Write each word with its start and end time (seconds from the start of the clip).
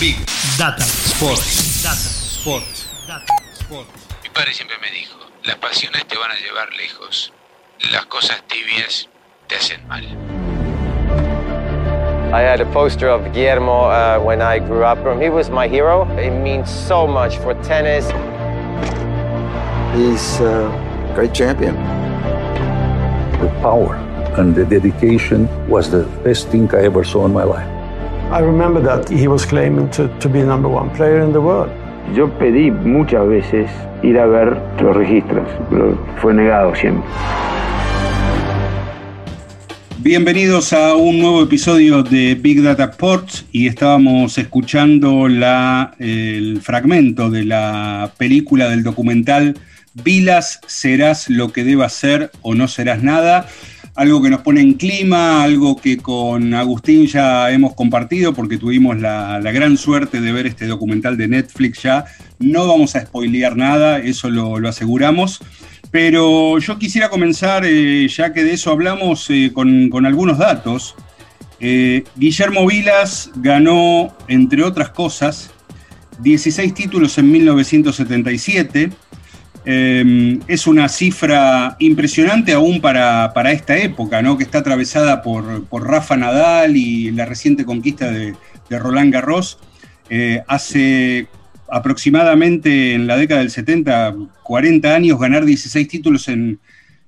Big 0.00 0.14
Data 0.56 0.80
Sports. 0.80 1.82
Data 1.82 1.96
Sports. 1.96 2.86
Data 3.08 3.34
Sports. 3.52 4.06
Mi 4.22 4.28
padre 4.30 4.54
siempre 4.54 4.76
me 4.78 4.92
dijo, 4.92 5.18
las 5.42 5.56
pasiones 5.56 6.06
te 6.06 6.16
van 6.16 6.30
a 6.30 6.36
llevar 6.36 6.72
lejos. 6.76 7.32
Las 7.90 8.06
cosas 8.06 8.44
tibias 8.46 9.08
te 9.48 9.56
hacen 9.56 9.88
mal. 9.88 10.04
I 12.32 12.42
had 12.42 12.60
a 12.60 12.66
poster 12.66 13.08
of 13.08 13.24
Guillermo 13.32 13.90
uh, 13.90 14.20
when 14.20 14.40
I 14.40 14.60
grew 14.60 14.84
up. 14.84 14.98
He 15.20 15.30
was 15.30 15.50
my 15.50 15.66
hero. 15.66 16.06
It 16.16 16.30
means 16.30 16.70
so 16.70 17.08
much 17.08 17.36
for 17.38 17.54
tennis. 17.64 18.06
He's 19.96 20.38
a 20.38 20.70
great 21.16 21.34
champion. 21.34 21.74
The 23.40 23.48
power 23.60 23.96
and 24.36 24.54
the 24.54 24.64
dedication 24.64 25.48
was 25.68 25.90
the 25.90 26.04
best 26.22 26.46
thing 26.50 26.72
I 26.72 26.84
ever 26.84 27.02
saw 27.02 27.26
in 27.26 27.32
my 27.32 27.42
life. 27.42 27.77
I 28.30 28.40
remember 28.40 28.82
that 28.82 29.08
he 29.08 29.26
was 29.26 29.46
claiming 29.46 29.88
to, 29.92 30.06
to 30.18 30.28
be 30.28 30.42
number 30.42 30.68
one 30.68 30.90
player 30.90 31.20
in 31.20 31.32
the 31.32 31.40
world. 31.40 31.70
Yo 32.14 32.28
pedí 32.38 32.70
muchas 32.70 33.26
veces 33.26 33.70
ir 34.02 34.18
a 34.18 34.26
ver 34.26 34.54
los 34.82 34.94
registros, 34.94 35.48
pero 35.70 35.96
fue 36.20 36.34
negado 36.34 36.74
siempre. 36.74 37.08
Bienvenidos 40.00 40.74
a 40.74 40.94
un 40.94 41.20
nuevo 41.20 41.42
episodio 41.42 42.02
de 42.02 42.34
Big 42.34 42.62
Data 42.62 42.84
Sports 42.84 43.46
y 43.50 43.66
estábamos 43.66 44.36
escuchando 44.36 45.26
la, 45.26 45.94
el 45.98 46.60
fragmento 46.60 47.30
de 47.30 47.44
la 47.46 48.12
película 48.18 48.68
del 48.68 48.82
documental 48.82 49.56
Vilas, 49.94 50.60
serás 50.66 51.30
lo 51.30 51.50
que 51.50 51.64
debas 51.64 51.94
ser 51.94 52.30
o 52.42 52.54
no 52.54 52.68
serás 52.68 53.02
nada. 53.02 53.48
Algo 53.98 54.22
que 54.22 54.30
nos 54.30 54.42
pone 54.42 54.60
en 54.60 54.74
clima, 54.74 55.42
algo 55.42 55.74
que 55.74 55.96
con 55.96 56.54
Agustín 56.54 57.08
ya 57.08 57.50
hemos 57.50 57.74
compartido 57.74 58.32
porque 58.32 58.56
tuvimos 58.56 59.00
la, 59.00 59.40
gran 59.40 59.76
suerte 59.76 60.20
de 60.20 60.30
ver 60.30 60.46
este 60.46 60.68
documental 60.68 61.16
de 61.16 61.26
Netflix 61.26 61.82
ya. 61.82 62.04
No 62.38 62.68
vamos 62.68 62.94
a 62.94 63.00
spoilear 63.00 63.56
nada, 63.56 63.98
eso 63.98 64.30
lo, 64.30 64.56
aseguramos. 64.68 65.40
Pero 65.90 66.60
yo 66.60 66.78
quisiera 66.78 67.08
comenzar, 67.08 67.64
eh, 67.66 68.06
ya 68.06 68.32
que 68.32 68.44
de 68.44 68.52
eso 68.52 68.70
hablamos, 68.70 69.28
eh, 69.30 69.50
con, 69.52 70.06
algunos 70.06 70.38
datos. 70.38 70.94
Eh, 71.58 72.04
Guillermo 72.14 72.68
Vilas 72.68 73.32
ganó, 73.34 74.16
entre 74.28 74.62
otras 74.62 74.90
cosas, 74.90 75.50
16 76.20 76.72
títulos 76.72 77.18
en 77.18 77.32
1977. 77.32 78.90
Es 79.64 80.66
una 80.66 80.88
cifra 80.88 81.76
impresionante 81.78 82.52
aún 82.52 82.80
para, 82.80 83.52
esta 83.52 83.76
época, 83.76 84.22
¿no? 84.22 84.38
que 84.38 84.44
está 84.44 84.58
atravesada 84.58 85.22
por, 85.22 85.66
Rafa 85.70 86.16
Nadal 86.16 86.76
y 86.76 87.10
la 87.10 87.26
reciente 87.26 87.64
conquista 87.64 88.10
de, 88.10 88.34
Roland 88.70 89.12
Garros. 89.12 89.58
hace 90.46 91.28
aproximadamente 91.70 92.94
en 92.94 93.06
la 93.06 93.16
década 93.16 93.40
del 93.40 93.50
70, 93.50 94.14
40 94.42 94.94
años, 94.94 95.18
ganar 95.18 95.44
16 95.44 95.88
títulos 95.88 96.28
en, 96.28 96.58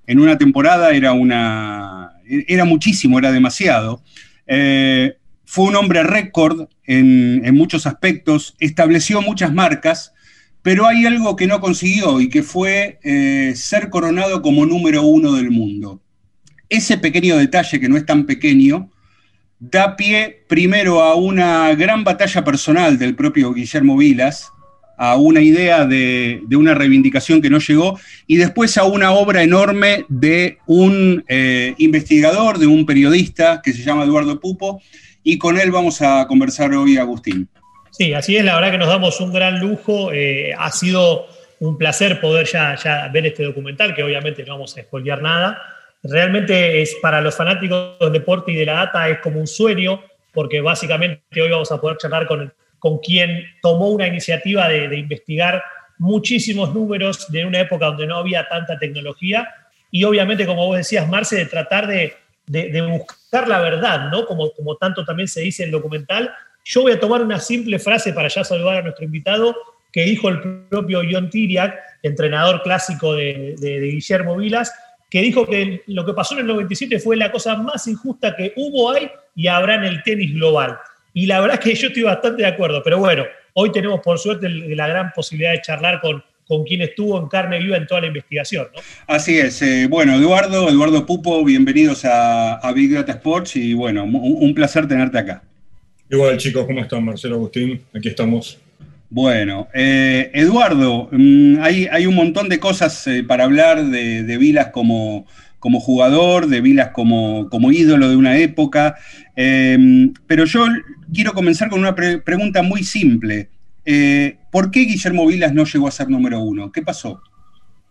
una 0.07 0.37
temporada 0.39 0.91
era, 0.91 1.13
una, 1.13 2.15
era 2.27 2.65
muchísimo, 2.65 3.19
era 3.19 3.31
demasiado. 3.31 4.03
Eh, 4.47 5.17
fue 5.45 5.67
un 5.67 5.77
hombre 5.77 6.03
récord 6.03 6.69
en, 6.85 7.55
muchos 7.55 7.87
aspectos, 7.87 8.57
estableció 8.59 9.23
muchas 9.23 9.53
marcas, 9.53 10.13
pero 10.63 10.87
hay 10.87 11.07
algo 11.07 11.37
que 11.37 11.47
no 11.47 11.61
consiguió 11.61 12.21
y 12.21 12.29
que 12.29 12.43
fue 12.43 12.99
eh, 13.03 13.53
ser 13.57 13.91
coronado 13.91 14.43
como 14.43 14.67
número 14.67 15.03
uno 15.03 15.33
del 15.33 15.51
mundo. 15.51 16.01
Ese 16.69 16.99
pequeño 16.99 17.37
detalle, 17.37 17.81
que 17.81 17.89
no 17.89 17.97
es 17.97 18.07
tan 18.07 18.27
pequeño, 18.27 18.91
da 19.59 19.97
pie 19.97 20.45
primero 20.49 21.03
a 21.03 21.15
una 21.15 21.75
gran 21.75 22.05
batalla 22.05 22.45
personal 22.45 22.99
del 22.99 23.15
propio 23.15 23.53
Guillermo 23.53 23.97
Vilas, 23.97 24.51
a 24.97 25.17
una 25.17 25.41
idea 25.41 25.87
de, 25.87 26.43
una 26.51 26.75
reivindicación 26.75 27.41
que 27.41 27.49
no 27.49 27.59
llegó, 27.59 27.99
y 28.27 28.37
después 28.37 28.77
a 28.77 28.85
una 28.85 29.13
obra 29.13 29.43
enorme 29.43 30.05
de 30.09 30.59
un 30.67 31.25
eh, 31.27 31.75
investigador, 31.79 32.59
de 32.59 32.67
un 32.67 32.85
periodista 32.85 33.63
que 33.63 33.73
se 33.73 33.83
llama 33.83 34.05
Eduardo 34.05 34.39
Pupo, 34.41 34.83
y 35.23 35.39
con 35.39 35.59
él 35.59 35.71
vamos 35.71 36.03
a 36.03 36.27
conversar 36.27 36.75
hoy, 36.75 36.99
Agustín. 36.99 37.49
Sí, 37.91 38.15
así 38.15 38.37
es, 38.37 38.45
la 38.45 38.55
verdad 38.55 38.71
que 38.71 38.79
nos 38.79 38.89
damos 38.89 39.21
un 39.21 39.33
gran 39.33 39.59
lujo, 39.59 40.13
eh, 40.13 40.55
ha 40.57 40.71
sido 40.71 41.27
un 41.59 41.77
placer 41.77 42.21
poder 42.21 42.47
ya, 42.47 42.75
ya 42.77 43.09
ver 43.09 43.27
este 43.27 43.45
documental, 43.45 43.95
que 43.95 44.03
obviamente 44.03 44.45
no 44.45 44.55
vamos 44.55 44.77
a 44.77 44.83
spoilear 44.83 45.21
nada, 45.21 45.61
realmente 46.03 46.81
es 46.81 46.97
para 47.03 47.21
los 47.21 47.37
fanáticos 47.37 47.99
del 47.99 48.13
deporte 48.13 48.53
y 48.53 48.57
de 48.57 48.67
la 48.67 48.75
data 48.75 49.09
es 49.09 49.19
como 49.19 49.41
un 49.41 49.47
sueño, 49.47 50.03
porque 50.33 50.61
básicamente 50.61 51.43
hoy 51.43 51.51
vamos 51.51 51.71
a 51.73 51.81
poder 51.81 51.99
charlar 51.99 52.27
con, 52.27 52.53
con 52.81 52.99
quien 52.99 53.45
tomó 53.63 53.91
una 53.91 54.07
iniciativa 54.07 54.69
de, 54.69 54.97
investigar 54.97 55.63
muchísimos 55.99 56.75
números 56.75 57.31
de 57.31 57.45
una 57.45 57.61
época 57.61 57.87
donde 57.87 58.07
no 58.07 58.17
había 58.17 58.49
tanta 58.49 58.79
tecnología 58.79 59.49
y 59.91 60.05
obviamente, 60.05 60.47
como 60.47 60.67
vos 60.67 60.79
decías, 60.79 61.07
Marce, 61.09 61.37
de 61.37 61.47
tratar 61.47 61.87
de, 61.87 62.17
buscar 62.89 63.47
la 63.47 63.61
verdad, 63.61 64.09
¿no? 64.09 64.25
Como, 64.25 64.51
como 64.53 64.77
tanto 64.77 65.05
también 65.05 65.29
se 65.29 65.41
dice 65.41 65.63
en 65.63 65.69
el 65.69 65.73
documental. 65.73 66.33
Yo 66.65 66.83
voy 66.83 66.93
a 66.93 67.01
tomar 67.01 67.23
una 67.23 67.41
simple 67.41 67.79
frase 67.79 68.13
para 68.13 68.29
ya 68.29 68.45
saludar 68.45 68.79
a 68.79 68.83
nuestro 68.83 69.05
invitado 69.05 69.57
que 69.93 70.05
dijo 70.05 70.29
el 70.29 70.41
propio 70.69 71.03
John 71.11 71.31
Tiriak, 71.31 71.75
entrenador 72.03 72.63
clásico 72.63 73.15
de, 73.15 73.57
Guillermo 73.61 74.37
Vilas, 74.37 74.73
que 75.11 75.23
dijo 75.23 75.47
que 75.47 75.83
lo 75.87 76.07
que 76.07 76.13
pasó 76.13 76.35
en 76.35 76.41
el 76.41 76.47
97 76.47 77.01
fue 77.01 77.17
la 77.17 77.33
cosa 77.33 77.57
más 77.57 77.89
injusta 77.89 78.37
que 78.37 78.53
hubo, 78.57 78.93
hay 78.93 79.11
y 79.35 79.49
habrá 79.49 79.75
en 79.75 79.85
el 79.85 80.03
tenis 80.03 80.33
global. 80.33 80.79
Y 81.13 81.27
la 81.27 81.41
verdad 81.41 81.59
es 81.59 81.65
que 81.65 81.75
yo 81.75 81.89
estoy 81.89 82.05
bastante 82.05 82.43
de 82.43 82.49
acuerdo, 82.49 82.83
pero 82.85 82.99
bueno, 82.99 83.25
hoy 83.55 83.73
tenemos 83.73 84.01
por 84.01 84.19
suerte 84.19 84.49
la 84.49 84.87
gran 84.87 85.11
posibilidad 85.13 85.53
de 85.53 85.61
charlar 85.61 86.01
con, 86.01 86.23
con 86.51 86.65
quien 86.65 86.83
estuvo 86.83 87.17
en 87.17 87.29
carne 87.29 87.61
viva 87.61 87.77
en 87.77 87.87
toda 87.87 88.01
la 88.01 88.09
investigación. 88.09 88.67
Así 89.07 89.39
es. 89.39 89.63
Eh, 89.63 89.87
bueno, 89.89 90.17
Eduardo, 90.17 90.69
Eduardo 90.69 91.07
Pupo, 91.07 91.45
bienvenidos 91.45 92.05
a, 92.05 92.61
Big 92.75 92.93
Data 92.93 93.13
Sports 93.13 93.55
y 93.55 93.73
bueno, 93.73 94.03
un, 94.03 94.53
placer 94.53 94.89
tenerte 94.89 95.17
acá. 95.17 95.45
Igual 96.11 96.37
chicos, 96.39 96.67
¿cómo 96.67 96.81
están? 96.81 97.05
Marcelo 97.05 97.37
Agustín, 97.37 97.81
aquí 97.95 98.09
estamos. 98.09 98.59
Bueno, 99.09 99.69
eh, 99.75 100.31
Eduardo, 100.35 101.09
mm, 101.11 101.59
hay, 101.61 101.87
hay, 101.91 102.07
un 102.07 102.15
montón 102.15 102.49
de 102.49 102.59
cosas 102.59 103.07
eh, 103.07 103.25
para 103.25 103.45
hablar 103.45 103.87
de, 103.87 104.23
de 104.23 104.39
Vilas 104.39 104.69
como, 104.69 105.27
como 105.59 105.81
jugador, 105.81 106.49
de 106.49 106.61
Vilas 106.61 106.91
como, 106.91 107.49
como 107.49 107.73
ídolo 107.73 108.09
de 108.09 108.17
una 108.17 108.39
época. 108.39 108.97
pero 109.35 110.45
yo 110.45 110.67
quiero 111.13 111.33
comenzar 111.33 111.69
con 111.69 111.81
una 111.81 111.95
pregunta 111.95 112.63
muy 112.63 112.83
simple. 112.85 113.49
Eh, 113.85 114.37
¿Por 114.51 114.71
qué 114.71 114.81
Guillermo 114.81 115.27
Vilas 115.27 115.53
no 115.53 115.65
llegó 115.65 115.89
a 115.89 115.91
ser 115.91 116.09
número 116.09 116.41
uno? 116.41 116.71
¿Qué 116.71 116.83
pasó? 116.83 117.23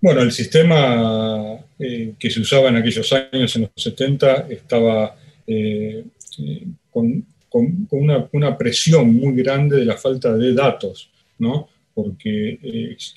Bueno, 0.01 0.21
el 0.21 0.31
sistema 0.31 1.57
eh, 1.77 2.13
que 2.17 2.29
se 2.29 2.39
usaba 2.39 2.69
en 2.69 2.77
aquellos 2.77 3.11
años, 3.11 3.55
en 3.55 3.63
los 3.63 3.71
70, 3.75 4.47
estaba 4.49 5.15
eh, 5.45 6.05
con, 7.49 7.87
una, 7.91 8.57
presión 8.57 9.13
muy 9.13 9.35
grande 9.41 9.77
de 9.77 9.85
la 9.85 9.97
falta 9.97 10.35
de 10.35 10.53
datos, 10.53 11.09
¿no? 11.39 11.69
porque 11.93 12.57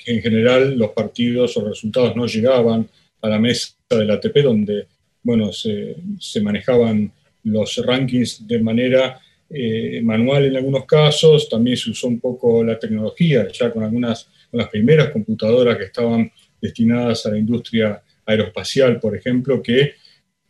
en 0.07 0.23
general 0.23 0.77
los 0.77 0.91
partidos 0.91 1.57
o 1.57 1.69
resultados 1.69 2.17
no 2.17 2.27
llegaban 2.27 2.89
a 3.21 3.29
la 3.29 3.39
mesa 3.39 3.75
del 3.89 4.11
ATP, 4.11 4.39
donde 4.39 4.87
bueno, 5.23 5.53
se, 5.53 5.97
se 6.19 6.41
manejaban 6.41 7.13
los 7.45 7.77
rankings 7.85 8.47
de 8.47 8.61
manera 8.61 9.21
eh, 9.55 10.01
manual 10.03 10.47
en 10.47 10.57
algunos 10.57 10.87
casos, 10.87 11.47
también 11.47 11.77
se 11.77 11.91
usó 11.91 12.09
un 12.09 12.19
poco 12.19 12.65
la 12.65 12.79
tecnología, 12.79 13.47
ya 13.53 13.71
con 13.71 13.85
algunas, 13.85 14.27
con 14.51 14.59
las 14.59 14.69
primeras 14.71 15.11
computadoras 15.11 15.77
que 15.77 15.85
estaban 15.85 16.33
destinadas 16.59 17.27
a 17.27 17.33
la 17.33 17.39
industria 17.39 18.03
aeroespacial, 18.25 18.99
por 18.99 19.15
ejemplo, 19.15 19.63
que 19.63 19.93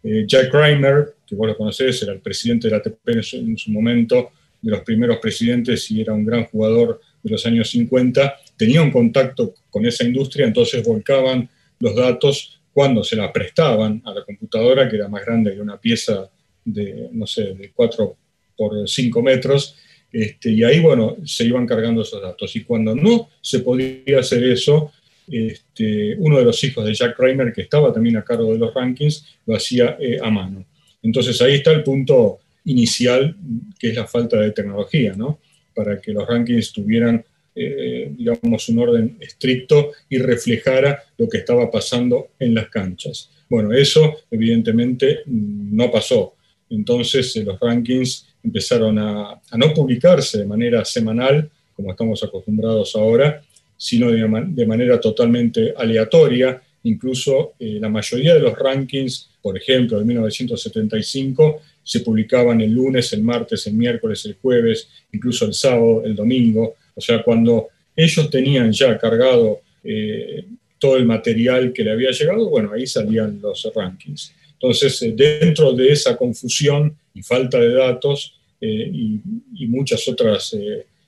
eh, 0.03 0.25
Jack 0.27 0.53
Reimer, 0.53 1.15
que 1.27 1.35
vos 1.35 1.47
lo 1.47 1.57
conocés, 1.57 2.03
era 2.03 2.13
el 2.13 2.21
presidente 2.21 2.69
de 2.69 2.73
la 2.73 2.79
ATP 2.79 3.09
en 3.09 3.57
su, 3.57 3.71
momento, 3.71 4.31
de 4.61 4.71
los 4.71 4.81
primeros 4.81 5.19
presidentes 5.19 5.91
y 5.91 6.01
era 6.01 6.13
un 6.13 6.25
gran 6.25 6.45
jugador 6.45 7.01
de 7.23 7.31
los 7.31 7.45
años 7.47 7.71
50, 7.71 8.37
tenía 8.57 8.83
un 8.83 8.91
contacto 8.91 9.55
con 9.71 9.87
esa 9.87 10.05
industria, 10.05 10.47
entonces 10.47 10.85
volcaban 10.85 11.49
los 11.79 11.95
datos 11.95 12.61
cuando 12.73 13.05
se 13.05 13.17
la 13.17 13.33
prestaban 13.33 14.03
a 14.05 14.15
la 14.15 14.25
computadora, 14.25 14.89
que 14.89 14.97
era 14.97 15.09
más 15.09 15.25
grande 15.25 15.55
que 15.55 15.61
una 15.61 15.81
pieza 15.81 16.31
de, 16.65 17.09
no 17.13 17.27
sé, 17.27 17.55
de 17.55 17.71
4 17.73 18.17
por 18.57 18.89
5 18.89 19.23
metros, 19.23 19.77
Este, 20.13 20.51
y 20.51 20.63
ahí, 20.63 20.79
bueno, 20.79 21.17
se 21.25 21.45
iban 21.45 21.67
cargando 21.67 22.03
esos 22.03 22.21
datos. 22.21 22.55
Y 22.55 22.65
cuando 22.65 22.95
no 22.95 23.31
se 23.41 23.61
podía 23.61 24.21
hacer 24.21 24.45
eso, 24.45 24.93
este, 25.29 26.17
uno 26.17 26.39
de 26.39 26.45
los 26.45 26.63
hijos 26.65 26.85
de 26.85 26.95
Jack 26.95 27.17
Kramer, 27.17 27.53
que 27.53 27.63
estaba 27.63 27.93
también 27.93 28.17
a 28.17 28.25
cargo 28.25 28.53
de 28.53 28.59
los 28.59 28.75
rankings, 28.75 29.27
lo 29.47 29.57
hacía 29.57 29.97
eh, 30.01 30.19
a 30.23 30.31
mano. 30.31 30.65
Entonces 31.03 31.41
ahí 31.43 31.55
está 31.55 31.73
el 31.73 31.83
punto 31.83 32.41
inicial, 32.65 33.37
que 33.79 33.91
es 33.91 33.97
la 33.97 34.07
falta 34.07 34.41
de 34.41 34.53
tecnología, 34.53 35.15
¿no? 35.17 35.41
Para 35.75 36.01
que 36.01 36.13
los 36.13 36.27
rankings 36.27 36.73
tuvieran, 36.73 37.25
eh, 37.55 38.13
digamos, 38.17 38.69
un 38.69 38.79
orden 38.79 39.17
estricto 39.21 39.93
y 40.09 40.19
reflejara 40.19 41.03
lo 41.19 41.29
que 41.29 41.39
estaba 41.39 41.71
pasando 41.71 42.29
en 42.39 42.55
las 42.55 42.69
canchas. 42.69 43.31
Bueno, 43.49 43.73
eso 43.73 44.17
evidentemente 44.31 45.21
no 45.27 45.91
pasó. 45.91 46.35
Entonces 46.71 47.37
eh, 47.37 47.45
los 47.45 47.61
rankings 47.61 48.27
empezaron 48.43 48.99
a, 48.99 49.41
no 49.57 49.75
publicarse 49.75 50.39
de 50.39 50.47
manera 50.47 50.85
semanal, 50.85 51.51
como 51.77 51.91
estamos 51.91 52.23
acostumbrados 52.25 52.97
ahora, 52.97 53.43
sino 53.83 54.13
de, 54.13 54.65
manera 54.65 55.01
totalmente 55.01 55.75
aleatoria. 55.77 56.63
Incluso 56.85 57.55
eh, 57.59 57.79
la 57.81 57.89
mayoría 57.89 58.33
de 58.35 58.39
los 58.39 58.57
rankings, 58.57 59.29
por 59.43 59.59
ejemplo, 59.59 59.99
de 59.99 60.05
1975, 60.05 61.61
se 61.83 61.99
publicaban 61.99 62.61
el 62.61 62.71
lunes, 62.71 63.13
el 63.13 63.25
martes, 63.25 63.67
el 63.67 63.75
miércoles, 63.75 64.25
el 64.25 64.35
jueves, 64.35 64.87
incluso 65.11 65.47
el 65.47 65.55
sábado, 65.55 66.05
el 66.05 66.15
domingo. 66.15 66.77
O 66.95 67.01
sea, 67.01 67.25
cuando 67.25 67.71
ellos 67.97 68.31
tenían 68.31 68.71
ya 68.71 68.97
cargado 68.97 69.63
eh, 69.83 70.45
todo 70.79 70.97
el 70.97 71.05
material 71.05 71.73
que 71.73 71.83
le 71.83 71.91
había 71.91 72.13
llegado, 72.13 72.51
bueno, 72.51 72.71
ahí 72.73 72.87
salían 72.87 73.41
los 73.43 73.69
rankings. 73.75 74.33
Entonces, 74.53 75.03
eh, 75.03 75.13
dentro 75.13 75.73
de 75.73 75.89
esa 75.89 76.17
confusión 76.17 76.97
y 77.15 77.23
falta 77.23 77.59
de 77.59 77.75
datos 77.75 78.39
y, 78.61 79.21
muchas 79.67 80.07
otras 80.07 80.57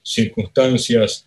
circunstancias, 0.02 1.24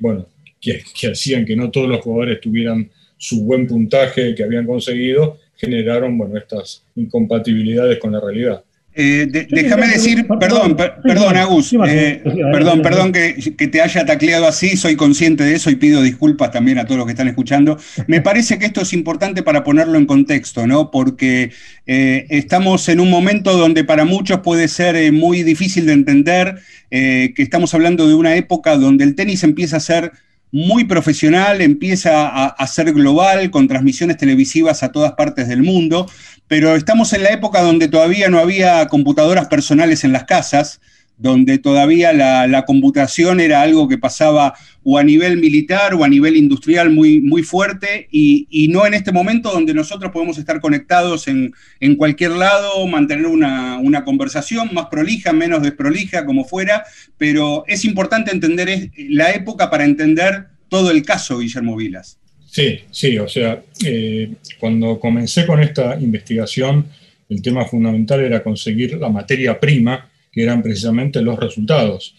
bueno, 0.00 0.26
que, 0.60 0.82
que 0.98 1.08
hacían 1.08 1.44
que 1.44 1.56
no 1.56 1.70
todos 1.70 1.88
los 1.88 2.00
jugadores 2.00 2.40
tuvieran 2.40 2.90
su 3.16 3.44
buen 3.44 3.66
puntaje 3.66 4.34
que 4.34 4.44
habían 4.44 4.66
conseguido, 4.66 5.38
generaron 5.56 6.16
bueno, 6.16 6.38
estas 6.38 6.82
incompatibilidades 6.96 7.98
con 7.98 8.12
la 8.12 8.20
realidad. 8.20 8.64
Eh, 8.92 9.28
déjame 9.48 9.86
decir, 9.86 10.26
perdón, 10.26 10.76
perdón, 10.76 11.36
Agus, 11.36 11.72
eh, 11.86 12.22
perdón, 12.52 12.82
perdón 12.82 13.12
que, 13.12 13.34
te 13.68 13.80
haya 13.80 14.04
tacleado 14.04 14.48
así, 14.48 14.76
soy 14.76 14.96
consciente 14.96 15.44
de 15.44 15.54
eso 15.54 15.70
y 15.70 15.76
pido 15.76 16.02
disculpas 16.02 16.50
también 16.50 16.78
a 16.78 16.86
todos 16.86 16.98
los 16.98 17.06
que 17.06 17.12
están 17.12 17.28
escuchando. 17.28 17.78
Me 18.08 18.20
parece 18.22 18.58
que 18.58 18.66
esto 18.66 18.80
es 18.80 18.92
importante 18.92 19.44
para 19.44 19.62
ponerlo 19.62 19.96
en 19.96 20.06
contexto, 20.06 20.66
¿no? 20.66 20.90
Porque 20.90 21.52
eh, 21.86 22.26
estamos 22.30 22.88
en 22.88 22.98
un 22.98 23.10
momento 23.10 23.56
donde 23.56 23.84
para 23.84 24.04
muchos 24.04 24.40
puede 24.40 24.66
ser 24.66 25.12
muy 25.12 25.44
difícil 25.44 25.86
de 25.86 25.92
entender 25.92 26.56
que 26.90 27.32
estamos 27.36 27.72
hablando 27.72 28.08
de 28.08 28.14
una 28.14 28.34
época 28.34 28.76
donde 28.76 29.04
el 29.04 29.14
tenis 29.14 29.44
empieza 29.44 29.76
a 29.76 29.80
ser 29.80 30.10
muy 30.52 30.84
profesional, 30.84 31.60
empieza 31.60 32.46
a, 32.46 32.66
ser 32.66 32.92
global, 32.92 33.50
con 33.50 33.68
transmisiones 33.68 34.16
televisivas 34.16 34.82
a 34.82 34.90
todas 34.90 35.12
partes 35.12 35.48
del 35.48 35.62
mundo, 35.62 36.06
pero 36.48 36.74
estamos 36.74 37.12
en 37.12 37.22
la 37.22 37.30
época 37.30 37.62
donde 37.62 37.88
todavía 37.88 38.28
no 38.28 38.38
había 38.38 38.86
computadoras 38.88 39.46
personales 39.46 40.02
en 40.02 40.12
las 40.12 40.24
casas, 40.24 40.80
donde 41.20 41.58
todavía 41.58 42.14
la, 42.14 42.64
computación 42.66 43.40
era 43.40 43.60
algo 43.60 43.88
que 43.88 43.98
pasaba 43.98 44.54
o 44.82 44.96
a 44.96 45.04
nivel 45.04 45.36
militar 45.36 45.92
o 45.92 46.02
a 46.02 46.08
nivel 46.08 46.34
industrial 46.34 46.88
muy, 46.90 47.20
muy 47.20 47.42
fuerte 47.42 48.08
y, 48.10 48.68
no 48.70 48.86
en 48.86 48.94
este 48.94 49.12
momento 49.12 49.52
donde 49.52 49.74
nosotros 49.74 50.12
podemos 50.12 50.38
estar 50.38 50.60
conectados 50.60 51.28
en, 51.28 51.52
cualquier 51.96 52.32
lado, 52.32 52.86
mantener 52.86 53.26
una, 53.26 53.78
una, 53.78 54.02
conversación 54.04 54.70
más 54.72 54.86
prolija, 54.86 55.34
menos 55.34 55.62
desprolija, 55.62 56.24
como 56.24 56.44
fuera, 56.44 56.84
pero 57.18 57.64
es 57.66 57.84
importante 57.84 58.30
entender 58.30 58.90
la 58.96 59.32
época 59.32 59.68
para 59.68 59.84
entender 59.84 60.46
todo 60.70 60.90
el 60.90 61.02
caso 61.02 61.38
Guillermo 61.38 61.76
Vilas. 61.76 62.18
Sí, 62.46 62.80
sí, 62.90 63.18
o 63.18 63.28
sea, 63.28 63.62
eh, 63.84 64.32
cuando 64.58 64.98
comencé 64.98 65.46
con 65.46 65.62
esta 65.62 66.00
investigación, 66.00 66.86
el 67.28 67.42
tema 67.42 67.66
fundamental 67.66 68.20
era 68.20 68.42
conseguir 68.42 68.96
la 68.96 69.10
materia 69.10 69.60
prima 69.60 70.09
que 70.30 70.42
eran 70.42 70.62
precisamente 70.62 71.20
los 71.22 71.38
resultados, 71.38 72.14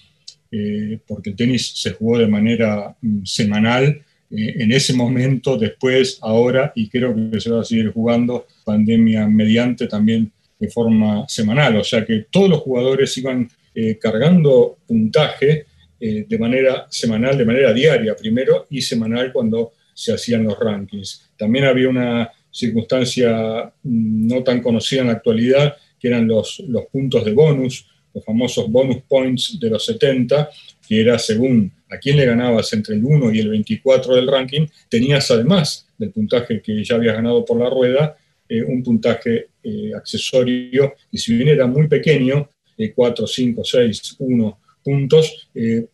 eh, 0.51 0.99
porque 1.07 1.31
el 1.31 1.35
tenis 1.35 1.73
se 1.75 1.91
jugó 1.91 2.17
de 2.17 2.27
manera 2.27 2.95
mm, 3.01 3.23
semanal 3.23 4.01
eh, 4.29 4.55
en 4.59 4.71
ese 4.71 4.93
momento, 4.93 5.57
después, 5.57 6.19
ahora, 6.21 6.73
y 6.75 6.89
creo 6.89 7.15
que 7.15 7.39
se 7.39 7.49
va 7.49 7.61
a 7.61 7.65
seguir 7.65 7.91
jugando 7.91 8.47
pandemia 8.65 9.27
mediante 9.27 9.87
también 9.87 10.31
de 10.59 10.69
forma 10.69 11.25
semanal, 11.27 11.77
o 11.77 11.83
sea 11.83 12.05
que 12.05 12.25
todos 12.29 12.49
los 12.49 12.59
jugadores 12.59 13.17
iban 13.17 13.49
eh, 13.73 13.97
cargando 13.97 14.77
puntaje 14.85 15.65
de 16.01 16.39
manera 16.39 16.87
semanal, 16.89 17.37
de 17.37 17.45
manera 17.45 17.71
diaria 17.71 18.15
primero, 18.15 18.65
y 18.71 18.81
semanal 18.81 19.31
cuando 19.31 19.73
se 19.93 20.11
hacían 20.11 20.43
los 20.43 20.57
rankings. 20.57 21.29
También 21.37 21.65
había 21.65 21.89
una 21.89 22.31
circunstancia 22.51 23.71
mm, 23.83 24.27
no 24.27 24.43
tan 24.43 24.61
conocida 24.61 25.01
en 25.01 25.07
la 25.07 25.13
actualidad, 25.13 25.75
que 25.99 26.07
eran 26.07 26.27
los, 26.27 26.59
los 26.67 26.85
puntos 26.87 27.23
de 27.23 27.31
bonus, 27.31 27.85
los 28.13 28.25
famosos 28.25 28.69
bonus 28.69 29.03
points 29.07 29.59
de 29.59 29.69
los 29.69 29.85
70, 29.85 30.49
que 30.87 31.01
era 31.01 31.17
según 31.17 31.71
a 31.89 31.97
quién 31.97 32.17
le 32.17 32.25
ganabas 32.25 32.71
entre 32.73 32.95
el 32.95 33.03
1 33.03 33.33
y 33.33 33.39
el 33.39 33.49
24 33.49 34.15
del 34.15 34.27
ranking, 34.27 34.67
tenías 34.89 35.29
además 35.31 35.87
del 35.97 36.11
puntaje 36.11 36.61
que 36.61 36.83
ya 36.83 36.95
habías 36.95 37.15
ganado 37.15 37.43
por 37.45 37.59
la 37.59 37.69
rueda, 37.69 38.17
eh, 38.47 38.63
un 38.63 38.81
puntaje 38.83 39.49
eh, 39.63 39.91
accesorio, 39.95 40.93
y 41.11 41.17
si 41.17 41.35
bien 41.35 41.49
era 41.49 41.67
muy 41.67 41.87
pequeño, 41.87 42.49
4, 42.95 43.27
5, 43.27 43.63
6, 43.63 44.15
1 44.19 44.59
puntos, 44.83 45.49
eh, 45.53 45.85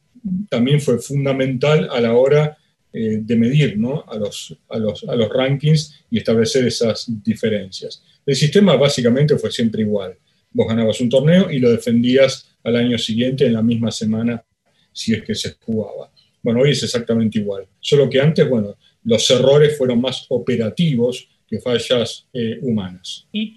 también 0.49 0.79
fue 0.79 0.99
fundamental 0.99 1.89
a 1.91 1.99
la 1.99 2.13
hora 2.13 2.57
de 2.93 3.35
medir 3.35 3.77
¿no? 3.77 4.05
a, 4.07 4.17
los, 4.17 4.57
a, 4.69 4.79
los, 4.79 5.03
a 5.03 5.15
los 5.15 5.29
rankings 5.29 6.03
y 6.09 6.17
establecer 6.17 6.65
esas 6.65 7.05
diferencias. 7.23 8.01
El 8.25 8.35
sistema 8.35 8.75
básicamente 8.75 9.37
fue 9.37 9.51
siempre 9.51 9.83
igual 9.83 10.17
vos 10.51 10.67
ganabas 10.67 10.99
un 11.01 11.09
torneo 11.09 11.49
y 11.51 11.59
lo 11.59 11.71
defendías 11.71 12.57
al 12.63 12.75
año 12.75 12.97
siguiente 12.97 13.45
en 13.45 13.53
la 13.53 13.61
misma 13.61 13.91
semana 13.91 14.43
si 14.91 15.13
es 15.13 15.23
que 15.23 15.35
se 15.35 15.55
jugaba. 15.59 16.11
Bueno, 16.41 16.61
hoy 16.61 16.71
es 16.71 16.83
exactamente 16.83 17.39
igual, 17.39 17.65
solo 17.79 18.09
que 18.09 18.19
antes, 18.19 18.47
bueno, 18.49 18.75
los 19.03 19.29
errores 19.29 19.77
fueron 19.77 20.01
más 20.01 20.25
operativos 20.29 21.27
que 21.47 21.59
fallas 21.59 22.27
eh, 22.33 22.59
humanas. 22.61 23.27
Y 23.31 23.55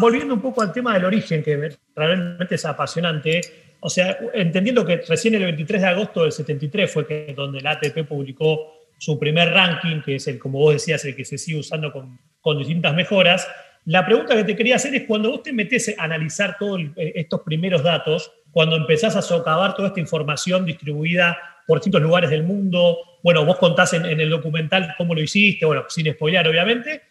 volviendo 0.00 0.34
un 0.34 0.42
poco 0.42 0.62
al 0.62 0.72
tema 0.72 0.94
del 0.94 1.04
origen, 1.04 1.42
que 1.42 1.76
realmente 1.94 2.56
es 2.56 2.64
apasionante, 2.64 3.40
o 3.80 3.88
sea, 3.88 4.18
entendiendo 4.34 4.84
que 4.84 4.98
recién 4.98 5.34
el 5.34 5.44
23 5.44 5.82
de 5.82 5.88
agosto 5.88 6.22
del 6.22 6.32
73 6.32 6.90
fue 6.90 7.06
que 7.06 7.32
donde 7.34 7.60
la 7.60 7.72
ATP 7.72 8.06
publicó 8.06 8.74
su 8.98 9.18
primer 9.18 9.48
ranking, 9.48 10.02
que 10.02 10.16
es 10.16 10.28
el, 10.28 10.38
como 10.38 10.58
vos 10.58 10.74
decías, 10.74 11.04
el 11.04 11.16
que 11.16 11.24
se 11.24 11.38
sigue 11.38 11.58
usando 11.58 11.92
con, 11.92 12.18
con 12.40 12.58
distintas 12.58 12.94
mejoras, 12.94 13.48
la 13.84 14.06
pregunta 14.06 14.36
que 14.36 14.44
te 14.44 14.54
quería 14.54 14.76
hacer 14.76 14.94
es 14.94 15.04
cuando 15.04 15.30
vos 15.30 15.42
te 15.42 15.52
metes 15.52 15.94
a 15.98 16.04
analizar 16.04 16.56
todos 16.58 16.80
eh, 16.96 17.12
estos 17.16 17.40
primeros 17.40 17.82
datos, 17.82 18.32
cuando 18.50 18.76
empezás 18.76 19.16
a 19.16 19.22
socavar 19.22 19.74
toda 19.74 19.88
esta 19.88 20.00
información 20.00 20.64
distribuida 20.64 21.38
por 21.66 21.78
distintos 21.78 22.02
lugares 22.02 22.30
del 22.30 22.42
mundo, 22.42 22.98
bueno, 23.22 23.44
vos 23.44 23.56
contás 23.56 23.92
en, 23.94 24.04
el 24.04 24.30
documental 24.30 24.94
cómo 24.98 25.14
lo 25.14 25.20
hiciste, 25.20 25.64
bueno, 25.64 25.84
sin 25.88 26.12
spoilear 26.12 26.46
obviamente, 26.46 27.02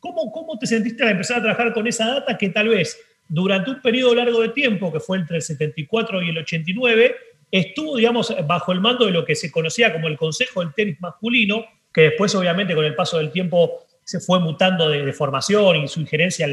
¿cómo, 0.00 0.30
¿cómo 0.32 0.58
te 0.58 0.66
sentiste 0.66 1.02
al 1.02 1.10
empezar 1.10 1.38
a 1.38 1.42
trabajar 1.42 1.72
con 1.72 1.86
esa 1.86 2.06
data 2.08 2.36
que 2.36 2.48
tal 2.48 2.68
vez 2.68 2.98
durante 3.28 3.70
un 3.70 3.80
periodo 3.80 4.14
largo 4.14 4.40
de 4.40 4.50
tiempo, 4.50 4.92
que 4.92 5.00
fue 5.00 5.18
entre 5.18 5.36
el 5.36 5.42
74 5.42 6.22
y 6.22 6.30
el 6.30 6.38
89, 6.38 7.16
estuvo, 7.50 7.96
digamos, 7.96 8.34
bajo 8.46 8.72
el 8.72 8.80
mando 8.80 9.06
de 9.06 9.12
lo 9.12 9.24
que 9.24 9.34
se 9.34 9.50
conocía 9.50 9.92
como 9.92 10.08
el 10.08 10.16
Consejo 10.16 10.60
del 10.60 10.74
Tenis 10.74 11.00
Masculino, 11.00 11.64
que 11.92 12.02
después 12.02 12.34
obviamente 12.34 12.74
con 12.74 12.84
el 12.84 12.94
paso 12.94 13.18
del 13.18 13.30
tiempo 13.30 13.86
se 14.04 14.20
fue 14.20 14.40
mutando 14.40 14.88
de, 14.88 15.12
formación 15.12 15.76
y 15.76 15.88
su 15.88 16.00
injerencia 16.00 16.46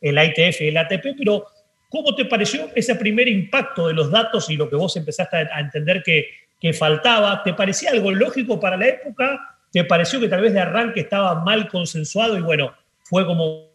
en 0.00 0.14
la 0.14 0.24
ITF 0.24 0.60
y 0.60 0.68
el 0.68 0.76
ATP, 0.76 1.16
pero 1.18 1.46
¿cómo 1.88 2.14
te 2.14 2.24
pareció 2.24 2.68
ese 2.74 2.94
primer 2.94 3.28
impacto 3.28 3.88
de 3.88 3.94
los 3.94 4.10
datos 4.10 4.48
y 4.48 4.56
lo 4.56 4.70
que 4.70 4.76
vos 4.76 4.96
empezaste 4.96 5.36
a, 5.52 5.60
entender 5.60 6.02
que, 6.02 6.28
que 6.58 6.72
faltaba? 6.72 7.42
¿Te 7.42 7.52
parecía 7.52 7.90
algo 7.90 8.12
lógico 8.12 8.58
para 8.58 8.76
la 8.76 8.88
época? 8.88 9.58
¿Te 9.72 9.84
pareció 9.84 10.20
que 10.20 10.28
tal 10.28 10.40
vez 10.40 10.52
de 10.52 10.60
arranque 10.60 11.00
estaba 11.00 11.34
mal 11.44 11.68
consensuado 11.68 12.38
y 12.38 12.40
bueno, 12.40 12.72
fue 13.02 13.26
como, 13.26 13.70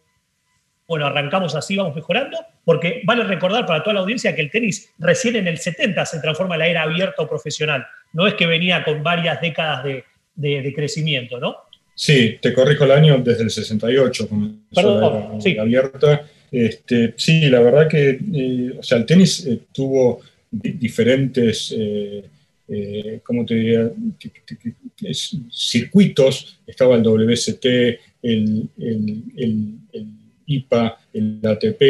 bueno, 0.88 1.06
arrancamos 1.06 1.54
así, 1.54 1.76
vamos 1.76 1.94
mejorando? 1.94 2.38
Porque 2.64 3.02
vale 3.04 3.24
recordar 3.24 3.66
para 3.66 3.82
toda 3.82 3.94
la 3.94 4.00
audiencia 4.00 4.34
que 4.34 4.42
el 4.42 4.50
tenis 4.50 4.92
recién 4.98 5.36
en 5.36 5.46
el 5.46 5.58
70 5.58 6.04
se 6.06 6.20
transforma 6.20 6.54
en 6.54 6.60
la 6.60 6.68
era 6.68 6.82
abierta 6.82 7.22
o 7.22 7.28
profesional. 7.28 7.86
No 8.12 8.26
es 8.26 8.34
que 8.34 8.46
venía 8.46 8.82
con 8.82 9.02
varias 9.02 9.40
décadas 9.40 9.84
de, 9.84 10.04
de, 10.34 10.62
de 10.62 10.74
crecimiento, 10.74 11.38
¿no? 11.38 11.65
Sí, 11.98 12.36
te 12.42 12.52
corrijo 12.52 12.84
el 12.84 12.90
año 12.90 13.22
desde 13.24 13.44
el 13.44 13.50
68, 13.50 14.28
comenzó 14.28 15.00
la 15.00 15.40
sí. 15.40 15.56
abierta. 15.56 16.28
Este, 16.52 17.14
sí, 17.16 17.48
la 17.48 17.60
verdad 17.60 17.88
que, 17.88 18.18
eh, 18.34 18.74
o 18.78 18.82
sea, 18.82 18.98
el 18.98 19.06
tenis 19.06 19.46
eh, 19.46 19.60
tuvo 19.72 20.20
diferentes, 20.50 21.74
eh, 21.74 23.20
¿cómo 23.24 23.46
te 23.46 23.54
diría? 23.54 23.90
circuitos. 25.50 26.58
Estaba 26.66 26.96
el 26.96 27.02
WST, 27.02 27.64
el, 27.64 28.68
el, 28.78 29.22
el, 29.36 30.06
IPA, 30.44 30.98
el 31.14 31.40
ATP, 31.42 31.82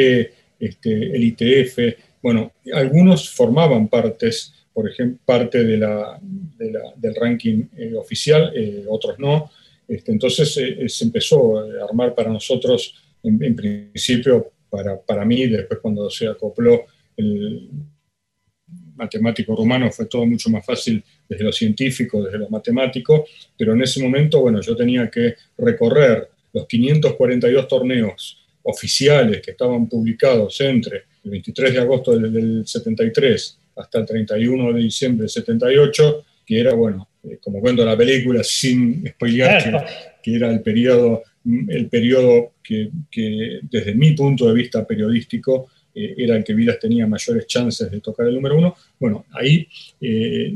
este, 0.61 1.17
el 1.17 1.25
ITF, 1.25 1.79
bueno, 2.23 2.53
algunos 2.73 3.29
formaban 3.29 3.89
partes, 3.89 4.55
por 4.73 4.89
ejemplo, 4.89 5.19
parte 5.25 5.65
de 5.65 5.77
la, 5.79 6.19
del 6.21 7.15
ranking 7.17 7.65
oficial, 7.97 8.53
otros 8.89 9.19
no. 9.19 9.51
Este, 9.89 10.13
entonces 10.13 10.57
eh, 10.57 10.89
se 10.89 11.05
empezó 11.05 11.59
a 11.59 11.85
armar 11.89 12.15
para 12.15 12.31
nosotros, 12.31 12.95
en, 13.23 13.57
principio, 13.57 14.53
para, 14.71 15.01
para, 15.01 15.25
mí, 15.25 15.47
después 15.47 15.81
cuando 15.81 16.09
se 16.11 16.29
acopló 16.29 16.85
el 17.17 17.69
matemático 18.97 19.55
rumano, 19.55 19.91
fue 19.91 20.07
todo 20.07 20.27
mucho 20.27 20.51
más 20.51 20.65
fácil 20.65 21.03
desde 21.29 21.45
lo 21.45 21.53
científico, 21.53 22.23
desde 22.23 22.39
lo 22.39 22.49
matemático, 22.49 23.27
pero 23.57 23.75
en 23.75 23.83
ese 23.83 24.03
momento, 24.03 24.41
bueno, 24.41 24.61
yo 24.61 24.77
tenía 24.77 25.11
que 25.11 25.35
recorrer 25.59 26.29
los 26.53 26.67
542 26.67 27.69
torneos 27.69 28.39
oficiales 28.63 29.43
que 29.43 29.53
estaban 29.53 29.89
publicados 29.89 30.61
entre 30.61 31.05
el 31.25 31.31
23 31.31 31.75
de 31.75 31.81
agosto 31.81 32.19
del, 32.19 32.67
73 32.67 33.59
hasta 33.77 33.99
el 33.99 34.07
31 34.07 34.73
de 34.73 34.81
diciembre 34.81 35.23
del 35.23 35.31
78, 35.31 36.25
que 36.47 36.61
era, 36.61 36.75
bueno, 36.75 37.09
eh, 37.25 37.39
como 37.43 37.61
cuento 37.61 37.85
la 37.85 37.97
película, 37.97 38.43
sin 38.45 39.07
spoilear, 39.07 39.87
que, 40.23 40.35
era 40.35 40.51
el 40.51 40.63
periodo, 40.63 41.23
el 41.45 41.89
periodo 41.89 42.55
que, 42.63 42.91
desde 43.63 43.95
mi 43.95 44.13
punto 44.13 44.49
de 44.49 44.55
vista 44.55 44.87
periodístico 44.87 45.69
eh, 45.95 46.15
era 46.17 46.37
el 46.37 46.45
que 46.45 46.55
Vilas 46.55 46.79
tenía 46.79 47.07
mayores 47.07 47.47
chances 47.47 47.91
de 47.91 48.01
tocar 48.01 48.29
el 48.29 48.35
número 48.35 48.57
uno. 48.57 48.77
Bueno, 48.99 49.27
ahí 49.33 49.67
eh, 50.01 50.55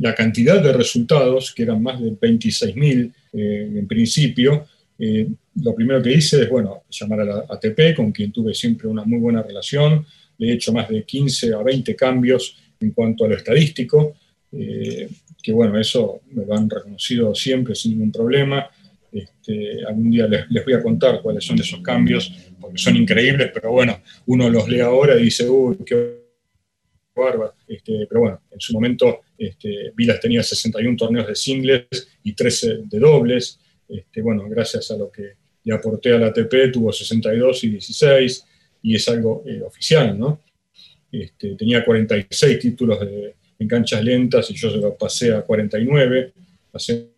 la 0.00 0.14
cantidad 0.14 0.62
de 0.62 0.72
resultados, 0.72 1.52
que 1.52 1.64
eran 1.64 1.82
más 1.82 2.00
de 2.00 2.12
26.000 2.12 3.12
en 3.36 3.88
principio, 3.88 4.66
eh, 4.98 5.28
lo 5.56 5.74
primero 5.74 6.02
que 6.02 6.12
hice 6.12 6.42
es, 6.42 6.48
bueno, 6.48 6.84
llamar 6.90 7.20
a 7.20 7.24
la 7.24 7.44
ATP, 7.48 7.94
con 7.96 8.12
quien 8.12 8.32
tuve 8.32 8.54
siempre 8.54 8.88
una 8.88 9.04
muy 9.04 9.18
buena 9.18 9.42
relación. 9.42 10.06
Le 10.38 10.50
he 10.50 10.54
hecho 10.54 10.72
más 10.72 10.88
de 10.88 11.04
15 11.04 11.54
a 11.54 11.62
20 11.62 11.94
cambios 11.96 12.56
en 12.80 12.90
cuanto 12.90 13.24
a 13.24 13.28
lo 13.28 13.36
estadístico, 13.36 14.14
eh, 14.52 15.08
que 15.44 15.52
bueno, 15.52 15.78
eso 15.78 16.22
me 16.30 16.46
lo 16.46 16.54
han 16.54 16.70
reconocido 16.70 17.34
siempre 17.34 17.74
sin 17.74 17.92
ningún 17.92 18.10
problema. 18.10 18.66
Este, 19.12 19.84
algún 19.86 20.10
día 20.10 20.26
les, 20.26 20.50
les, 20.50 20.64
voy 20.64 20.72
a 20.72 20.82
contar 20.82 21.20
cuáles 21.20 21.44
son 21.44 21.60
esos 21.60 21.80
cambios, 21.82 22.32
porque 22.58 22.78
son 22.78 22.96
increíbles, 22.96 23.50
pero 23.52 23.70
bueno, 23.70 24.00
uno 24.24 24.48
los 24.48 24.66
lee 24.66 24.80
ahora 24.80 25.20
y 25.20 25.24
dice, 25.24 25.46
uy, 25.46 25.76
qué 25.84 26.24
bárbaro. 27.14 27.54
Este, 27.68 28.06
pero 28.08 28.22
bueno, 28.22 28.40
en 28.50 28.58
su 28.58 28.72
momento 28.72 29.20
este, 29.36 29.92
Vilas 29.94 30.18
tenía 30.18 30.42
61 30.42 30.96
torneos 30.96 31.26
de 31.26 31.34
singles 31.34 32.08
y 32.22 32.32
13 32.32 32.78
de 32.84 32.98
dobles. 32.98 33.60
Este, 33.86 34.22
bueno, 34.22 34.48
gracias 34.48 34.90
a 34.92 34.96
lo 34.96 35.12
que 35.12 35.34
le 35.62 35.74
aporté 35.74 36.14
a 36.14 36.18
la 36.18 36.28
ATP, 36.28 36.72
tuvo 36.72 36.90
62 36.90 37.64
y 37.64 37.68
16, 37.68 38.46
y 38.82 38.94
es 38.94 39.08
algo 39.10 39.44
eh, 39.46 39.60
oficial, 39.62 40.18
¿no? 40.18 40.40
Tenía 41.38 41.84
46 41.84 42.58
títulos 42.58 42.98
en 43.64 43.68
canchas 43.68 44.02
lentas 44.02 44.50
y 44.50 44.54
yo 44.54 44.70
se 44.70 44.78
lo 44.78 44.94
pasé 44.94 45.34
a 45.34 45.42
49, 45.42 46.32
hace 46.72 47.08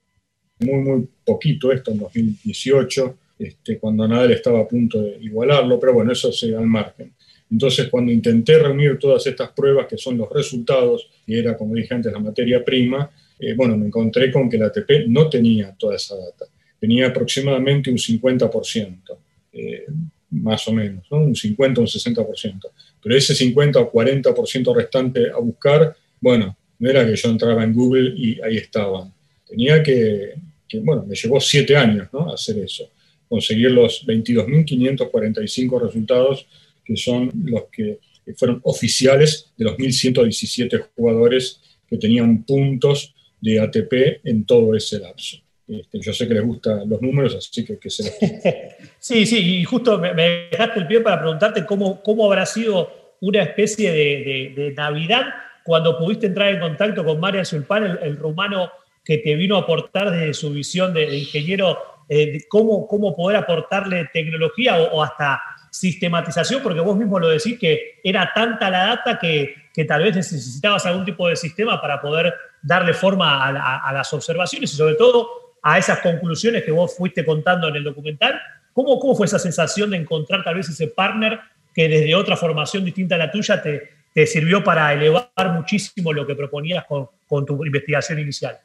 muy, 0.61 0.83
muy 0.83 1.09
poquito 1.25 1.71
esto, 1.71 1.91
en 1.91 1.99
2018, 1.99 3.19
este, 3.39 3.79
cuando 3.79 4.09
Nadal 4.09 4.33
estaba 4.33 4.61
a 4.61 4.69
punto 4.69 5.03
de 5.03 5.19
igualarlo, 5.21 5.79
pero 5.79 5.93
bueno, 5.93 6.13
eso 6.13 6.33
se 6.33 6.57
al 6.57 6.67
margen. 6.67 7.13
Entonces, 7.51 7.89
cuando 7.89 8.11
intenté 8.11 8.59
reunir 8.59 8.99
todas 8.99 9.27
estas 9.27 9.51
pruebas, 9.51 9.87
que 9.87 9.99
son 9.99 10.17
los 10.17 10.31
resultados, 10.31 11.09
y 11.27 11.39
era, 11.39 11.57
como 11.57 11.75
dije 11.75 11.95
antes, 11.95 12.13
la 12.13 12.19
materia 12.19 12.65
prima, 12.65 13.11
eh, 13.39 13.55
bueno, 13.55 13.77
me 13.77 13.87
encontré 13.87 14.33
con 14.33 14.49
que 14.49 14.59
la 14.59 14.67
ATP 14.67 15.07
no 15.09 15.29
tenía 15.29 15.75
toda 15.79 15.97
esa 15.97 16.17
data 16.17 16.47
tenía 16.79 17.09
aproximadamente 17.09 17.91
un 17.91 17.97
50%, 17.99 19.19
eh, 19.53 19.87
más 20.31 20.67
o 20.69 20.73
menos, 20.73 21.05
un 21.11 21.35
50 21.35 21.81
o 21.81 21.85
un 21.85 21.89
60%. 21.89 22.71
Pero 23.03 23.17
ese 23.17 23.35
50 23.35 23.81
o 23.81 23.93
40% 23.93 24.75
restante 24.75 25.31
a 25.31 25.39
buscar, 25.39 25.97
bueno, 26.27 26.57
no 26.81 26.91
era 26.91 27.07
que 27.07 27.15
yo 27.15 27.29
entraba 27.29 27.63
en 27.63 27.73
Google 27.73 28.13
y 28.17 28.41
ahí 28.41 28.57
estaban. 28.57 29.13
Tenía 29.49 29.81
que, 29.81 30.35
bueno, 30.83 31.05
me 31.07 31.15
llevó 31.15 31.39
siete 31.41 31.77
años 31.77 32.09
¿no? 32.13 32.33
hacer 32.33 32.59
eso, 32.59 32.91
conseguir 33.29 33.71
los 33.71 34.05
22.545 34.05 35.81
resultados 35.81 36.45
que 36.85 36.97
son 36.97 37.31
los 37.45 37.67
que 37.71 38.01
fueron 38.35 38.61
oficiales 38.65 39.53
de 39.57 39.67
los 39.67 39.77
1.117 39.77 40.89
jugadores 40.97 41.61
que 41.89 41.97
tenían 41.97 42.43
puntos 42.43 43.15
de 43.41 43.61
ATP 43.61 43.93
en 44.25 44.45
todo 44.45 44.75
ese 44.75 44.99
lapso. 44.99 45.37
Este, 45.69 46.01
yo 46.01 46.13
sé 46.13 46.27
que 46.27 46.35
les 46.35 46.45
gustan 46.45 46.89
los 46.89 47.01
números, 47.01 47.37
así 47.37 47.65
que, 47.65 47.79
que 47.79 47.89
se 47.89 48.03
los... 48.03 48.13
Sí, 48.99 49.27
sí, 49.27 49.61
y 49.61 49.63
justo 49.63 49.97
me, 50.01 50.13
dejaste 50.51 50.81
el 50.81 50.89
pie 50.89 51.03
para 51.03 51.21
preguntarte 51.21 51.65
cómo, 51.65 52.03
cómo 52.03 52.25
habrá 52.27 52.47
sido 52.47 53.15
una 53.21 53.45
especie 53.45 53.93
de, 53.93 54.75
Navidad 54.77 55.27
cuando 55.67 55.99
pudiste 55.99 56.27
entrar 56.27 56.49
en 56.49 56.61
contacto 56.61 57.05
con 57.05 57.19
Marian 57.19 57.45
Sulpan, 57.45 57.99
el, 58.01 58.17
rumano 58.17 58.71
que 59.05 59.19
te 59.19 59.35
vino 59.35 59.57
a 59.57 59.61
aportar 59.61 60.11
desde 60.13 60.33
su 60.33 60.51
visión 60.51 60.95
de, 60.95 61.19
ingeniero, 61.19 61.77
eh, 62.09 62.45
cómo, 62.49 62.87
cómo 62.87 63.15
poder 63.15 63.37
aportarle 63.37 64.09
tecnología 64.13 64.79
o, 64.79 65.03
hasta 65.03 65.43
sistematización, 65.71 66.63
porque 66.63 66.81
vos 66.81 66.97
mismo 66.97 67.19
lo 67.19 67.29
decís 67.29 67.59
que 67.59 68.01
era 68.03 68.31
tanta 68.33 68.71
la 68.71 68.87
data 68.87 69.19
que, 69.19 69.55
que 69.75 69.85
tal 69.85 70.05
vez 70.05 70.15
necesitabas 70.15 70.87
algún 70.87 71.05
tipo 71.05 71.29
de 71.29 71.37
sistema 71.37 71.81
para 71.81 72.01
poder 72.01 72.33
darle 72.63 72.95
forma 72.95 73.47
a 73.47 73.93
las 73.93 74.13
observaciones 74.13 74.73
y 74.73 74.77
sobre 74.77 74.95
todo 74.95 75.29
a 75.63 75.79
esas 75.79 75.99
conclusiones 75.99 76.65
que 76.65 76.71
vos 76.71 76.97
fuiste 76.97 77.25
contando 77.25 77.69
en 77.69 77.77
el 77.77 77.85
documental. 77.85 78.41
¿Cómo, 78.73 78.99
cómo 79.01 79.17
fue 79.17 79.27
esa 79.27 79.39
sensación 79.39 79.91
de 79.91 79.97
encontrar 79.97 80.45
tal 80.45 80.55
vez 80.55 80.69
ese 80.69 80.87
partner 80.87 81.41
que 81.75 81.89
desde 81.89 82.15
otra 82.15 82.37
formación 82.37 82.85
distinta 82.85 83.17
a 83.17 83.19
la 83.19 83.31
tuya 83.31 83.61
te, 83.61 83.96
te 84.17 84.27
sirvió 84.27 84.65
para 84.65 84.95
elevar 84.95 85.53
muchísimo 85.53 86.11
lo 86.11 86.27
que 86.27 86.35
proponías 86.35 86.87
con, 86.87 87.45
tu 87.45 87.63
investigación 87.67 88.19
inicial? 88.19 88.57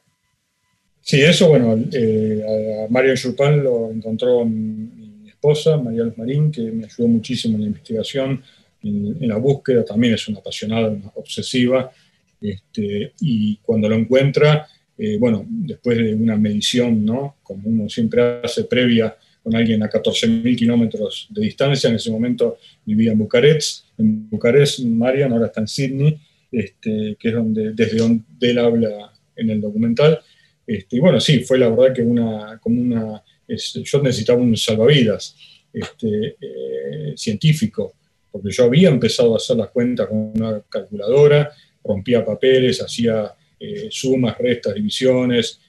Sí, 1.02 1.20
eso, 1.20 1.50
bueno, 1.50 1.78
eh, 1.92 2.42
a 2.42 2.90
Mario 2.90 3.14
Chupán 3.14 3.62
lo 3.62 3.90
encontró 3.90 4.46
mi 4.46 5.28
esposa, 5.28 5.76
María 5.76 6.04
Luz 6.04 6.16
Marín, 6.16 6.50
que 6.50 6.62
me 6.62 6.86
ayudó 6.86 7.06
muchísimo 7.06 7.56
en 7.56 7.60
la 7.60 7.66
investigación, 7.66 8.42
en, 8.82 9.28
la 9.28 9.36
búsqueda, 9.36 9.84
también 9.84 10.14
es 10.14 10.26
una 10.26 10.38
apasionada, 10.38 10.90
obsesiva, 11.16 11.92
este, 12.40 13.12
y 13.20 13.56
cuando 13.56 13.90
lo 13.90 13.96
encuentra, 13.96 14.66
eh, 14.96 15.18
bueno, 15.18 15.44
después 15.46 15.98
de 15.98 16.14
una 16.14 16.38
medición, 16.38 17.04
¿no? 17.04 17.36
Como 17.42 17.68
uno 17.68 17.90
siempre 17.90 18.40
hace 18.42 18.64
previa 18.64 19.14
con 19.42 19.54
alguien 19.56 19.82
a 19.82 19.90
14.000 19.90 20.56
kilómetros 20.56 21.28
de 21.30 21.42
distancia, 21.42 21.90
en 21.90 21.96
ese 21.96 22.10
momento 22.10 22.58
vivía 22.84 23.12
en 23.12 23.18
Bucarest, 23.18 23.86
en 23.98 24.28
Bucarest, 24.30 24.80
Marian 24.80 25.32
ahora 25.32 25.46
está 25.46 25.60
en 25.60 25.68
Sydney, 25.68 26.18
este, 26.50 27.16
que 27.18 27.28
es 27.28 27.34
desde 27.74 27.96
donde 27.96 28.24
él 28.40 28.58
habla 28.58 29.12
en 29.36 29.50
el 29.50 29.60
documental. 29.60 30.20
Este, 30.66 30.96
y 30.96 31.00
bueno, 31.00 31.20
sí, 31.20 31.40
fue 31.40 31.58
la 31.58 31.68
verdad 31.68 31.94
que 31.94 32.02
una, 32.02 32.58
como 32.60 32.80
una, 32.80 33.22
yo 33.48 34.02
necesitaba 34.02 34.40
un 34.40 34.56
salvavidas 34.56 35.36
este, 35.72 36.36
eh, 36.40 37.12
científico, 37.16 37.94
porque 38.30 38.50
yo 38.50 38.64
había 38.64 38.88
empezado 38.88 39.34
a 39.34 39.36
hacer 39.38 39.56
las 39.56 39.70
cuentas 39.70 40.06
con 40.06 40.32
una 40.34 40.62
calculadora, 40.68 41.50
rompía 41.84 42.24
papeles, 42.24 42.80
hacía 42.80 43.34
eh, 43.58 43.88
sumas, 43.90 44.38
restas, 44.38 44.74
divisiones, 44.74 45.60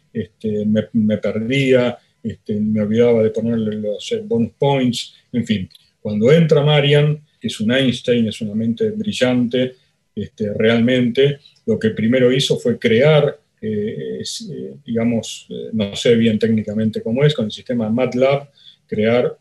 me, 0.94 1.18
perdía, 1.18 1.98
este, 2.24 2.60
me 2.60 2.82
olvidaba 2.82 3.22
de 3.22 3.30
ponerle 3.30 3.76
los 3.78 4.12
eh, 4.12 4.22
bonus 4.24 4.52
points, 4.58 5.16
en 5.32 5.46
fin. 5.46 5.70
Cuando 6.00 6.32
entra 6.32 6.64
Marian, 6.64 7.20
que 7.40 7.48
es 7.48 7.60
un 7.60 7.72
Einstein, 7.72 8.28
es 8.28 8.42
una 8.42 8.56
mente 8.56 8.90
brillante, 8.92 9.76
este, 10.16 10.54
realmente 10.54 11.40
lo 11.66 11.78
que 11.78 11.90
primero 11.90 12.32
hizo 12.32 12.58
fue 12.58 12.80
crear, 12.80 13.38
eh, 13.62 14.22
digamos, 14.86 15.48
no 15.72 15.96
sé 15.96 16.16
bien 16.16 16.38
técnicamente 16.38 17.02
cómo 17.02 17.24
es, 17.24 17.34
con 17.34 17.46
el 17.46 17.52
sistema 17.52 17.90
MATLAB, 17.90 18.50
crear 18.88 19.38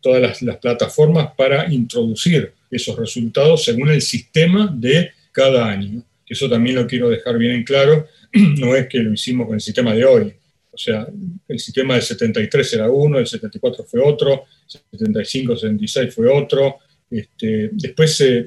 todas 0.00 0.20
las, 0.20 0.42
las, 0.42 0.58
plataformas 0.58 1.30
para 1.36 1.72
introducir 1.72 2.52
esos 2.70 2.98
resultados 2.98 3.64
según 3.64 3.88
el 3.88 4.02
sistema 4.02 4.70
de 4.76 5.12
cada 5.32 5.70
año 5.70 6.04
eso 6.28 6.48
también 6.48 6.76
lo 6.76 6.86
quiero 6.86 7.10
dejar 7.10 7.38
bien 7.38 7.52
en 7.52 7.64
claro, 7.64 8.06
no 8.32 8.74
es 8.74 8.88
que 8.88 8.98
lo 8.98 9.12
hicimos 9.12 9.46
con 9.46 9.54
el 9.54 9.60
sistema 9.60 9.94
de 9.94 10.04
hoy. 10.04 10.34
O 10.74 10.78
sea, 10.78 11.06
el 11.46 11.58
sistema 11.58 11.94
del 11.94 12.02
73 12.02 12.72
era 12.74 12.90
uno, 12.90 13.18
el 13.18 13.26
74 13.26 13.84
fue 13.84 14.00
otro, 14.00 14.44
el 14.92 14.98
75, 14.98 15.56
76 15.56 16.14
fue 16.14 16.28
otro. 16.28 16.78
Este, 17.10 17.70
después 17.72 18.16
se, 18.16 18.46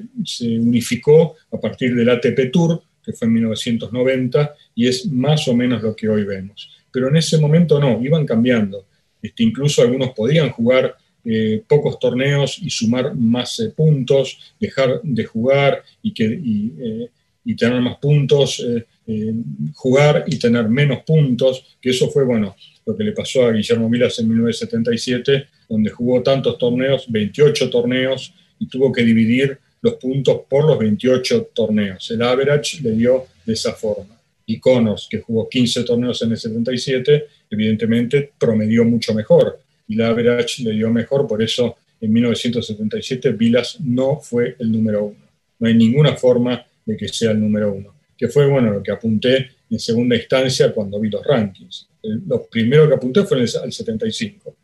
unificó 0.58 1.36
a 1.50 1.58
partir 1.58 1.94
del 1.94 2.10
ATP 2.10 2.52
Tour, 2.52 2.82
que 3.02 3.14
fue 3.14 3.26
en 3.26 3.34
1990, 3.34 4.54
y 4.74 4.86
es 4.86 5.06
más 5.06 5.48
o 5.48 5.54
menos 5.54 5.82
lo 5.82 5.96
que 5.96 6.08
hoy 6.08 6.24
vemos. 6.24 6.70
Pero 6.92 7.08
en 7.08 7.16
ese 7.16 7.38
momento 7.38 7.80
no, 7.80 7.98
iban 8.02 8.26
cambiando. 8.26 8.86
Este, 9.22 9.42
incluso 9.42 9.80
algunos 9.80 10.10
podían 10.10 10.50
jugar 10.50 10.96
eh, 11.24 11.62
pocos 11.66 11.98
torneos 11.98 12.58
y 12.58 12.70
sumar 12.70 13.14
más 13.14 13.58
eh, 13.60 13.70
puntos, 13.70 14.54
dejar 14.60 15.00
de 15.02 15.24
jugar 15.24 15.82
y, 16.02 16.12
que, 16.12 16.24
eh, 16.24 17.10
y 17.44 17.56
tener 17.56 17.80
más 17.80 17.96
puntos, 17.98 18.64
eh, 19.10 19.32
jugar 19.74 20.24
y 20.26 20.38
tener 20.38 20.68
menos 20.68 21.02
puntos, 21.02 21.78
que 21.80 21.90
eso 21.90 22.10
fue, 22.10 22.24
bueno, 22.24 22.54
lo 22.84 22.94
que 22.94 23.04
le 23.04 23.12
pasó 23.12 23.46
a 23.46 23.52
Guillermo 23.52 23.88
Milas 23.88 24.18
en 24.18 24.28
1977, 24.28 25.46
donde 25.66 25.90
jugó 25.90 26.22
tantos 26.22 26.58
torneos, 26.58 27.06
28 27.08 27.70
torneos, 27.70 28.34
y 28.58 28.66
tuvo 28.68 28.92
que 28.92 29.02
dividir 29.02 29.58
los 29.80 29.94
puntos 29.94 30.42
por 30.46 30.66
los 30.66 30.78
28 30.78 31.50
torneos. 31.54 32.10
El 32.10 32.20
average 32.20 32.82
le 32.82 32.90
dio 32.90 33.26
de 33.46 33.54
esa 33.54 33.72
forma. 33.72 34.20
Y 34.44 34.58
Connors, 34.58 35.08
que 35.10 35.20
jugó 35.20 35.48
15 35.48 35.84
torneos 35.84 36.20
en 36.20 36.32
el 36.32 36.36
77, 36.36 37.26
evidentemente 37.50 38.32
promedió 38.38 38.84
mucho 38.84 39.14
mejor. 39.14 39.58
Y 39.86 39.94
el 39.94 40.02
average 40.02 40.64
le 40.64 40.72
dio 40.72 40.90
mejor, 40.90 41.26
por 41.26 41.42
eso 41.42 41.76
en 41.98 42.12
1977 42.12 43.32
Vilas 43.32 43.78
no 43.80 44.20
fue 44.20 44.54
el 44.58 44.70
número 44.70 45.04
uno. 45.04 45.28
No 45.58 45.66
hay 45.66 45.74
ninguna 45.74 46.14
forma 46.14 46.62
de 46.84 46.96
que 46.96 47.08
sea 47.08 47.30
el 47.30 47.40
número 47.40 47.72
uno. 47.72 47.97
Que 48.18 48.28
fue, 48.28 48.46
bueno, 48.46 48.72
lo 48.72 48.82
que 48.82 48.90
apunté 48.90 49.48
en 49.70 49.78
segunda 49.78 50.16
instancia 50.16 50.72
cuando 50.72 51.00
vi 51.00 51.08
los 51.08 51.24
rankings. 51.24 51.88
lo 52.02 52.44
primero 52.46 52.88
que 52.88 52.94
apunté 52.94 53.22
fue 53.24 53.38
al 53.40 53.72
75, 53.72 54.56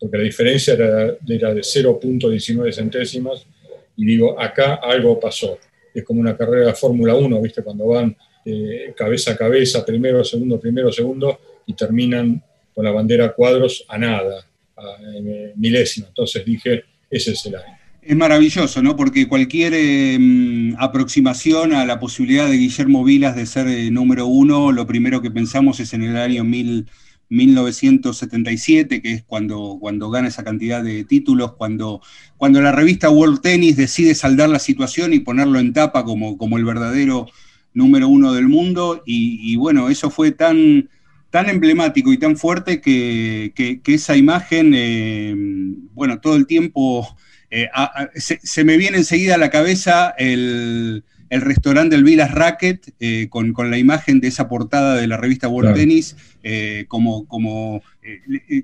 porque 0.00 0.16
la 0.16 0.24
diferencia 0.24 0.74
era, 0.74 1.16
era 1.28 1.54
de 1.54 1.60
0.19 1.60 2.72
centésimas 2.72 3.46
y 3.96 4.06
digo, 4.06 4.40
acá 4.40 4.74
algo 4.82 5.20
pasó. 5.20 5.58
Es 5.94 6.04
como 6.04 6.20
una 6.20 6.36
carrera 6.36 6.68
de 6.68 6.74
Fórmula 6.74 7.14
1, 7.14 7.40
¿viste? 7.42 7.62
Cuando 7.62 7.86
van 7.86 8.16
eh, 8.44 8.92
cabeza 8.96 9.32
a 9.32 9.36
cabeza, 9.36 9.84
primero, 9.84 10.24
segundo, 10.24 10.58
primero, 10.58 10.90
segundo, 10.90 11.38
y 11.66 11.74
terminan 11.74 12.42
con 12.74 12.84
la 12.84 12.90
bandera 12.90 13.32
cuadros 13.32 13.84
a 13.88 13.98
nada, 13.98 14.46
a 14.76 14.98
milésima. 15.56 16.08
Entonces 16.08 16.44
dije, 16.44 16.84
ese 17.10 17.32
es 17.32 17.46
el 17.46 17.56
año. 17.56 17.81
Es 18.04 18.16
maravilloso, 18.16 18.82
¿no? 18.82 18.96
Porque 18.96 19.28
cualquier 19.28 19.74
em, 19.74 20.74
aproximación 20.76 21.72
a 21.72 21.86
la 21.86 22.00
posibilidad 22.00 22.48
de 22.48 22.56
Guillermo 22.56 23.04
Vilas 23.04 23.36
de 23.36 23.46
ser 23.46 23.68
eh, 23.68 23.92
número 23.92 24.26
uno, 24.26 24.72
lo 24.72 24.88
primero 24.88 25.22
que 25.22 25.30
pensamos 25.30 25.78
es 25.78 25.94
en 25.94 26.02
el 26.02 26.16
año 26.16 26.42
1977, 26.42 29.00
que 29.00 29.12
es 29.12 29.22
cuando, 29.22 29.78
cuando 29.80 30.10
gana 30.10 30.26
esa 30.26 30.42
cantidad 30.42 30.82
de 30.82 31.04
títulos, 31.04 31.52
cuando, 31.52 32.00
cuando 32.38 32.60
la 32.60 32.72
revista 32.72 33.08
World 33.08 33.40
Tennis 33.40 33.76
decide 33.76 34.16
saldar 34.16 34.48
la 34.48 34.58
situación 34.58 35.12
y 35.12 35.20
ponerlo 35.20 35.60
en 35.60 35.72
tapa 35.72 36.02
como, 36.02 36.36
como 36.36 36.58
el 36.58 36.64
verdadero 36.64 37.28
número 37.72 38.08
uno 38.08 38.32
del 38.32 38.48
mundo. 38.48 39.04
Y, 39.06 39.54
bueno, 39.54 39.90
eso 39.90 40.10
fue 40.10 40.32
tan, 40.32 40.90
tan 41.30 41.48
emblemático 41.48 42.12
y 42.12 42.18
tan 42.18 42.36
fuerte 42.36 42.80
que, 42.80 43.52
esa 43.86 44.16
imagen, 44.16 44.74
em, 44.74 45.76
bueno, 45.94 46.18
todo 46.20 46.34
el 46.34 46.48
tiempo 46.48 47.16
eh, 47.54 47.68
se, 48.14 48.64
me 48.64 48.78
viene 48.78 48.96
enseguida 48.96 49.34
a 49.34 49.38
la 49.38 49.50
cabeza 49.50 50.14
el, 50.16 51.04
restaurante 51.28 51.94
del 51.94 52.04
Vilas 52.04 52.30
Racket 52.30 52.94
eh, 52.98 53.28
con, 53.28 53.52
la 53.70 53.76
imagen 53.76 54.20
de 54.20 54.28
esa 54.28 54.48
portada 54.48 54.96
de 54.96 55.06
la 55.06 55.18
revista 55.18 55.48
World 55.48 55.74
Tennis, 55.74 56.16
eh, 56.42 56.86
como, 56.88 57.26
como 57.26 57.82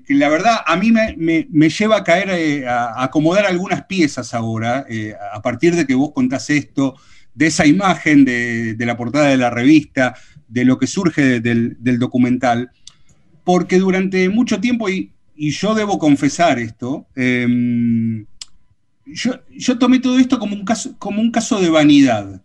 la 0.07 0.29
verdad 0.29 0.61
a 0.65 0.75
mí 0.75 0.91
me, 0.91 1.69
lleva 1.69 1.97
a 1.97 2.03
caer, 2.03 2.67
a, 2.67 3.03
acomodar 3.03 3.45
algunas 3.45 3.83
piezas 3.85 4.33
ahora, 4.33 4.87
a 5.33 5.41
partir 5.43 5.75
de 5.75 5.85
que 5.85 5.93
vos 5.93 6.11
contás 6.11 6.49
esto, 6.49 6.95
de 7.35 7.47
esa 7.47 7.67
imagen 7.67 8.25
de, 8.25 8.75
la 8.79 8.97
portada 8.97 9.27
de 9.27 9.37
la 9.37 9.51
revista, 9.51 10.15
de 10.47 10.65
lo 10.65 10.79
que 10.79 10.87
surge 10.87 11.41
del, 11.41 11.77
documental, 11.99 12.71
porque 13.43 13.77
durante 13.77 14.29
mucho 14.29 14.59
tiempo, 14.59 14.89
y, 14.89 15.11
y 15.35 15.51
yo 15.51 15.75
debo 15.75 15.99
confesar 15.99 16.57
esto, 16.57 17.07
yo, 19.13 19.77
tomé 19.77 19.99
todo 19.99 20.19
esto 20.19 20.39
como 20.39 20.55
un 20.55 20.65
caso, 20.65 20.95
como 20.99 21.21
un 21.21 21.31
caso 21.31 21.59
de 21.59 21.69
vanidad, 21.69 22.41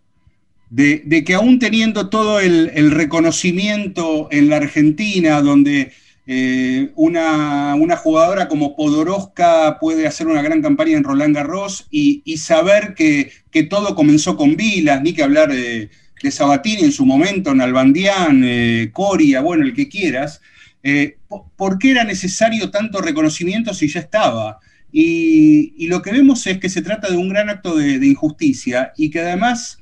de, 0.69 1.23
que 1.25 1.33
aún 1.33 1.59
teniendo 1.59 2.09
todo 2.09 2.39
el, 2.39 2.91
reconocimiento 2.91 4.27
en 4.31 4.49
la 4.49 4.57
Argentina, 4.57 5.41
donde 5.41 5.93
eh, 6.27 6.91
una, 6.95 7.75
jugadora 7.97 8.47
como 8.47 8.75
Podoroska 8.75 9.77
puede 9.79 10.07
hacer 10.07 10.27
una 10.27 10.41
gran 10.41 10.61
campaña 10.61 10.97
en 10.97 11.03
Roland 11.03 11.35
Garros 11.35 11.87
y, 11.91 12.37
saber 12.37 12.93
que, 12.95 13.31
todo 13.69 13.95
comenzó 13.95 14.35
con 14.35 14.55
Vilas, 14.55 15.01
ni 15.01 15.13
que 15.13 15.23
hablar 15.23 15.51
de, 15.51 15.89
Sabatini 16.29 16.83
en 16.83 16.91
su 16.91 17.05
momento, 17.05 17.53
Nalbandián, 17.53 18.41
eh, 18.43 18.89
Coria, 18.91 19.41
bueno, 19.41 19.63
el 19.63 19.75
que 19.75 19.87
quieras, 19.87 20.41
eh, 20.81 21.17
¿por 21.55 21.77
qué 21.77 21.91
era 21.91 22.03
necesario 22.03 22.71
tanto 22.71 22.99
reconocimiento 22.99 23.75
si 23.75 23.87
ya 23.87 23.99
estaba? 23.99 24.59
Y, 24.97 25.87
lo 25.87 26.01
que 26.01 26.13
vemos 26.13 26.47
es 26.47 26.57
que 26.57 26.69
se 26.69 26.81
trata 26.81 27.09
de 27.09 27.17
un 27.17 27.27
gran 27.27 27.49
acto 27.49 27.75
de, 27.75 27.95
injusticia 28.07 28.93
y 28.95 29.09
que 29.09 29.19
además 29.19 29.79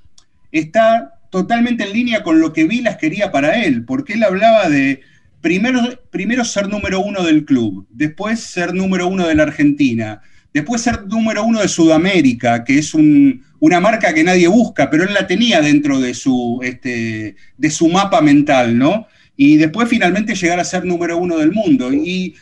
está 0.51 1.19
totalmente 1.29 1.83
en 1.83 1.93
línea 1.93 2.23
con 2.23 2.39
lo 2.39 2.51
que 2.51 2.63
Vilas 2.63 2.97
quería 2.97 3.31
para 3.31 3.63
él, 3.63 3.85
porque 3.85 4.13
él 4.13 4.23
hablaba 4.23 4.69
de 4.69 5.01
primero, 5.39 5.81
primero 6.09 6.43
ser 6.43 6.67
número 6.67 6.99
uno 6.99 7.21
del 7.21 7.45
club, 7.45 7.85
después 7.91 8.39
ser 8.39 8.73
número 8.73 9.05
uno 9.05 9.27
de 9.27 9.35
la 9.35 9.43
Argentina, 9.43 10.19
después 10.51 10.81
ser 10.81 11.05
número 11.05 11.43
uno 11.43 11.61
de 11.61 11.67
Sudamérica, 11.67 12.63
que 12.63 12.79
es 12.79 12.95
una 12.95 13.79
marca 13.79 14.15
que 14.15 14.23
nadie 14.23 14.47
busca, 14.47 14.89
pero 14.89 15.03
él 15.03 15.13
la 15.13 15.27
tenía 15.27 15.61
dentro 15.61 15.99
de 15.99 16.15
su, 16.15 16.59
este, 16.63 17.35
de 17.55 17.69
su 17.69 17.87
mapa 17.87 18.19
mental, 18.21 18.75
¿no? 18.75 19.05
Y 19.37 19.57
después 19.57 19.87
finalmente 19.87 20.33
llegar 20.33 20.59
a 20.59 20.63
ser 20.63 20.85
número 20.85 21.19
uno 21.19 21.37
del 21.37 21.51
mundo. 21.51 21.93
Y 21.93 22.35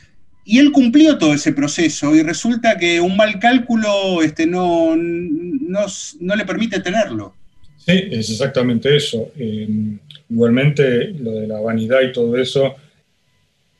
y 0.44 0.60
él 0.60 0.72
cumplió 0.72 1.18
todo 1.18 1.34
ese 1.34 1.54
proceso 1.54 2.16
y 2.16 2.24
resulta 2.24 2.78
que 2.78 3.00
un 3.00 3.16
mal 3.16 3.40
cálculo 3.40 4.22
este, 4.22 4.48
no, 4.48 4.96
no, 4.96 6.36
le 6.36 6.46
permite 6.46 6.80
tenerlo. 6.80 7.36
Sí, 7.78 7.94
es 8.12 8.30
exactamente 8.30 8.96
eso. 8.96 9.32
Eh, 9.38 9.68
igualmente, 10.30 11.10
lo 11.10 11.32
de 11.32 11.48
la 11.48 11.60
vanidad 11.60 12.02
y 12.02 12.12
todo 12.12 12.38
eso, 12.38 12.76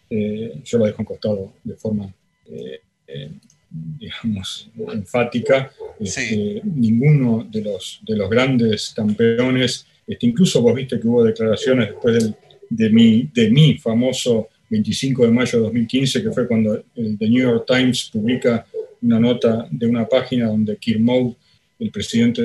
eh, 0.10 0.54
yo 0.64 0.78
lo 0.78 0.86
dejo 0.86 1.02
en 1.02 1.06
costado 1.06 1.54
de 1.64 1.76
forma, 1.76 2.14
eh, 2.48 2.82
digamos, 3.70 4.70
enfática. 4.92 5.72
Este, 6.00 6.62
ninguno 6.64 7.48
de 7.50 7.62
los, 7.62 8.02
de 8.06 8.18
los 8.18 8.30
grandes 8.30 8.94
campeones, 8.96 9.86
este, 10.06 10.28
incluso 10.28 10.62
vos 10.62 10.76
viste 10.76 11.00
que 11.00 11.08
hubo 11.08 11.24
declaraciones 11.24 11.90
después 11.90 12.34
de, 12.70 12.90
mi, 12.90 13.30
de 13.34 13.50
mi 13.50 13.78
famoso 13.78 14.50
25 14.72 15.26
de 15.26 15.32
mayo 15.32 15.58
de 15.58 15.64
2015, 15.66 16.24
que 16.24 16.32
fue 16.32 16.48
cuando 16.48 16.82
el 16.96 17.18
The 17.18 17.30
New 17.30 17.44
York 17.44 17.66
Times 17.68 18.10
publica 18.12 18.66
una 19.02 19.20
nota 19.20 19.68
de 19.70 19.86
una 19.86 20.08
página 20.08 20.48
donde 20.48 20.78
Kirmou, 20.78 21.36
el 21.78 21.92
presidente, 21.92 22.42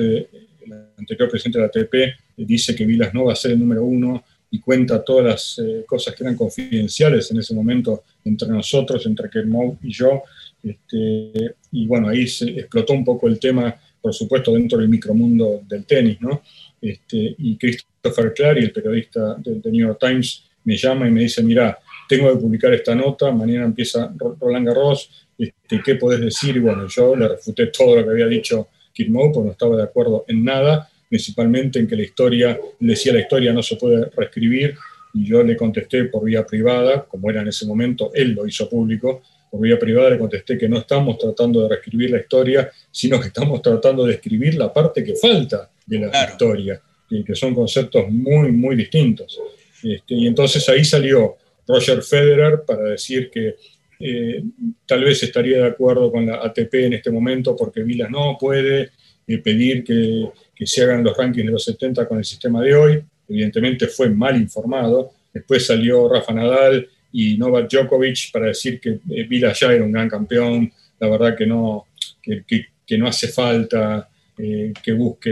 el 0.65 0.73
anterior 0.97 1.29
presidente 1.29 1.59
de 1.59 1.63
la 1.63 1.67
ATP, 1.67 2.19
dice 2.35 2.75
que 2.75 2.85
Vilas 2.85 3.13
no 3.13 3.25
va 3.25 3.33
a 3.33 3.35
ser 3.35 3.51
el 3.51 3.59
número 3.59 3.83
uno 3.85 4.25
y 4.51 4.59
cuenta 4.59 5.03
todas 5.03 5.25
las 5.25 5.59
eh, 5.59 5.85
cosas 5.87 6.15
que 6.15 6.23
eran 6.23 6.35
confidenciales 6.35 7.31
en 7.31 7.39
ese 7.39 7.53
momento 7.53 8.03
entre 8.25 8.49
nosotros, 8.49 9.05
entre 9.05 9.29
Kirmou 9.29 9.77
y 9.81 9.93
yo. 9.93 10.23
Este, 10.61 11.55
y 11.71 11.87
bueno, 11.87 12.09
ahí 12.09 12.27
se 12.27 12.49
explotó 12.59 12.91
un 12.91 13.05
poco 13.05 13.27
el 13.27 13.39
tema, 13.39 13.73
por 14.01 14.13
supuesto, 14.13 14.53
dentro 14.53 14.79
del 14.79 14.89
micromundo 14.89 15.61
del 15.65 15.85
tenis, 15.85 16.19
¿no? 16.19 16.41
Este, 16.81 17.35
y 17.37 17.57
Christopher 17.57 18.33
Clary, 18.33 18.65
el 18.65 18.71
periodista 18.71 19.35
del 19.35 19.61
The 19.61 19.71
New 19.71 19.87
York 19.87 19.99
Times, 19.99 20.43
me 20.65 20.75
llama 20.75 21.07
y 21.07 21.11
me 21.11 21.21
dice, 21.21 21.41
mira, 21.41 21.77
tengo 22.07 22.31
que 22.31 22.39
publicar 22.39 22.73
esta 22.73 22.95
nota, 22.95 23.31
mañana 23.31 23.65
empieza 23.65 24.13
Roland 24.39 24.67
Garros, 24.67 25.27
este, 25.37 25.81
¿qué 25.83 25.95
podés 25.95 26.21
decir? 26.21 26.55
Y 26.55 26.59
bueno, 26.59 26.87
yo 26.87 27.15
le 27.15 27.27
refuté 27.27 27.67
todo 27.67 27.95
lo 27.95 28.03
que 28.03 28.11
había 28.11 28.27
dicho 28.27 28.69
Kirmou, 28.93 29.31
porque 29.31 29.45
no 29.47 29.51
estaba 29.51 29.77
de 29.77 29.83
acuerdo 29.83 30.25
en 30.27 30.43
nada, 30.43 30.89
principalmente 31.09 31.79
en 31.79 31.87
que 31.87 31.95
la 31.95 32.03
historia, 32.03 32.59
decía 32.79 33.13
la 33.13 33.19
historia 33.19 33.53
no 33.53 33.61
se 33.61 33.75
puede 33.75 34.09
reescribir, 34.15 34.75
y 35.13 35.25
yo 35.25 35.43
le 35.43 35.55
contesté 35.55 36.05
por 36.05 36.23
vía 36.25 36.45
privada, 36.45 37.05
como 37.05 37.29
era 37.29 37.41
en 37.41 37.47
ese 37.47 37.65
momento, 37.65 38.11
él 38.13 38.31
lo 38.31 38.47
hizo 38.47 38.69
público, 38.69 39.21
por 39.49 39.61
vía 39.61 39.79
privada 39.79 40.09
le 40.09 40.19
contesté 40.19 40.57
que 40.57 40.67
no 40.67 40.79
estamos 40.79 41.17
tratando 41.17 41.63
de 41.63 41.69
reescribir 41.69 42.11
la 42.11 42.19
historia, 42.19 42.69
sino 42.91 43.19
que 43.19 43.27
estamos 43.27 43.61
tratando 43.61 44.05
de 44.05 44.13
escribir 44.15 44.55
la 44.55 44.73
parte 44.73 45.03
que 45.03 45.15
falta 45.15 45.69
de 45.85 45.99
la 45.99 46.29
historia, 46.29 46.81
y 47.09 47.23
que 47.23 47.35
son 47.35 47.55
conceptos 47.55 48.09
muy, 48.09 48.51
muy 48.51 48.75
distintos. 48.75 49.39
Este, 49.83 50.15
y 50.15 50.27
entonces 50.27 50.67
ahí 50.69 50.83
salió 50.83 51.37
Roger 51.67 52.01
Federer 52.01 52.63
para 52.65 52.83
decir 52.83 53.29
que 53.29 53.55
eh, 53.99 54.43
tal 54.85 55.03
vez 55.03 55.21
estaría 55.23 55.57
de 55.57 55.67
acuerdo 55.67 56.11
con 56.11 56.25
la 56.25 56.35
ATP 56.35 56.73
en 56.75 56.93
este 56.93 57.09
momento 57.09 57.55
porque 57.55 57.83
Vilas 57.83 58.09
no 58.09 58.37
puede 58.39 58.91
eh, 59.27 59.37
pedir 59.39 59.83
que, 59.83 60.29
se 60.65 60.83
hagan 60.83 61.03
los 61.03 61.15
rankings 61.15 61.45
de 61.45 61.51
los 61.51 61.63
70 61.63 62.07
con 62.07 62.17
el 62.17 62.25
sistema 62.25 62.61
de 62.61 62.75
hoy. 62.75 63.03
Evidentemente 63.29 63.87
fue 63.87 64.09
mal 64.09 64.39
informado. 64.39 65.11
Después 65.33 65.65
salió 65.65 66.07
Rafa 66.09 66.33
Nadal 66.33 66.87
y 67.11 67.37
Novak 67.37 67.69
Djokovic 67.69 68.31
para 68.31 68.47
decir 68.47 68.79
que 68.79 68.99
eh, 69.09 69.23
Vilas 69.23 69.59
ya 69.59 69.71
era 69.71 69.83
un 69.83 69.91
gran 69.91 70.09
campeón. 70.09 70.71
La 70.99 71.09
verdad 71.09 71.35
que 71.35 71.45
no, 71.45 71.87
que, 72.23 72.97
no 72.97 73.07
hace 73.07 73.27
falta 73.27 74.09
que 74.35 74.93
busque 74.93 75.31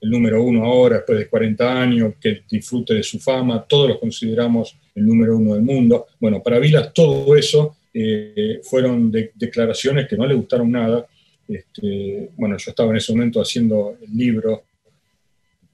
el 0.00 0.10
número 0.10 0.42
uno 0.42 0.64
ahora, 0.64 0.96
después 0.96 1.18
de 1.18 1.28
40 1.28 1.80
años, 1.80 2.14
que 2.20 2.42
disfrute 2.50 2.94
de 2.94 3.04
su 3.04 3.20
fama, 3.20 3.64
todos 3.68 3.88
los 3.88 3.98
consideramos 3.98 4.76
el 4.94 5.06
número 5.06 5.36
uno 5.36 5.54
del 5.54 5.62
mundo. 5.62 6.06
Bueno, 6.20 6.42
para 6.42 6.58
Vilas 6.58 6.92
todo 6.92 7.36
eso 7.36 7.76
eh, 7.94 8.60
fueron 8.62 9.10
declaraciones 9.10 10.08
que 10.08 10.16
no 10.16 10.26
le 10.26 10.34
gustaron 10.34 10.70
nada. 10.70 11.06
Este, 11.46 12.30
bueno, 12.36 12.56
yo 12.56 12.70
estaba 12.70 12.90
en 12.90 12.96
ese 12.96 13.12
momento 13.12 13.40
haciendo 13.40 13.96
el 14.00 14.16
libro 14.16 14.64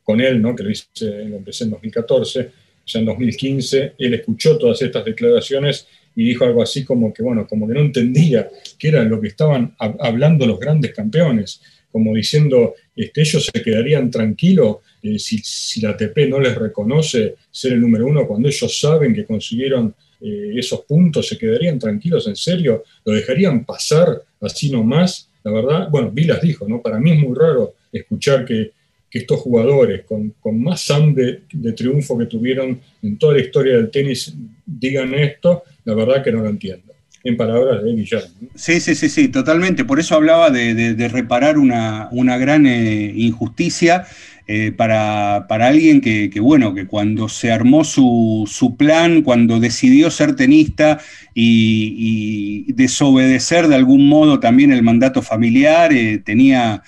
con 0.03 0.21
él, 0.21 0.41
¿no? 0.41 0.57
que 0.57 0.63
lo, 0.63 0.71
hice, 0.71 1.25
lo 1.27 1.37
empecé 1.37 1.65
en 1.65 1.71
2014, 1.71 2.51
ya 2.87 2.99
en 2.99 3.05
2015, 3.05 3.93
él 3.99 4.15
escuchó 4.15 4.57
todas 4.57 4.81
estas 4.81 5.05
declaraciones 5.05 5.87
y 6.17 6.25
dijo 6.25 6.45
algo 6.45 6.63
así 6.63 6.85
como 6.85 7.13
que, 7.13 7.23
bueno, 7.23 7.47
como 7.47 7.69
que 7.69 7.75
no 7.75 7.81
entendía 7.81 8.49
qué 8.79 8.89
era 8.89 9.05
lo 9.05 9.21
que 9.21 9.29
estaban 9.29 9.75
hablando 9.79 10.47
los 10.47 10.59
grandes 10.59 10.93
campeones. 10.93 11.61
Como 11.91 12.15
diciendo, 12.15 12.75
este, 12.95 13.23
ellos 13.23 13.51
se 13.53 13.63
quedarían 13.63 14.11
tranquilos 14.11 14.79
eh, 15.03 15.19
si, 15.19 15.81
la 15.81 15.91
ATP 15.91 16.29
no 16.29 16.41
les 16.41 16.57
reconoce 16.57 17.37
ser 17.51 17.73
el 17.73 17.81
número 17.81 18.07
uno 18.07 18.27
cuando 18.27 18.49
ellos 18.49 18.79
saben 18.79 19.15
que 19.15 19.25
consiguieron 19.25 19.95
eh, 20.21 20.53
esos 20.57 20.81
puntos, 20.81 21.29
se 21.29 21.39
quedarían 21.39 21.79
tranquilos 21.79 22.27
en 22.27 22.37
serio, 22.37 22.83
lo 23.05 23.13
dejarían 23.13 23.65
pasar 23.65 24.21
así 24.41 24.71
nomás. 24.71 25.31
La 25.45 25.53
verdad, 25.53 25.89
bueno, 25.91 26.11
Vilas 26.11 26.43
dijo, 26.43 26.67
¿no? 26.69 26.83
Para 26.83 26.99
mí 26.99 27.13
es 27.13 27.19
muy 27.19 27.37
raro 27.37 27.75
escuchar 27.93 28.45
que, 28.45 28.73
estos 29.11 29.41
jugadores 29.41 30.05
con, 30.05 30.35
más 30.61 30.91
hambre 30.93 31.41
de 31.53 31.73
triunfo 31.73 32.17
que 32.17 32.27
tuvieron 32.27 32.79
en 33.03 33.19
toda 33.19 33.35
la 33.35 33.41
historia 33.41 33.75
del 33.75 33.91
tenis 33.91 34.33
digan 34.65 35.13
esto, 35.15 35.65
la 35.87 35.95
verdad 35.95 36.23
que 36.23 36.31
no 36.31 36.43
lo 36.43 36.51
entiendo 36.51 36.88
en 37.29 37.37
palabras 37.37 37.85
de 37.85 37.93
Guillermo. 37.93 38.29
Sí, 38.55 38.81
sí, 38.81 38.95
sí, 38.95 39.09
sí, 39.09 39.29
totalmente. 39.29 39.85
Por 39.85 40.01
eso 40.01 40.15
hablaba 40.15 40.51
de, 40.51 41.09
reparar 41.09 41.59
una, 41.59 42.09
gran 42.39 42.67
eh, 42.67 43.13
injusticia 43.15 44.07
eh, 44.47 44.73
para, 44.73 45.47
alguien 45.49 46.01
que, 46.01 46.31
bueno, 46.41 46.75
que 46.75 46.87
cuando 46.87 47.29
se 47.29 47.53
armó 47.53 47.85
su, 47.85 48.75
plan, 48.79 49.23
cuando 49.23 49.61
decidió 49.61 50.11
ser 50.11 50.37
tenista 50.37 51.01
y, 51.35 52.73
desobedecer 52.73 53.69
de 53.69 53.75
algún 53.75 54.09
modo 54.09 54.41
también 54.41 54.73
el 54.73 54.83
mandato 54.83 55.21
familiar, 55.21 55.93
eh, 55.93 56.23
tenía, 56.25 56.83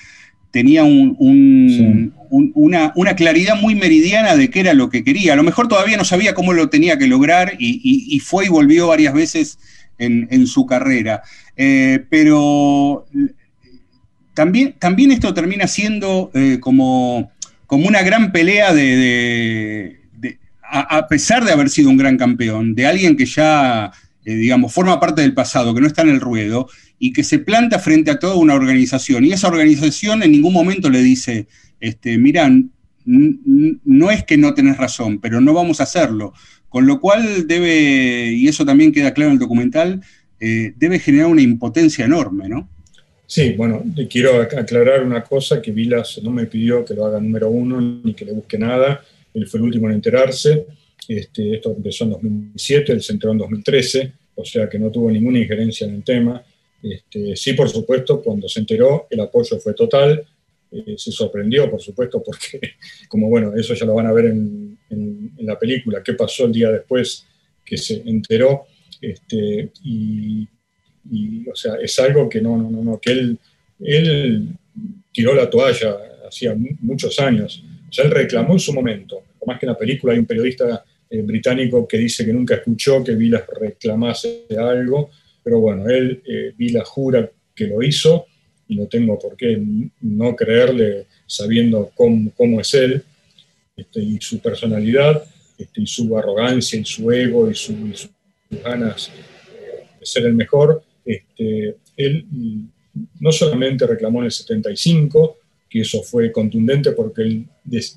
tenía 0.50 0.84
una, 0.84 2.14
claridad 3.14 3.60
muy 3.60 3.74
meridiana 3.74 4.36
de 4.36 4.48
qué 4.48 4.60
era 4.60 4.72
lo 4.72 4.88
que 4.88 5.04
quería. 5.04 5.34
A 5.34 5.36
lo 5.36 5.42
mejor 5.42 5.68
todavía 5.68 5.98
no 5.98 6.04
sabía 6.04 6.32
cómo 6.32 6.54
lo 6.54 6.70
tenía 6.70 6.96
que 6.96 7.08
lograr 7.08 7.56
y 7.58 8.18
fue 8.20 8.46
y 8.46 8.48
volvió 8.48 8.86
varias 8.86 9.12
veces 9.12 9.58
en, 10.00 10.46
su 10.46 10.66
carrera. 10.66 11.22
Eh, 11.56 12.04
pero 12.08 13.06
también, 14.34 14.74
también 14.78 15.12
esto 15.12 15.34
termina 15.34 15.66
siendo 15.66 16.30
eh, 16.34 16.58
como, 16.60 17.30
como 17.66 17.86
una 17.86 18.02
gran 18.02 18.32
pelea 18.32 18.72
de, 18.72 20.00
a, 20.62 21.06
pesar 21.08 21.44
de 21.44 21.52
haber 21.52 21.68
sido 21.68 21.90
un 21.90 21.96
gran 21.96 22.16
campeón, 22.16 22.74
de 22.74 22.86
alguien 22.86 23.16
que 23.16 23.26
ya, 23.26 23.92
eh, 24.24 24.34
digamos, 24.34 24.72
forma 24.72 25.00
parte 25.00 25.22
del 25.22 25.34
pasado, 25.34 25.74
que 25.74 25.80
no 25.80 25.86
está 25.86 26.02
en 26.02 26.10
el 26.10 26.20
ruedo, 26.20 26.68
y 26.98 27.12
que 27.12 27.24
se 27.24 27.38
planta 27.38 27.78
frente 27.78 28.10
a 28.10 28.18
toda 28.18 28.36
una 28.36 28.54
organización. 28.54 29.24
Y 29.24 29.32
esa 29.32 29.48
organización 29.48 30.22
en 30.22 30.32
ningún 30.32 30.52
momento 30.52 30.90
le 30.90 31.02
dice, 31.02 31.48
este, 31.80 32.18
mira, 32.18 32.50
no 33.04 34.10
es 34.10 34.24
que 34.24 34.36
no 34.36 34.54
tenés 34.54 34.76
razón, 34.76 35.18
pero 35.18 35.40
no 35.40 35.52
vamos 35.52 35.80
a 35.80 35.84
hacerlo. 35.84 36.32
Con 36.70 36.86
lo 36.86 37.00
cual 37.00 37.46
debe, 37.46 38.32
y 38.32 38.48
eso 38.48 38.64
también 38.64 38.92
queda 38.92 39.12
claro 39.12 39.30
en 39.30 39.34
el 39.34 39.40
documental, 39.40 40.00
eh, 40.38 40.72
debe 40.76 40.98
generar 40.98 41.26
una 41.26 41.42
impotencia 41.42 42.06
enorme, 42.06 42.48
¿no? 42.48 42.68
Sí, 43.26 43.52
bueno, 43.52 43.84
quiero 44.08 44.40
aclarar 44.40 45.04
una 45.04 45.22
cosa, 45.22 45.60
que 45.60 45.70
Vilas 45.70 46.20
no 46.22 46.30
me 46.30 46.46
pidió 46.46 46.84
que 46.84 46.94
lo 46.94 47.04
haga 47.04 47.20
número 47.20 47.50
uno 47.50 47.80
ni 47.80 48.14
que 48.14 48.24
le 48.24 48.32
busque 48.32 48.56
nada, 48.58 49.04
él 49.34 49.46
fue 49.46 49.60
el 49.60 49.66
último 49.66 49.88
en 49.88 49.94
enterarse, 49.94 50.66
este, 51.06 51.56
esto 51.56 51.74
empezó 51.76 52.04
en 52.04 52.10
2007, 52.10 52.92
él 52.92 53.02
se 53.02 53.12
enteró 53.12 53.32
en 53.32 53.38
2013, 53.38 54.12
o 54.34 54.44
sea 54.44 54.68
que 54.68 54.78
no 54.78 54.90
tuvo 54.90 55.10
ninguna 55.10 55.38
injerencia 55.38 55.86
en 55.86 55.96
el 55.96 56.04
tema. 56.04 56.42
Este, 56.82 57.36
sí, 57.36 57.52
por 57.52 57.68
supuesto, 57.68 58.22
cuando 58.22 58.48
se 58.48 58.60
enteró, 58.60 59.06
el 59.10 59.20
apoyo 59.20 59.58
fue 59.58 59.74
total, 59.74 60.24
eh, 60.72 60.94
se 60.96 61.12
sorprendió, 61.12 61.70
por 61.70 61.80
supuesto, 61.80 62.22
porque, 62.22 62.60
como 63.08 63.28
bueno, 63.28 63.54
eso 63.56 63.74
ya 63.74 63.86
lo 63.86 63.94
van 63.94 64.06
a 64.06 64.12
ver 64.12 64.26
en, 64.26 64.78
la 65.38 65.58
película, 65.58 66.02
qué 66.02 66.14
pasó 66.14 66.46
el 66.46 66.52
día 66.52 66.70
después 66.70 67.26
que 67.64 67.76
se 67.76 68.02
enteró, 68.04 68.66
este, 69.00 69.70
y, 69.84 70.48
o 71.48 71.54
sea, 71.54 71.74
es 71.76 71.98
algo 71.98 72.28
que 72.28 72.40
no, 72.40 72.56
no, 72.56 72.70
no, 72.70 73.00
que 73.00 73.12
él, 73.12 73.38
él 73.80 74.48
tiró 75.12 75.34
la 75.34 75.48
toalla 75.48 75.96
hacía 76.28 76.54
muchos 76.80 77.18
años, 77.18 77.62
o 77.88 77.92
sea, 77.92 78.04
él 78.04 78.10
reclamó 78.10 78.52
en 78.54 78.60
su 78.60 78.72
momento, 78.72 79.22
más 79.46 79.58
que 79.58 79.66
en 79.66 79.72
la 79.72 79.78
película 79.78 80.12
hay 80.12 80.18
un 80.18 80.26
periodista 80.26 80.84
eh, 81.08 81.22
británico 81.22 81.88
que 81.88 81.98
dice 81.98 82.24
que 82.24 82.32
nunca 82.32 82.56
escuchó 82.56 83.02
que 83.02 83.14
Vilas 83.14 83.44
reclamase 83.60 84.44
algo, 84.58 85.10
pero 85.42 85.58
bueno, 85.58 85.88
él, 85.88 86.22
eh, 86.26 86.54
jura 86.84 87.28
que 87.54 87.66
lo 87.66 87.82
hizo, 87.82 88.26
y 88.68 88.76
no 88.76 88.86
tengo 88.86 89.18
por 89.18 89.36
qué 89.36 89.60
no 90.02 90.36
creerle 90.36 91.06
sabiendo 91.26 91.90
cómo, 91.94 92.60
es 92.60 92.74
él 92.74 93.02
este, 93.80 94.00
y 94.00 94.18
su 94.20 94.38
personalidad 94.40 95.24
este, 95.58 95.82
y 95.82 95.86
su 95.86 96.16
arrogancia 96.16 96.78
y 96.78 96.84
su 96.84 97.10
ego 97.10 97.50
y, 97.50 97.54
sus 97.54 98.08
ganas 98.50 99.10
de 99.98 100.06
ser 100.06 100.26
el 100.26 100.34
mejor. 100.34 100.82
Este, 101.04 101.76
él 101.96 102.26
no 103.18 103.32
solamente 103.32 103.86
reclamó 103.86 104.20
en 104.20 104.26
el 104.26 104.32
75, 104.32 105.38
que 105.68 105.80
eso 105.80 106.02
fue 106.02 106.32
contundente 106.32 106.92
porque 106.92 107.22
él 107.22 107.46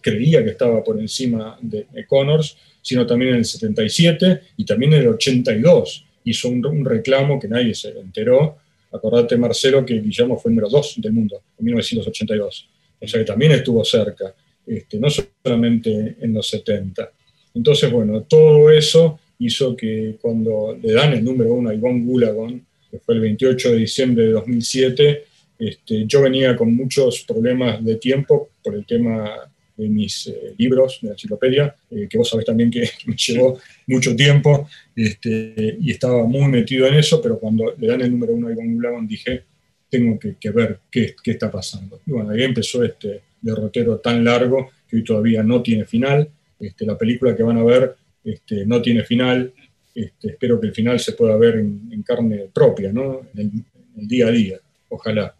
creía 0.01 0.43
que 0.43 0.51
estaba 0.51 0.83
por 0.83 0.99
encima 0.99 1.57
de, 1.61 1.85
Connors, 2.07 2.57
sino 2.81 3.05
también 3.07 3.31
en 3.31 3.37
el 3.37 3.45
77 3.45 4.41
y 4.57 4.65
también 4.65 4.93
en 4.93 5.01
el 5.01 5.07
82 5.09 6.05
hizo 6.25 6.49
un, 6.49 6.65
un 6.65 6.85
reclamo 6.85 7.39
que 7.39 7.47
nadie 7.47 7.73
se 7.73 7.89
enteró 7.89 8.57
Acordate, 8.93 9.35
Marcelo, 9.37 9.83
que 9.83 9.99
Guillermo 9.99 10.37
fue 10.37 10.51
el 10.51 10.55
número 10.55 10.69
2 10.69 10.95
del 10.97 11.13
mundo 11.13 11.41
en 11.57 11.65
1982. 11.65 12.69
O 13.01 13.07
sea 13.07 13.19
que 13.19 13.25
también 13.25 13.51
estuvo 13.51 13.83
cerca, 13.83 14.35
este, 14.65 14.99
no 14.99 15.07
solamente 15.09 16.15
en 16.19 16.33
los 16.33 16.47
70. 16.49 17.11
Entonces, 17.55 17.91
bueno, 17.91 18.21
todo 18.23 18.69
eso 18.71 19.19
hizo 19.39 19.75
que 19.75 20.17
cuando 20.21 20.77
le 20.81 20.93
dan 20.93 21.13
el 21.13 21.23
número 21.23 21.53
1 21.53 21.69
a 21.69 21.75
Ivonne 21.75 22.05
Gulagon, 22.05 22.65
que 22.89 22.99
fue 22.99 23.15
el 23.15 23.21
28 23.21 23.71
de 23.71 23.77
diciembre 23.77 24.25
de 24.25 24.31
2007, 24.31 25.23
este, 25.59 26.05
yo 26.07 26.21
venía 26.21 26.55
con 26.55 26.75
muchos 26.75 27.23
problemas 27.27 27.83
de 27.83 27.95
tiempo 27.95 28.49
por 28.63 28.75
el 28.75 28.85
tema 28.85 29.31
de 29.75 29.89
mis 29.89 30.27
eh, 30.27 30.53
libros 30.57 30.99
de 31.01 31.09
la 31.09 31.13
enciclopedia, 31.13 31.75
eh, 31.89 32.07
que 32.09 32.17
vos 32.17 32.29
sabés 32.29 32.45
también 32.45 32.69
que 32.69 32.89
me 33.05 33.15
llevó 33.15 33.59
mucho 33.87 34.15
tiempo 34.15 34.69
este, 34.95 35.77
y 35.79 35.91
estaba 35.91 36.25
muy 36.25 36.47
metido 36.47 36.87
en 36.87 36.95
eso, 36.95 37.21
pero 37.21 37.39
cuando 37.39 37.73
le 37.77 37.87
dan 37.87 38.01
el 38.01 38.11
número 38.11 38.33
uno 38.33 38.47
a 38.47 38.51
Iván 38.51 38.75
Gulaban 38.75 39.07
dije, 39.07 39.43
tengo 39.89 40.17
que, 40.17 40.49
ver 40.49 40.79
qué, 40.89 41.15
qué, 41.23 41.31
está 41.31 41.51
pasando. 41.51 42.01
Y 42.05 42.11
bueno, 42.11 42.31
ahí 42.31 42.43
empezó 42.43 42.83
este 42.83 43.21
derrotero 43.43 43.99
tan 43.99 44.23
largo 44.23 44.71
que 44.87 44.97
hoy 44.97 45.03
todavía 45.03 45.43
no 45.43 45.61
tiene 45.61 45.85
final. 45.85 46.29
Este, 46.59 46.85
la 46.85 46.97
película 46.97 47.35
que 47.35 47.43
van 47.43 47.57
a 47.57 47.63
ver 47.63 47.95
este, 48.23 48.65
no 48.65 48.81
tiene 48.81 49.03
final. 49.03 49.53
Este, 49.93 50.29
espero 50.29 50.59
que 50.59 50.67
el 50.67 50.73
final 50.73 50.99
se 50.99 51.11
pueda 51.13 51.37
ver 51.37 51.57
en, 51.57 52.03
carne 52.03 52.49
propia, 52.51 52.91
¿no? 52.91 53.21
en 53.35 53.63
el 53.97 54.07
día 54.07 54.27
a 54.27 54.31
día. 54.31 54.59
Ojalá 54.89 55.35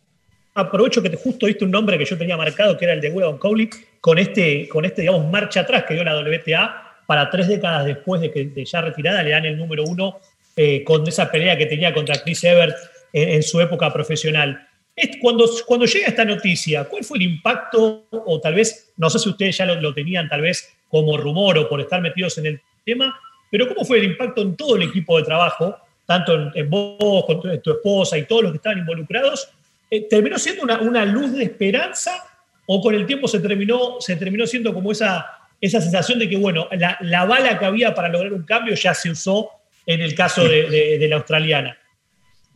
aprovecho 0.55 1.01
que 1.01 1.09
te 1.09 1.17
justo 1.17 1.47
viste 1.47 1.65
un 1.65 1.71
nombre 1.71 1.97
que 1.97 2.05
yo 2.05 2.17
tenía 2.17 2.37
marcado, 2.37 2.77
que 2.77 2.85
era 2.85 2.93
el 2.93 3.01
de 3.01 3.09
William 3.09 3.37
Cowley, 3.37 3.69
con 3.99 4.19
este, 4.19 4.67
con 4.67 4.85
este, 4.85 5.01
digamos, 5.01 5.29
marcha 5.31 5.61
atrás 5.61 5.85
que 5.87 5.95
dio 5.95 6.03
la 6.03 6.15
WTA, 6.15 7.01
para 7.05 7.29
tres 7.29 7.47
décadas 7.47 7.85
después 7.85 8.21
de 8.21 8.31
que 8.31 8.65
ya 8.65 8.81
retirada 8.81 9.23
le 9.23 9.31
dan 9.31 9.45
el 9.45 9.57
número 9.57 9.83
uno 9.83 10.19
eh, 10.55 10.83
con 10.83 11.07
esa 11.07 11.31
pelea 11.31 11.57
que 11.57 11.65
tenía 11.65 11.93
contra 11.93 12.21
Chris 12.21 12.43
Evert 12.43 12.75
en, 13.11 13.43
su 13.43 13.59
época 13.59 13.91
profesional. 13.91 14.67
Cuando, 15.21 15.49
cuando 15.65 15.85
llega 15.85 16.07
esta 16.07 16.23
noticia, 16.23 16.83
¿cuál 16.85 17.03
fue 17.03 17.17
el 17.17 17.23
impacto? 17.23 18.05
O 18.11 18.39
tal 18.39 18.53
vez, 18.53 18.93
no 18.97 19.09
sé 19.09 19.19
si 19.19 19.29
ustedes 19.29 19.57
ya 19.57 19.65
lo, 19.65 19.93
tenían 19.93 20.29
tal 20.29 20.41
vez 20.41 20.71
como 20.87 21.17
rumor 21.17 21.57
o 21.57 21.67
por 21.67 21.81
estar 21.81 21.99
metidos 22.01 22.37
en 22.37 22.45
el 22.45 22.61
tema, 22.85 23.19
pero 23.49 23.67
¿cómo 23.67 23.83
fue 23.85 23.97
el 23.97 24.05
impacto 24.05 24.41
en 24.41 24.55
todo 24.55 24.75
el 24.75 24.83
equipo 24.83 25.17
de 25.17 25.23
trabajo, 25.23 25.77
tanto 26.05 26.33
en, 26.35 26.51
en 26.53 26.69
vos, 26.69 27.25
con 27.25 27.41
tu, 27.41 27.71
esposa 27.71 28.17
y 28.17 28.25
todos 28.25 28.43
los 28.43 28.51
que 28.51 28.57
estaban 28.57 28.79
involucrados? 28.79 29.49
Eh, 29.93 30.07
¿terminó 30.09 30.39
siendo 30.39 30.63
una, 30.63 31.05
luz 31.05 31.33
de 31.33 31.43
esperanza 31.43 32.11
o 32.65 32.81
con 32.81 32.95
el 32.95 33.05
tiempo 33.05 33.27
se 33.27 33.39
terminó, 33.39 33.97
se 33.99 34.15
terminó 34.15 34.47
siendo 34.47 34.73
como 34.73 34.91
esa, 34.91 35.23
esa 35.61 35.79
sensación 35.81 36.17
de 36.17 36.27
que, 36.27 36.35
bueno, 36.35 36.67
la, 36.71 37.25
bala 37.25 37.59
que 37.59 37.65
había 37.65 37.93
para 37.93 38.09
lograr 38.09 38.33
un 38.33 38.41
cambio 38.41 38.73
ya 38.73 38.95
se 38.95 39.11
usó 39.11 39.51
en 39.85 40.01
el 40.01 40.15
caso 40.15 40.45
de, 40.45 41.05
la 41.07 41.17
australiana? 41.17 41.77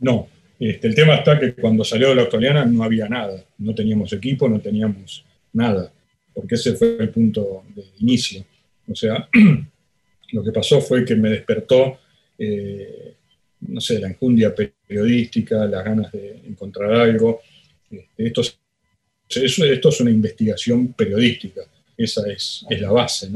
No, 0.00 0.28
este, 0.58 0.88
el 0.88 0.94
tema 0.94 1.16
está 1.16 1.38
que 1.38 1.54
cuando 1.54 1.84
salió 1.84 2.08
de 2.08 2.14
la 2.16 2.22
australiana 2.22 2.64
no 2.64 2.82
había 2.82 3.08
nada, 3.08 3.44
no 3.58 3.74
teníamos 3.74 4.12
equipo, 4.12 4.48
no 4.48 4.60
teníamos 4.60 5.24
nada, 5.52 5.92
porque 6.34 6.56
ese 6.56 6.74
fue 6.74 6.96
el 6.98 7.10
punto 7.10 7.64
de 7.74 7.84
inicio. 8.00 8.44
O 8.88 8.94
sea, 8.94 9.28
lo 10.32 10.44
que 10.44 10.52
pasó 10.52 10.80
fue 10.80 11.04
que 11.04 11.16
me 11.16 11.30
despertó 11.30 11.98
eh, 12.38 13.14
no 13.60 13.80
sé, 13.80 13.98
la 13.98 14.08
enjundia 14.08 14.54
periodística, 14.54 15.66
las 15.66 15.84
ganas 15.84 16.12
de 16.12 16.40
encontrar 16.46 16.92
algo. 16.92 17.40
Este, 17.90 18.26
esto, 18.26 18.40
es, 18.42 18.58
esto 19.58 19.88
es 19.88 20.00
una 20.00 20.10
investigación 20.10 20.92
periodística, 20.92 21.62
esa 21.96 22.30
es, 22.30 22.64
la 22.70 22.92
base 22.92 23.28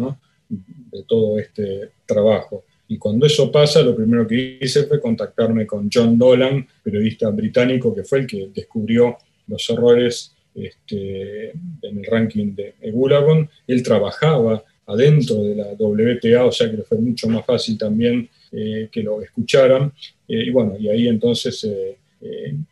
de 0.48 1.02
todo 1.06 1.38
este 1.38 1.90
trabajo. 2.06 2.64
Y 2.92 2.98
cuando 2.98 3.24
eso 3.24 3.50
pasa, 3.50 3.80
lo 3.80 3.96
primero 3.96 4.26
que 4.28 4.58
hice 4.60 4.82
fue 4.84 5.00
contactarme 5.00 5.66
con 5.66 5.88
John 5.90 6.18
Dolan, 6.18 6.66
periodista 6.82 7.30
británico, 7.30 7.94
que 7.94 8.04
fue 8.04 8.18
el 8.18 8.26
que 8.26 8.50
descubrió 8.54 9.16
los 9.46 9.70
errores 9.70 10.34
este, 10.54 11.52
en 11.52 11.98
el 11.98 12.04
ranking 12.04 12.54
de 12.54 12.74
Gulagon. 12.90 13.48
Él 13.66 13.82
trabajaba 13.82 14.62
adentro 14.84 15.42
de 15.42 15.54
la 15.54 15.68
WTA, 15.78 16.44
o 16.44 16.52
sea 16.52 16.70
que 16.70 16.76
le 16.76 16.82
fue 16.82 16.98
mucho 16.98 17.30
más 17.30 17.46
fácil 17.46 17.78
también 17.78 18.28
eh, 18.52 18.90
que 18.92 19.02
lo 19.02 19.22
escucharan. 19.22 19.90
Eh, 20.28 20.44
y 20.48 20.50
bueno, 20.50 20.76
y 20.78 20.90
ahí 20.90 21.08
entonces 21.08 21.64
eh, 21.64 21.96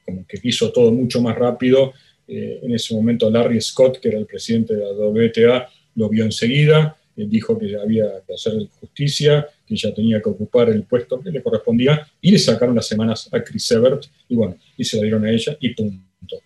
como 0.05 0.27
que 0.27 0.39
hizo 0.43 0.71
todo 0.71 0.93
mucho 0.93 1.23
más 1.23 1.35
rápido 1.35 1.95
en 2.29 2.75
ese 2.75 2.95
momento 2.95 3.29
Larry 3.29 3.61
Scott, 3.61 3.99
que 3.99 4.09
era 4.09 4.19
el 4.19 4.27
presidente 4.27 4.77
de 4.77 4.85
la 4.85 4.93
WTA, 4.93 5.69
lo 5.97 6.11
vio 6.11 6.25
enseguida, 6.25 6.97
dijo 7.17 7.59
que 7.59 7.75
había 7.75 8.05
que 8.25 8.35
hacer 8.35 8.53
justicia, 8.79 9.49
que 9.71 9.77
ya 9.77 9.95
tenía 9.95 10.21
que 10.21 10.29
ocupar 10.29 10.69
el 10.69 10.83
puesto 10.83 11.21
que 11.21 11.31
le 11.31 11.41
correspondía, 11.41 12.05
y 12.21 12.33
le 12.33 12.41
sacaron 12.41 12.75
las 12.75 12.89
semanas 12.89 13.29
a 13.31 13.41
Chris 13.41 13.71
Evert, 13.71 14.07
y 14.29 14.35
bueno, 14.35 14.57
y 14.77 14.83
se 14.83 14.97
la 14.97 15.05
dieron 15.05 15.25
a 15.25 15.31
ella, 15.31 15.57
y 15.61 15.69
punto. 15.75 16.41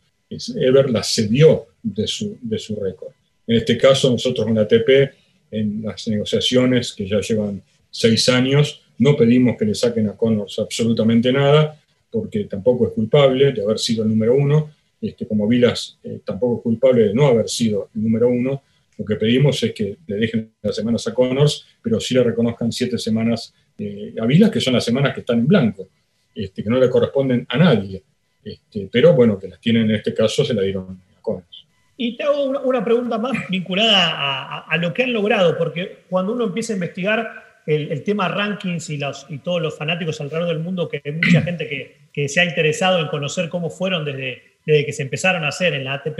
Evert 0.56 0.90
la 0.90 1.02
cedió 1.02 1.68
de 1.82 2.06
su, 2.06 2.36
de 2.42 2.58
su 2.58 2.76
récord. 2.76 3.12
En 3.46 3.56
este 3.56 3.78
caso, 3.78 4.10
nosotros 4.10 4.46
en 4.46 4.56
la 4.56 4.62
ATP, 4.62 5.14
en 5.50 5.82
las 5.82 6.06
negociaciones 6.08 6.92
que 6.92 7.08
ya 7.08 7.20
llevan 7.20 7.62
seis 7.90 8.28
años, 8.28 8.82
no 8.98 9.16
pedimos 9.16 9.56
que 9.56 9.64
le 9.64 9.74
saquen 9.74 10.08
a 10.10 10.16
Connors 10.16 10.58
absolutamente 10.58 11.32
nada, 11.32 11.80
porque 12.10 12.44
tampoco 12.44 12.88
es 12.88 12.92
culpable 12.92 13.52
de 13.52 13.62
haber 13.62 13.78
sido 13.78 14.02
el 14.02 14.10
número 14.10 14.34
uno, 14.34 14.70
este, 15.00 15.26
como 15.26 15.48
Vilas 15.48 15.98
eh, 16.02 16.20
tampoco 16.24 16.56
es 16.56 16.62
culpable 16.62 17.08
de 17.08 17.14
no 17.14 17.26
haber 17.26 17.48
sido 17.48 17.88
el 17.94 18.02
número 18.02 18.28
uno. 18.28 18.62
Lo 18.96 19.04
que 19.04 19.16
pedimos 19.16 19.62
es 19.62 19.72
que 19.72 19.98
le 20.06 20.16
dejen 20.16 20.52
las 20.62 20.76
semanas 20.76 21.06
a 21.08 21.14
Connors, 21.14 21.66
pero 21.82 21.98
sí 22.00 22.14
le 22.14 22.22
reconozcan 22.22 22.70
siete 22.70 22.98
semanas 22.98 23.52
eh, 23.78 24.14
a 24.20 24.26
Vilas, 24.26 24.50
que 24.50 24.60
son 24.60 24.74
las 24.74 24.84
semanas 24.84 25.14
que 25.14 25.20
están 25.20 25.40
en 25.40 25.46
blanco, 25.46 25.88
este, 26.34 26.62
que 26.62 26.70
no 26.70 26.78
le 26.78 26.88
corresponden 26.88 27.46
a 27.48 27.58
nadie. 27.58 28.02
Este, 28.44 28.88
pero 28.92 29.14
bueno, 29.14 29.38
que 29.38 29.48
las 29.48 29.60
tienen 29.60 29.90
en 29.90 29.96
este 29.96 30.14
caso, 30.14 30.44
se 30.44 30.54
la 30.54 30.62
dieron 30.62 31.00
a 31.16 31.20
Connors. 31.20 31.66
Y 31.96 32.16
te 32.16 32.24
hago 32.24 32.44
una, 32.44 32.84
pregunta 32.84 33.18
más 33.18 33.32
vinculada 33.48 34.64
a, 34.68 34.76
lo 34.78 34.92
que 34.92 35.04
han 35.04 35.12
logrado, 35.12 35.56
porque 35.56 36.04
cuando 36.10 36.32
uno 36.32 36.44
empieza 36.44 36.72
a 36.72 36.76
investigar 36.76 37.44
el, 37.66 38.02
tema 38.02 38.28
rankings 38.28 38.90
y, 38.90 38.98
los, 38.98 39.26
y 39.28 39.38
todos 39.38 39.62
los 39.62 39.78
fanáticos 39.78 40.20
alrededor 40.20 40.48
del 40.48 40.58
mundo, 40.58 40.88
que 40.88 41.00
hay 41.04 41.12
mucha 41.12 41.42
gente 41.42 41.68
que, 41.68 41.96
que 42.12 42.28
se 42.28 42.40
ha 42.40 42.44
interesado 42.44 42.98
en 42.98 43.06
conocer 43.08 43.48
cómo 43.48 43.70
fueron 43.70 44.04
desde, 44.04 44.42
desde 44.66 44.86
que 44.86 44.92
se 44.92 45.02
empezaron 45.02 45.44
a 45.44 45.48
hacer 45.48 45.74
en 45.74 45.84
la 45.84 45.94
ATP, 45.94 46.18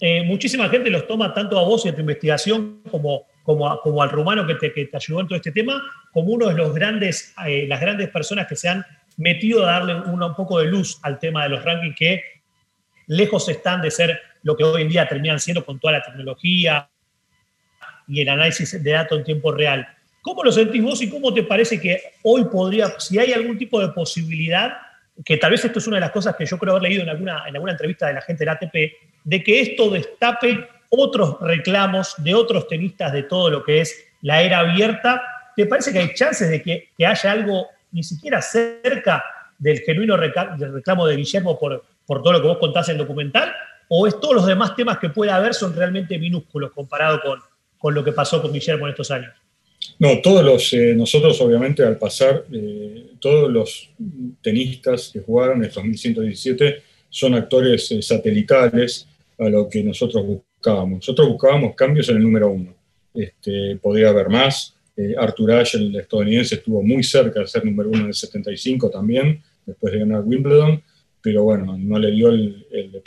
eh, 0.00 0.22
muchísima 0.24 0.68
gente 0.68 0.90
los 0.90 1.06
toma 1.06 1.32
tanto 1.32 1.58
a 1.58 1.62
vos 1.62 1.86
y 1.86 1.88
a 1.88 1.94
tu 1.94 2.00
investigación 2.00 2.82
como, 2.90 3.26
como, 3.42 3.80
como 3.80 4.02
al 4.02 4.10
rumano 4.10 4.46
que 4.46 4.54
te, 4.54 4.90
ayudó 4.92 5.20
en 5.20 5.28
todo 5.28 5.36
este 5.36 5.52
tema, 5.52 5.82
como 6.12 6.32
uno 6.32 6.48
de 6.48 6.54
los 6.54 6.74
grandes, 6.74 7.34
eh, 7.46 7.66
las 7.68 7.80
grandes 7.80 8.10
personas 8.10 8.46
que 8.46 8.56
se 8.56 8.68
han 8.68 8.84
metido 9.16 9.64
a 9.64 9.72
darle 9.72 9.94
un 9.94 10.34
poco 10.34 10.58
de 10.58 10.66
luz 10.66 10.98
al 11.02 11.18
tema 11.18 11.44
de 11.44 11.50
los 11.50 11.64
rankings 11.64 11.96
que 11.96 12.22
lejos 13.06 13.48
están 13.48 13.80
de 13.80 13.90
ser 13.90 14.20
lo 14.42 14.56
que 14.56 14.64
hoy 14.64 14.82
en 14.82 14.88
día 14.88 15.08
terminan 15.08 15.40
siendo 15.40 15.64
con 15.64 15.80
toda 15.80 15.94
la 15.94 16.02
tecnología 16.02 16.88
y 18.06 18.20
el 18.20 18.28
análisis 18.28 18.82
de 18.82 18.90
datos 18.90 19.18
en 19.18 19.24
tiempo 19.24 19.50
real. 19.52 19.88
¿Cómo 20.20 20.44
lo 20.44 20.52
sentís 20.52 20.82
vos 20.82 21.00
y 21.02 21.08
cómo 21.08 21.32
te 21.32 21.44
parece 21.44 21.80
que 21.80 22.00
hoy 22.22 22.44
podría, 22.44 22.98
si 22.98 23.18
hay 23.18 23.32
algún 23.32 23.56
tipo 23.56 23.80
de 23.80 23.88
posibilidad, 23.88 24.72
que 25.24 25.36
tal 25.36 25.50
vez 25.50 25.64
esto 25.64 25.78
es 25.78 25.86
una 25.86 25.96
de 25.96 26.02
las 26.02 26.10
cosas 26.10 26.36
que 26.36 26.46
yo 26.46 26.58
creo 26.58 26.72
haber 26.72 26.84
leído 26.84 27.02
en 27.02 27.08
alguna, 27.08 27.44
en 27.46 27.54
alguna 27.54 27.72
entrevista 27.72 28.06
de 28.06 28.14
la 28.14 28.20
gente 28.20 28.44
del 28.44 28.50
ATP, 28.50 28.74
de 29.24 29.42
que 29.42 29.60
esto 29.60 29.90
destape 29.90 30.68
otros 30.88 31.36
reclamos 31.40 32.14
de 32.18 32.34
otros 32.34 32.68
tenistas 32.68 33.12
de 33.12 33.24
todo 33.24 33.50
lo 33.50 33.64
que 33.64 33.80
es 33.80 34.06
la 34.22 34.42
era 34.42 34.60
abierta? 34.60 35.22
¿Te 35.54 35.66
parece 35.66 35.92
que 35.92 35.98
hay 35.98 36.14
chances 36.14 36.48
de 36.50 36.62
que, 36.62 36.90
haya 37.04 37.32
algo 37.32 37.66
ni 37.92 38.02
siquiera 38.02 38.42
cerca 38.42 39.24
del 39.58 39.80
genuino 39.80 40.16
reclamo 40.16 41.06
de 41.06 41.16
Guillermo 41.16 41.58
por, 41.58 41.84
por 42.04 42.22
todo 42.22 42.34
lo 42.34 42.42
que 42.42 42.48
vos 42.48 42.58
contás 42.58 42.88
en 42.88 42.94
el 42.94 42.98
documental? 42.98 43.54
¿O 43.88 44.06
es 44.06 44.18
todos 44.20 44.34
los 44.34 44.46
demás 44.46 44.74
temas 44.74 44.98
que 44.98 45.08
puede 45.08 45.30
haber 45.30 45.54
son 45.54 45.74
realmente 45.74 46.18
minúsculos 46.18 46.72
comparado 46.72 47.20
con, 47.20 47.40
con 47.78 47.94
lo 47.94 48.04
que 48.04 48.12
pasó 48.12 48.42
con 48.42 48.52
Guillermo 48.52 48.86
en 48.86 48.90
estos 48.90 49.10
años? 49.10 49.32
No, 49.98 50.20
todos 50.20 50.44
los, 50.44 50.72
eh, 50.74 50.94
nosotros 50.94 51.40
obviamente 51.40 51.82
al 51.82 51.96
pasar, 51.96 52.44
eh, 52.52 53.12
todos 53.18 53.50
los 53.50 53.90
tenistas 54.42 55.10
que 55.12 55.20
jugaron 55.20 55.64
en 55.64 55.70
2117 55.70 56.82
son 57.08 57.34
actores 57.34 57.90
eh, 57.92 58.02
satelitales 58.02 59.08
a 59.38 59.48
lo 59.48 59.68
que 59.68 59.82
nosotros 59.82 60.26
buscábamos. 60.26 60.98
Nosotros 60.98 61.28
buscábamos 61.28 61.74
cambios 61.74 62.08
en 62.10 62.16
el 62.16 62.22
número 62.22 62.50
uno. 62.50 62.74
Este, 63.14 63.76
podría 63.76 64.10
haber 64.10 64.28
más. 64.28 64.74
Arthur 65.18 65.52
Ashe, 65.52 65.76
el 65.76 65.94
estadounidense, 65.94 66.54
estuvo 66.54 66.82
muy 66.82 67.02
cerca 67.02 67.40
de 67.40 67.46
ser 67.46 67.66
número 67.66 67.90
uno 67.90 68.00
en 68.00 68.06
el 68.06 68.14
75 68.14 68.88
también, 68.88 69.42
después 69.66 69.92
de 69.92 69.98
ganar 69.98 70.22
Wimbledon, 70.24 70.82
pero 71.20 71.44
bueno, 71.44 71.76
no 71.76 71.98
le 71.98 72.12
dio 72.12 72.30
el, 72.30 72.66
el 72.70 73.02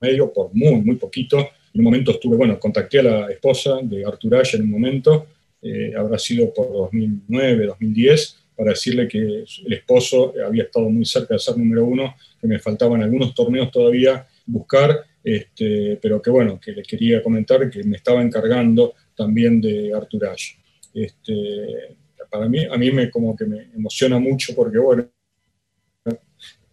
promedio 0.00 0.32
por 0.32 0.52
muy, 0.52 0.80
muy 0.80 0.96
poquito. 0.96 1.38
En 1.38 1.80
un 1.80 1.84
momento 1.84 2.10
estuve, 2.10 2.36
bueno, 2.36 2.58
contacté 2.58 2.98
a 2.98 3.02
la 3.04 3.30
esposa 3.30 3.78
de 3.80 4.04
Arthur 4.04 4.36
Ashe 4.36 4.56
en 4.56 4.64
un 4.64 4.70
momento, 4.70 5.28
eh, 5.62 5.94
habrá 5.96 6.18
sido 6.18 6.52
por 6.52 6.72
2009, 6.72 7.66
2010, 7.66 8.38
para 8.56 8.70
decirle 8.70 9.08
que 9.08 9.18
el 9.18 9.72
esposo 9.72 10.34
había 10.44 10.64
estado 10.64 10.88
muy 10.88 11.04
cerca 11.04 11.34
de 11.34 11.40
ser 11.40 11.58
número 11.58 11.84
uno, 11.84 12.14
que 12.40 12.46
me 12.46 12.58
faltaban 12.58 13.02
algunos 13.02 13.34
torneos 13.34 13.70
todavía 13.70 14.26
buscar, 14.46 15.04
este, 15.22 15.98
pero 16.00 16.22
que 16.22 16.30
bueno, 16.30 16.60
que 16.60 16.72
les 16.72 16.86
quería 16.86 17.22
comentar 17.22 17.68
que 17.68 17.82
me 17.84 17.96
estaba 17.96 18.22
encargando 18.22 18.94
también 19.14 19.60
de 19.60 19.92
Artur 19.92 20.26
Ashe. 20.26 20.56
Este, 20.94 21.96
para 22.30 22.48
mí, 22.48 22.64
a 22.64 22.76
mí 22.76 22.90
me, 22.92 23.10
como 23.10 23.36
que 23.36 23.44
me 23.44 23.68
emociona 23.74 24.18
mucho 24.18 24.54
porque, 24.54 24.78
bueno, 24.78 25.08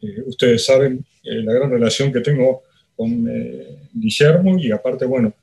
eh, 0.02 0.22
ustedes 0.26 0.66
saben 0.66 1.06
eh, 1.24 1.42
la 1.42 1.54
gran 1.54 1.70
relación 1.70 2.12
que 2.14 2.22
tengo 2.22 2.64
con 2.96 3.28
Guillermo 3.92 4.58
y 4.60 4.72
aparte, 4.72 5.06
bueno, 5.06 5.34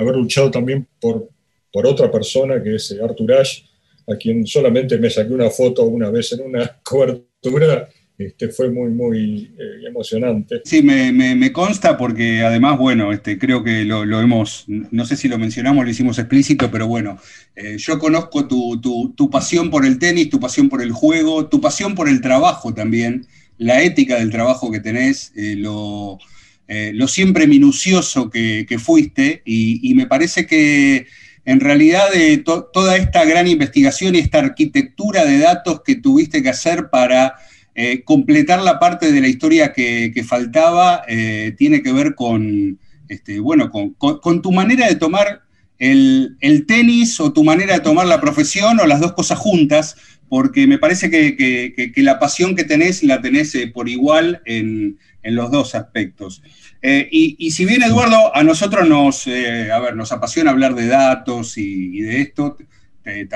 haber 0.00 0.16
luchado 0.16 0.50
también 0.50 0.88
por, 0.98 1.28
por 1.76 1.86
otra 1.86 2.10
persona 2.10 2.62
que 2.62 2.76
es 2.76 2.96
Artur 3.02 3.34
Ashe, 3.34 3.66
a 4.08 4.16
quien 4.16 4.46
solamente 4.46 4.96
me 4.96 5.10
saqué 5.10 5.34
una 5.34 5.50
foto 5.50 5.84
una 5.84 6.08
vez 6.08 6.32
en 6.32 6.40
una 6.40 6.80
cobertura. 6.82 7.86
Este, 8.16 8.48
fue 8.48 8.70
muy, 8.70 8.88
muy 8.92 9.54
eh, 9.58 9.86
emocionante. 9.86 10.62
Sí, 10.64 10.80
me, 10.80 11.52
consta 11.52 11.98
porque 11.98 12.40
además, 12.42 12.78
bueno, 12.78 13.12
este, 13.12 13.38
creo 13.38 13.62
que 13.62 13.84
lo, 13.84 14.04
hemos, 14.22 14.64
no 14.68 15.04
sé 15.04 15.16
si 15.16 15.28
lo 15.28 15.36
mencionamos, 15.36 15.84
lo 15.84 15.90
hicimos 15.90 16.18
explícito, 16.18 16.70
pero 16.70 16.86
bueno, 16.86 17.18
eh, 17.54 17.76
yo 17.76 17.98
conozco 17.98 18.48
tu, 18.48 19.30
pasión 19.30 19.68
por 19.68 19.84
el 19.84 19.98
tenis, 19.98 20.30
tu 20.30 20.40
pasión 20.40 20.70
por 20.70 20.80
el 20.80 20.92
juego, 20.92 21.48
tu 21.48 21.60
pasión 21.60 21.94
por 21.94 22.08
el 22.08 22.22
trabajo 22.22 22.72
también, 22.72 23.26
la 23.58 23.82
ética 23.82 24.18
del 24.18 24.30
trabajo 24.30 24.70
que 24.70 24.80
tenés, 24.80 25.30
eh, 25.36 25.56
lo, 25.58 26.18
lo, 26.66 27.06
siempre 27.06 27.46
minucioso 27.46 28.30
que, 28.30 28.78
fuiste, 28.78 29.42
y 29.44 29.92
me 29.92 30.06
parece 30.06 30.46
que 30.46 31.06
en 31.46 31.60
realidad 31.60 32.08
toda 32.44 32.96
esta 32.96 33.24
gran 33.24 33.46
investigación 33.46 34.14
y 34.14 34.18
esta 34.18 34.40
arquitectura 34.40 35.24
de 35.24 35.38
datos 35.38 35.80
que 35.82 35.94
tuviste 35.94 36.42
que 36.42 36.50
hacer 36.50 36.90
para 36.90 37.36
eh, 37.76 38.02
completar 38.04 38.62
la 38.62 38.80
parte 38.80 39.12
de 39.12 39.20
la 39.20 39.28
historia 39.28 39.72
que, 39.72 40.24
faltaba 40.26 41.02
eh, 41.06 41.54
tiene 41.56 41.82
que 41.82 41.92
ver 41.92 42.16
con, 42.16 42.78
este, 43.08 43.38
bueno, 43.38 43.70
con, 43.70 44.42
tu 44.42 44.50
manera 44.50 44.88
de 44.88 44.96
tomar 44.96 45.42
el, 45.78 46.36
tenis 46.66 47.20
o 47.20 47.32
tu 47.32 47.44
manera 47.44 47.74
de 47.74 47.80
tomar 47.80 48.06
la 48.06 48.20
profesión 48.20 48.80
o 48.80 48.86
las 48.86 49.00
dos 49.00 49.12
cosas 49.12 49.38
juntas, 49.38 49.96
porque 50.28 50.66
me 50.66 50.78
parece 50.78 51.10
que, 51.10 51.92
la 51.96 52.18
pasión 52.18 52.56
que 52.56 52.64
tenés 52.64 53.04
la 53.04 53.22
tenés 53.22 53.54
eh, 53.54 53.68
por 53.68 53.88
igual 53.88 54.42
en 54.44 54.98
los 55.22 55.52
dos 55.52 55.76
aspectos. 55.76 56.42
Eh, 56.82 57.08
y, 57.10 57.50
si 57.50 57.64
bien, 57.64 57.82
Eduardo, 57.82 58.34
a 58.34 58.42
nosotros 58.42 58.88
nos, 58.88 59.26
eh, 59.26 59.70
a 59.72 59.78
ver, 59.78 59.96
nos 59.96 60.12
apasiona 60.12 60.50
hablar 60.50 60.74
de 60.74 60.86
datos 60.86 61.56
y, 61.58 62.00
de 62.00 62.20
esto, 62.20 62.56
eh, 63.04 63.26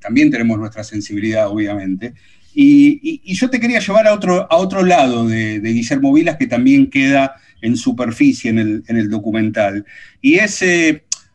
también 0.00 0.30
tenemos 0.30 0.58
nuestra 0.58 0.84
sensibilidad, 0.84 1.48
obviamente. 1.48 2.14
Y, 2.54 3.32
yo 3.34 3.50
te 3.50 3.60
quería 3.60 3.80
llevar 3.80 4.08
a 4.08 4.14
otro, 4.14 4.46
a 4.50 4.56
otro 4.56 4.84
lado 4.84 5.26
de, 5.28 5.60
Guillermo 5.60 6.12
Vilas, 6.12 6.36
que 6.36 6.46
también 6.46 6.90
queda 6.90 7.36
en 7.60 7.76
superficie 7.76 8.50
en 8.50 8.82
el, 8.86 9.10
documental. 9.10 9.84
Y 10.20 10.36
es, 10.36 10.64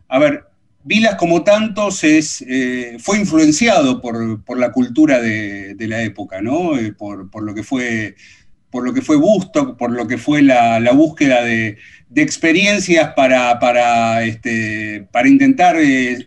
a 0.07 0.19
ver, 0.19 0.45
Vilas, 0.83 1.15
como 1.15 1.43
tantos, 1.43 2.03
es, 2.03 2.43
fue 2.99 3.19
influenciado 3.19 4.01
por, 4.01 4.57
la 4.57 4.71
cultura 4.71 5.21
de, 5.21 5.75
la 5.79 6.03
época, 6.03 6.41
¿no? 6.41 6.71
por, 6.97 7.29
por, 7.29 7.43
lo 7.43 7.53
que 7.53 7.63
fue 7.63 8.15
por 8.73 8.83
lo 8.83 8.91
que 8.91 9.03
fue 9.03 9.17
Busto, 9.17 9.77
por 9.77 9.91
lo 9.91 10.07
que 10.07 10.17
fue 10.17 10.41
la, 10.41 10.91
búsqueda 10.93 11.43
de, 11.43 11.77
experiencias 12.15 13.13
para, 13.15 13.59
para, 13.59 14.23
este, 14.23 15.05
para 15.11 15.27
intentar 15.27 15.75
eh, 15.79 16.25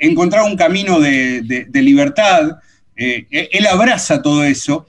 encontrar 0.00 0.42
un 0.42 0.56
camino 0.56 0.98
de, 0.98 1.68
libertad. 1.72 2.58
Eh, 2.96 3.24
él 3.30 3.66
abraza 3.68 4.20
todo 4.20 4.42
eso, 4.42 4.88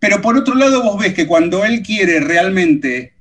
pero 0.00 0.20
por 0.20 0.36
otro 0.36 0.56
lado 0.56 0.82
vos 0.82 1.00
ves 1.00 1.14
que 1.14 1.28
cuando 1.28 1.64
él 1.64 1.80
quiere 1.82 2.18
realmente 2.18 3.12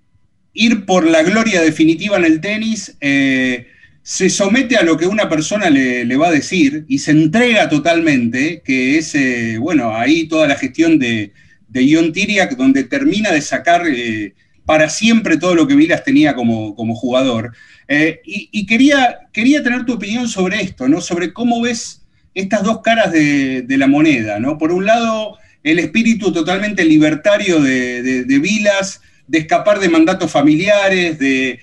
ir 0.53 0.83
por 0.87 1.05
la 1.05 1.21
gloria 1.21 1.61
definitiva 1.61 2.17
en 2.17 2.25
el 2.25 2.41
tenis, 2.41 2.97
eh, 3.01 3.67
se 4.01 4.31
somete 4.31 4.77
a 4.77 4.83
lo 4.83 4.97
que 4.97 5.05
una 5.05 5.29
persona 5.29 5.69
le, 5.69 6.17
va 6.17 6.29
a 6.29 6.31
decir 6.31 6.85
y 6.87 6.97
se 6.97 7.11
entrega 7.11 7.69
totalmente, 7.69 8.63
que 8.65 8.97
es, 8.97 9.15
bueno, 9.59 9.95
ahí 9.95 10.27
toda 10.27 10.47
la 10.47 10.55
gestión 10.55 10.97
de, 10.97 11.33
de 11.67 11.83
Ion 11.83 12.11
Tiriac, 12.13 12.55
donde 12.55 12.83
termina 12.83 13.31
de 13.31 13.41
sacar 13.41 13.87
eh, 13.87 14.33
para 14.65 14.89
siempre 14.89 15.37
todo 15.37 15.55
lo 15.55 15.67
que 15.67 15.75
Vilas 15.75 16.03
tenía 16.03 16.35
como, 16.35 16.75
como 16.75 16.95
jugador. 16.95 17.53
Eh, 17.87 18.19
y, 18.25 18.65
quería, 18.65 19.19
quería 19.31 19.63
tener 19.63 19.85
tu 19.85 19.93
opinión 19.93 20.27
sobre 20.27 20.61
esto, 20.61 20.89
¿no? 20.89 20.99
Sobre 20.99 21.31
cómo 21.31 21.61
ves 21.61 22.01
estas 22.33 22.63
dos 22.63 22.81
caras 22.81 23.11
de, 23.11 23.65
la 23.69 23.87
moneda, 23.87 24.39
¿no? 24.39 24.57
Por 24.57 24.71
un 24.71 24.85
lado, 24.85 25.37
el 25.63 25.79
espíritu 25.79 26.33
totalmente 26.33 26.83
libertario 26.83 27.61
de, 27.61 28.39
Vilas, 28.41 29.01
de 29.25 29.39
escapar 29.39 29.79
de 29.79 29.89
mandatos 29.89 30.29
familiares, 30.29 31.17
de, 31.17 31.59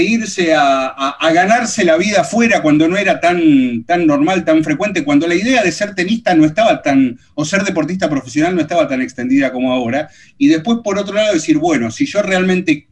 irse 0.00 0.54
a, 0.54 1.16
ganarse 1.34 1.84
la 1.84 1.96
vida 1.96 2.20
afuera 2.20 2.62
cuando 2.62 2.86
no 2.88 2.96
era 2.96 3.18
tan, 3.20 3.82
tan 3.84 4.06
normal, 4.06 4.44
tan 4.44 4.62
frecuente, 4.62 5.02
cuando 5.02 5.26
la 5.26 5.34
idea 5.34 5.62
de 5.62 5.72
ser 5.72 5.94
tenista 5.94 6.34
no 6.34 6.44
estaba 6.44 6.82
tan, 6.82 7.18
o 7.34 7.44
ser 7.44 7.64
deportista 7.64 8.08
profesional 8.08 8.54
no 8.54 8.60
estaba 8.60 8.86
tan 8.86 9.02
extendida 9.02 9.50
como 9.50 9.72
ahora. 9.72 10.08
Y 10.38 10.48
después, 10.48 10.78
por 10.84 10.98
otro 10.98 11.14
lado, 11.14 11.34
decir, 11.34 11.58
bueno, 11.58 11.90
si 11.90 12.06
yo 12.06 12.22
realmente 12.22 12.86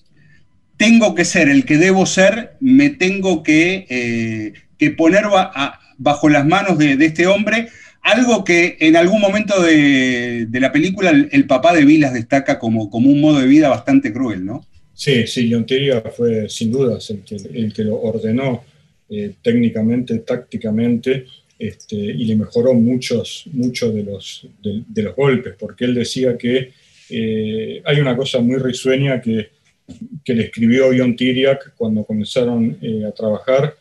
tengo 0.76 1.14
que 1.14 1.24
ser 1.24 1.48
el 1.48 1.64
que 1.64 1.76
debo 1.76 2.06
ser, 2.06 2.56
me 2.58 2.90
tengo 2.90 3.42
que, 3.42 3.86
eh, 3.88 4.90
poner 4.96 5.26
bajo 5.98 6.28
las 6.28 6.46
manos 6.46 6.78
de, 6.78 6.92
este 7.04 7.26
hombre, 7.26 7.68
algo 8.02 8.44
que 8.44 8.78
en 8.80 8.96
algún 8.96 9.20
momento 9.20 9.62
de, 9.62 10.48
la 10.50 10.72
película 10.72 11.10
el, 11.10 11.46
papá 11.46 11.74
de 11.74 11.84
Vilas 11.84 12.14
destaca 12.14 12.58
como, 12.58 12.88
como 12.88 13.10
un 13.10 13.20
modo 13.20 13.40
de 13.40 13.46
vida 13.46 13.68
bastante 13.68 14.12
cruel, 14.12 14.44
¿no? 14.44 14.64
Sí, 15.00 15.26
sí, 15.26 15.50
John 15.50 15.64
fue 16.14 16.46
sin 16.50 16.70
dudas 16.70 17.08
el 17.08 17.22
que, 17.22 17.36
el 17.36 17.72
que 17.72 17.84
lo 17.84 17.98
ordenó 18.02 18.62
eh, 19.08 19.32
técnicamente, 19.40 20.18
tácticamente, 20.18 21.24
este, 21.58 21.96
y 21.96 22.26
le 22.26 22.36
mejoró 22.36 22.74
muchos, 22.74 23.44
muchos 23.50 23.94
de, 23.94 24.02
los, 24.02 24.46
de, 24.62 25.02
los 25.02 25.16
golpes, 25.16 25.54
porque 25.58 25.86
él 25.86 25.94
decía 25.94 26.36
que 26.36 26.72
eh, 27.08 27.80
hay 27.82 27.98
una 27.98 28.14
cosa 28.14 28.40
muy 28.40 28.58
risueña 28.58 29.22
que, 29.22 29.48
que 30.22 30.34
le 30.34 30.42
escribió 30.44 30.90
John 30.94 31.16
Tiriak 31.16 31.74
cuando 31.76 32.04
comenzaron 32.04 32.76
eh, 32.82 33.02
a 33.06 33.12
trabajar 33.12 33.74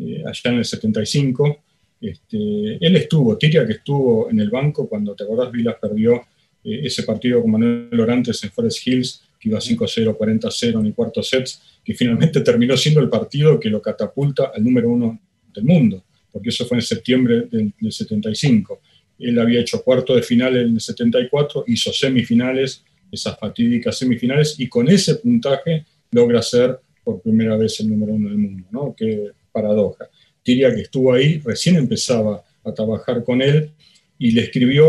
allá 0.00 0.50
en 0.52 0.54
el 0.54 0.64
75. 0.64 1.58
Este, 2.00 2.78
él 2.80 2.96
estuvo, 2.96 3.36
Tiriak 3.36 3.68
estuvo 3.68 4.30
en 4.30 4.40
el 4.40 4.48
banco 4.48 4.88
cuando, 4.88 5.14
te 5.14 5.24
Vilas 5.52 5.76
perdió 5.78 6.22
ese 6.64 7.02
partido 7.02 7.42
con 7.42 7.50
Manuel 7.50 8.00
Orantes 8.00 8.42
en 8.42 8.50
Forest 8.50 8.86
Hills 8.86 9.22
que 9.42 9.48
iba 9.48 9.58
5-0, 9.58 10.16
40-0 10.16 10.78
en 10.78 10.86
el 10.86 10.94
cuarto 10.94 11.20
set, 11.20 11.48
que 11.84 11.94
finalmente 11.94 12.40
terminó 12.42 12.76
siendo 12.76 13.00
el 13.00 13.08
partido 13.08 13.58
que 13.58 13.68
lo 13.68 13.82
catapulta 13.82 14.52
al 14.54 14.62
número 14.62 14.88
uno 14.88 15.20
del 15.52 15.64
mundo, 15.64 16.04
porque 16.30 16.50
eso 16.50 16.64
fue 16.64 16.78
en 16.78 16.82
septiembre 16.82 17.48
del, 17.50 17.74
75. 17.90 18.80
Él 19.18 19.38
había 19.40 19.60
hecho 19.60 19.82
cuarto 19.82 20.14
de 20.14 20.22
final 20.22 20.56
en 20.56 20.74
el 20.74 20.80
74, 20.80 21.64
hizo 21.66 21.92
semifinales, 21.92 22.84
esas 23.10 23.36
fatídicas 23.36 23.98
semifinales, 23.98 24.54
y 24.58 24.68
con 24.68 24.88
ese 24.88 25.16
puntaje 25.16 25.86
logra 26.12 26.40
ser 26.40 26.78
por 27.02 27.20
primera 27.20 27.56
vez 27.56 27.80
el 27.80 27.88
número 27.88 28.12
uno 28.12 28.28
del 28.28 28.38
mundo, 28.38 28.64
¿no? 28.70 28.94
Qué 28.96 29.32
paradoja. 29.50 30.08
Tiria 30.42 30.72
que 30.72 30.82
estuvo 30.82 31.12
ahí, 31.12 31.42
recién 31.44 31.76
empezaba 31.76 32.44
a 32.64 32.72
trabajar 32.72 33.24
con 33.24 33.42
él 33.42 33.70
y 34.18 34.30
le 34.30 34.42
escribió, 34.42 34.88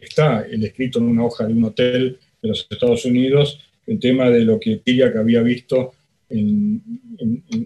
está 0.00 0.46
el 0.50 0.64
escrito 0.64 0.98
en 0.98 1.04
una 1.08 1.26
hoja 1.26 1.46
de 1.46 1.52
un 1.52 1.64
hotel 1.64 2.18
de 2.42 2.48
los 2.48 2.66
Estados 2.68 3.04
Unidos, 3.04 3.58
el 3.86 3.98
tema 3.98 4.28
de 4.28 4.40
lo 4.40 4.58
que 4.58 4.80
que 4.84 5.18
había 5.18 5.42
visto 5.42 5.92
en, 6.28 6.82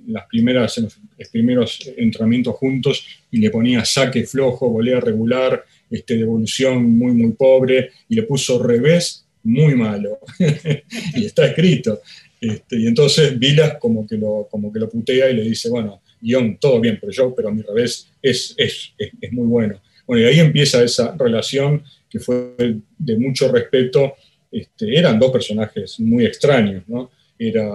las 0.09 0.27
primeras, 0.27 0.79
los 0.79 1.29
primeros 1.31 1.81
entrenamientos 1.97 2.57
juntos 2.57 3.07
y 3.31 3.39
le 3.39 3.51
ponía 3.51 3.85
saque 3.85 4.25
flojo, 4.25 4.69
volea 4.69 5.01
regular, 5.01 5.65
este, 5.91 6.17
devolución 6.17 6.99
muy, 6.99 7.13
muy 7.13 7.33
pobre, 7.33 7.91
y 8.09 8.17
le 8.17 8.25
puso 8.25 8.63
revés 8.63 9.25
muy 9.45 9.75
malo. 9.75 10.19
y 11.15 11.25
está 11.25 11.47
escrito. 11.47 12.01
Este, 12.41 12.79
y 12.81 12.87
entonces 12.87 13.39
Vilas 13.39 13.77
como 13.79 14.07
que, 14.07 14.17
lo, 14.17 14.49
como 14.51 14.73
que 14.73 14.81
lo 14.81 14.89
putea 14.89 15.31
y 15.31 15.35
le 15.35 15.43
dice, 15.43 15.71
bueno, 15.71 16.01
guion, 16.21 16.59
todo 16.59 16.81
bien, 16.81 16.99
pero 17.01 17.13
yo, 17.13 17.35
pero 17.35 17.53
mi 17.53 17.63
revés 17.63 18.09
es, 18.21 18.55
es, 18.57 18.93
es, 18.99 19.11
es 19.21 19.33
muy 19.33 19.47
bueno. 19.47 19.81
Bueno, 20.07 20.23
y 20.23 20.27
ahí 20.27 20.41
empieza 20.41 20.83
esa 20.83 21.17
relación 21.17 21.83
que 22.09 22.21
fue 22.21 22.55
de 22.99 23.19
mucho 23.19 23.51
respeto 23.51 24.15
este, 24.61 24.99
eran 24.99 25.19
dos 25.19 25.31
personajes 25.31 26.01
muy 26.01 26.25
extraños, 26.25 26.83
¿no? 26.87 27.11
Era 27.39 27.71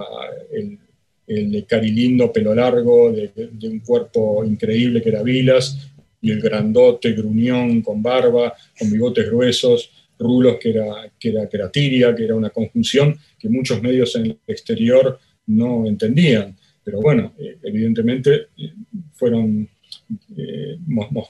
el, 0.52 0.78
el 1.26 1.64
carilindo 1.66 2.32
pelo 2.32 2.54
largo, 2.54 3.12
de, 3.12 3.30
un 3.68 3.80
cuerpo 3.80 4.44
increíble 4.44 5.00
que 5.00 5.08
era 5.08 5.22
Vilas, 5.22 5.88
y 6.20 6.30
el 6.30 6.40
grandote, 6.40 7.12
gruñón, 7.12 7.82
con 7.82 8.02
barba, 8.02 8.54
con 8.78 8.90
bigotes 8.90 9.26
gruesos, 9.26 9.90
rulos 10.18 10.56
que 10.60 10.70
era, 10.70 11.10
que 11.18 11.30
era, 11.30 11.48
que 11.48 11.56
era 11.56 11.70
tiria, 11.70 12.14
que 12.14 12.24
era 12.24 12.34
una 12.34 12.50
conjunción 12.50 13.18
que 13.38 13.48
muchos 13.48 13.82
medios 13.82 14.14
en 14.16 14.26
el 14.26 14.38
exterior 14.46 15.18
no 15.46 15.86
entendían. 15.86 16.56
Pero 16.84 17.00
bueno, 17.00 17.32
eh, 17.38 17.58
evidentemente 17.62 18.48
eh, 18.56 18.72
fueron 19.14 19.68
eh, 20.36 20.78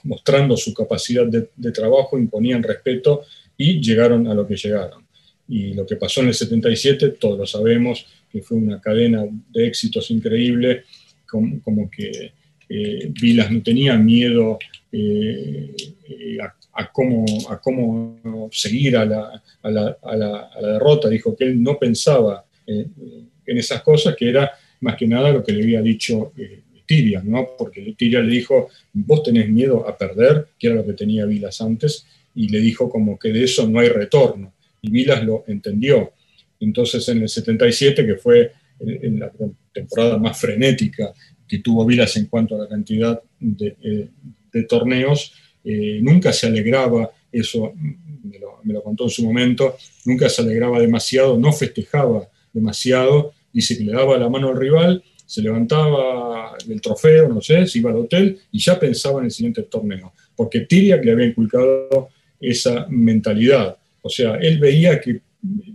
mostrando 0.03 0.55
su 0.57 0.73
capacidad 0.73 1.25
de, 1.25 1.49
de 1.55 1.71
trabajo, 1.71 2.17
imponían 2.17 2.61
respeto 2.61 3.23
y 3.57 3.79
llegaron 3.81 4.27
a 4.27 4.33
lo 4.33 4.45
que 4.45 4.55
llegaron. 4.55 5.02
Y 5.47 5.73
lo 5.73 5.85
que 5.85 5.97
pasó 5.97 6.21
en 6.21 6.27
el 6.27 6.33
77, 6.33 7.09
todos 7.19 7.37
lo 7.37 7.45
sabemos, 7.45 8.05
que 8.31 8.41
fue 8.41 8.57
una 8.57 8.79
cadena 8.79 9.25
de 9.51 9.67
éxitos 9.67 10.09
increíble, 10.11 10.83
como, 11.25 11.89
que 11.89 12.33
eh, 12.69 13.11
Vilas 13.21 13.51
no 13.51 13.61
tenía 13.63 13.97
miedo 13.97 14.59
eh, 14.91 15.75
a, 16.73 16.91
cómo, 16.91 17.25
a 17.49 17.59
cómo 17.59 18.49
seguir 18.51 18.97
a 18.97 19.05
la, 19.05 19.43
a, 19.61 19.71
la, 19.71 19.97
a, 20.01 20.15
la, 20.15 20.49
derrota. 20.73 21.09
Dijo 21.09 21.35
que 21.35 21.45
él 21.45 21.61
no 21.61 21.77
pensaba 21.77 22.45
eh, 22.67 22.85
en 23.45 23.57
esas 23.57 23.81
cosas, 23.81 24.15
que 24.15 24.29
era 24.29 24.51
más 24.81 24.95
que 24.95 25.07
nada 25.07 25.31
lo 25.31 25.43
que 25.43 25.53
le 25.53 25.63
había 25.63 25.81
dicho 25.81 26.33
Tiria, 26.85 27.21
¿no? 27.23 27.49
porque 27.57 27.95
Tiria 27.97 28.19
le 28.19 28.31
dijo, 28.31 28.69
vos 28.93 29.23
tenés 29.23 29.49
miedo 29.49 29.87
a 29.87 29.97
perder, 29.97 30.49
que 30.59 30.67
era 30.67 30.75
lo 30.75 30.85
que 30.85 30.93
tenía 30.93 31.25
Vilas 31.25 31.61
antes, 31.61 32.05
y 32.35 32.49
le 32.49 32.59
dijo 32.59 32.89
como 32.89 33.17
que 33.17 33.29
de 33.29 33.43
eso 33.43 33.67
no 33.67 33.79
hay 33.79 33.89
retorno 33.89 34.53
y 34.83 34.91
Vilas 34.91 35.23
lo 35.23 35.45
entendió. 35.47 36.11
Entonces 36.59 37.07
en 37.09 37.23
el 37.23 37.29
77, 37.29 38.05
que 38.05 38.15
fue 38.15 38.51
la 38.79 39.31
temporada 39.71 40.17
más 40.17 40.39
frenética 40.39 41.13
que 41.47 41.59
tuvo 41.59 41.85
Vilas 41.85 42.15
en 42.17 42.27
cuanto 42.27 42.55
a 42.55 42.59
la 42.59 42.67
cantidad 42.67 43.19
de, 43.39 43.75
eh, 43.81 44.63
torneos, 44.67 45.33
eh, 45.63 45.99
nunca 46.01 46.31
se 46.33 46.47
alegraba, 46.47 47.09
eso 47.31 47.73
me 48.23 48.73
lo, 48.73 48.83
contó 48.83 49.05
en 49.05 49.09
su 49.09 49.23
momento, 49.23 49.77
nunca 50.05 50.29
se 50.29 50.41
alegraba 50.41 50.79
demasiado, 50.79 51.37
no 51.37 51.51
festejaba 51.53 52.29
demasiado, 52.51 53.33
dice 53.51 53.77
que 53.77 53.85
le 53.85 53.93
daba 53.93 54.17
la 54.17 54.29
mano 54.29 54.49
al 54.49 54.57
rival, 54.57 55.03
se 55.25 55.41
levantaba 55.41 56.55
el 56.69 56.81
trofeo, 56.81 57.29
no 57.29 57.41
sé, 57.41 57.65
se 57.65 57.79
iba 57.79 57.89
al 57.89 57.97
hotel 57.97 58.37
y 58.51 58.59
ya 58.59 58.79
pensaba 58.79 59.19
en 59.19 59.25
el 59.25 59.31
siguiente 59.31 59.63
torneo, 59.63 60.13
porque 60.35 60.61
Tiria 60.61 60.97
le 60.97 61.11
había 61.11 61.27
inculcado 61.27 62.09
esa 62.39 62.85
mentalidad. 62.89 63.77
O 64.03 64.09
sea, 64.09 64.35
él 64.35 64.59
veía 64.59 64.99
que 64.99 65.21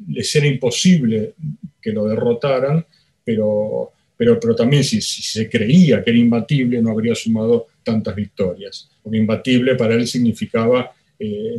les 0.08 0.36
era 0.36 0.46
imposible 0.46 1.32
que 1.80 1.92
lo 1.92 2.06
derrotaran, 2.06 2.84
pero, 3.24 3.92
pero, 4.16 4.38
pero 4.38 4.54
también 4.54 4.84
si, 4.84 5.00
se 5.00 5.48
creía 5.48 6.04
que 6.04 6.10
era 6.10 6.18
imbatible 6.18 6.80
no 6.80 6.90
habría 6.90 7.14
sumado 7.14 7.66
tantas 7.82 8.14
victorias. 8.14 8.90
Porque 9.02 9.18
imbatible 9.18 9.74
para 9.74 9.94
él 9.94 10.06
significaba 10.06 10.92
eh, 11.18 11.58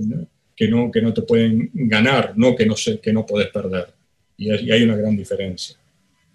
que, 0.55 0.67
no, 0.67 0.91
que 0.91 1.01
no 1.01 1.13
te 1.13 1.23
pueden 1.23 1.71
ganar, 1.73 2.33
no 2.35 2.55
que 2.55 2.65
no, 2.65 2.75
se, 2.75 2.99
que 2.99 3.11
no 3.11 3.25
podés 3.25 3.47
perder. 3.47 3.87
Y, 4.37 4.51
hay 4.51 4.83
una 4.83 4.95
gran 4.95 5.17
diferencia. 5.17 5.75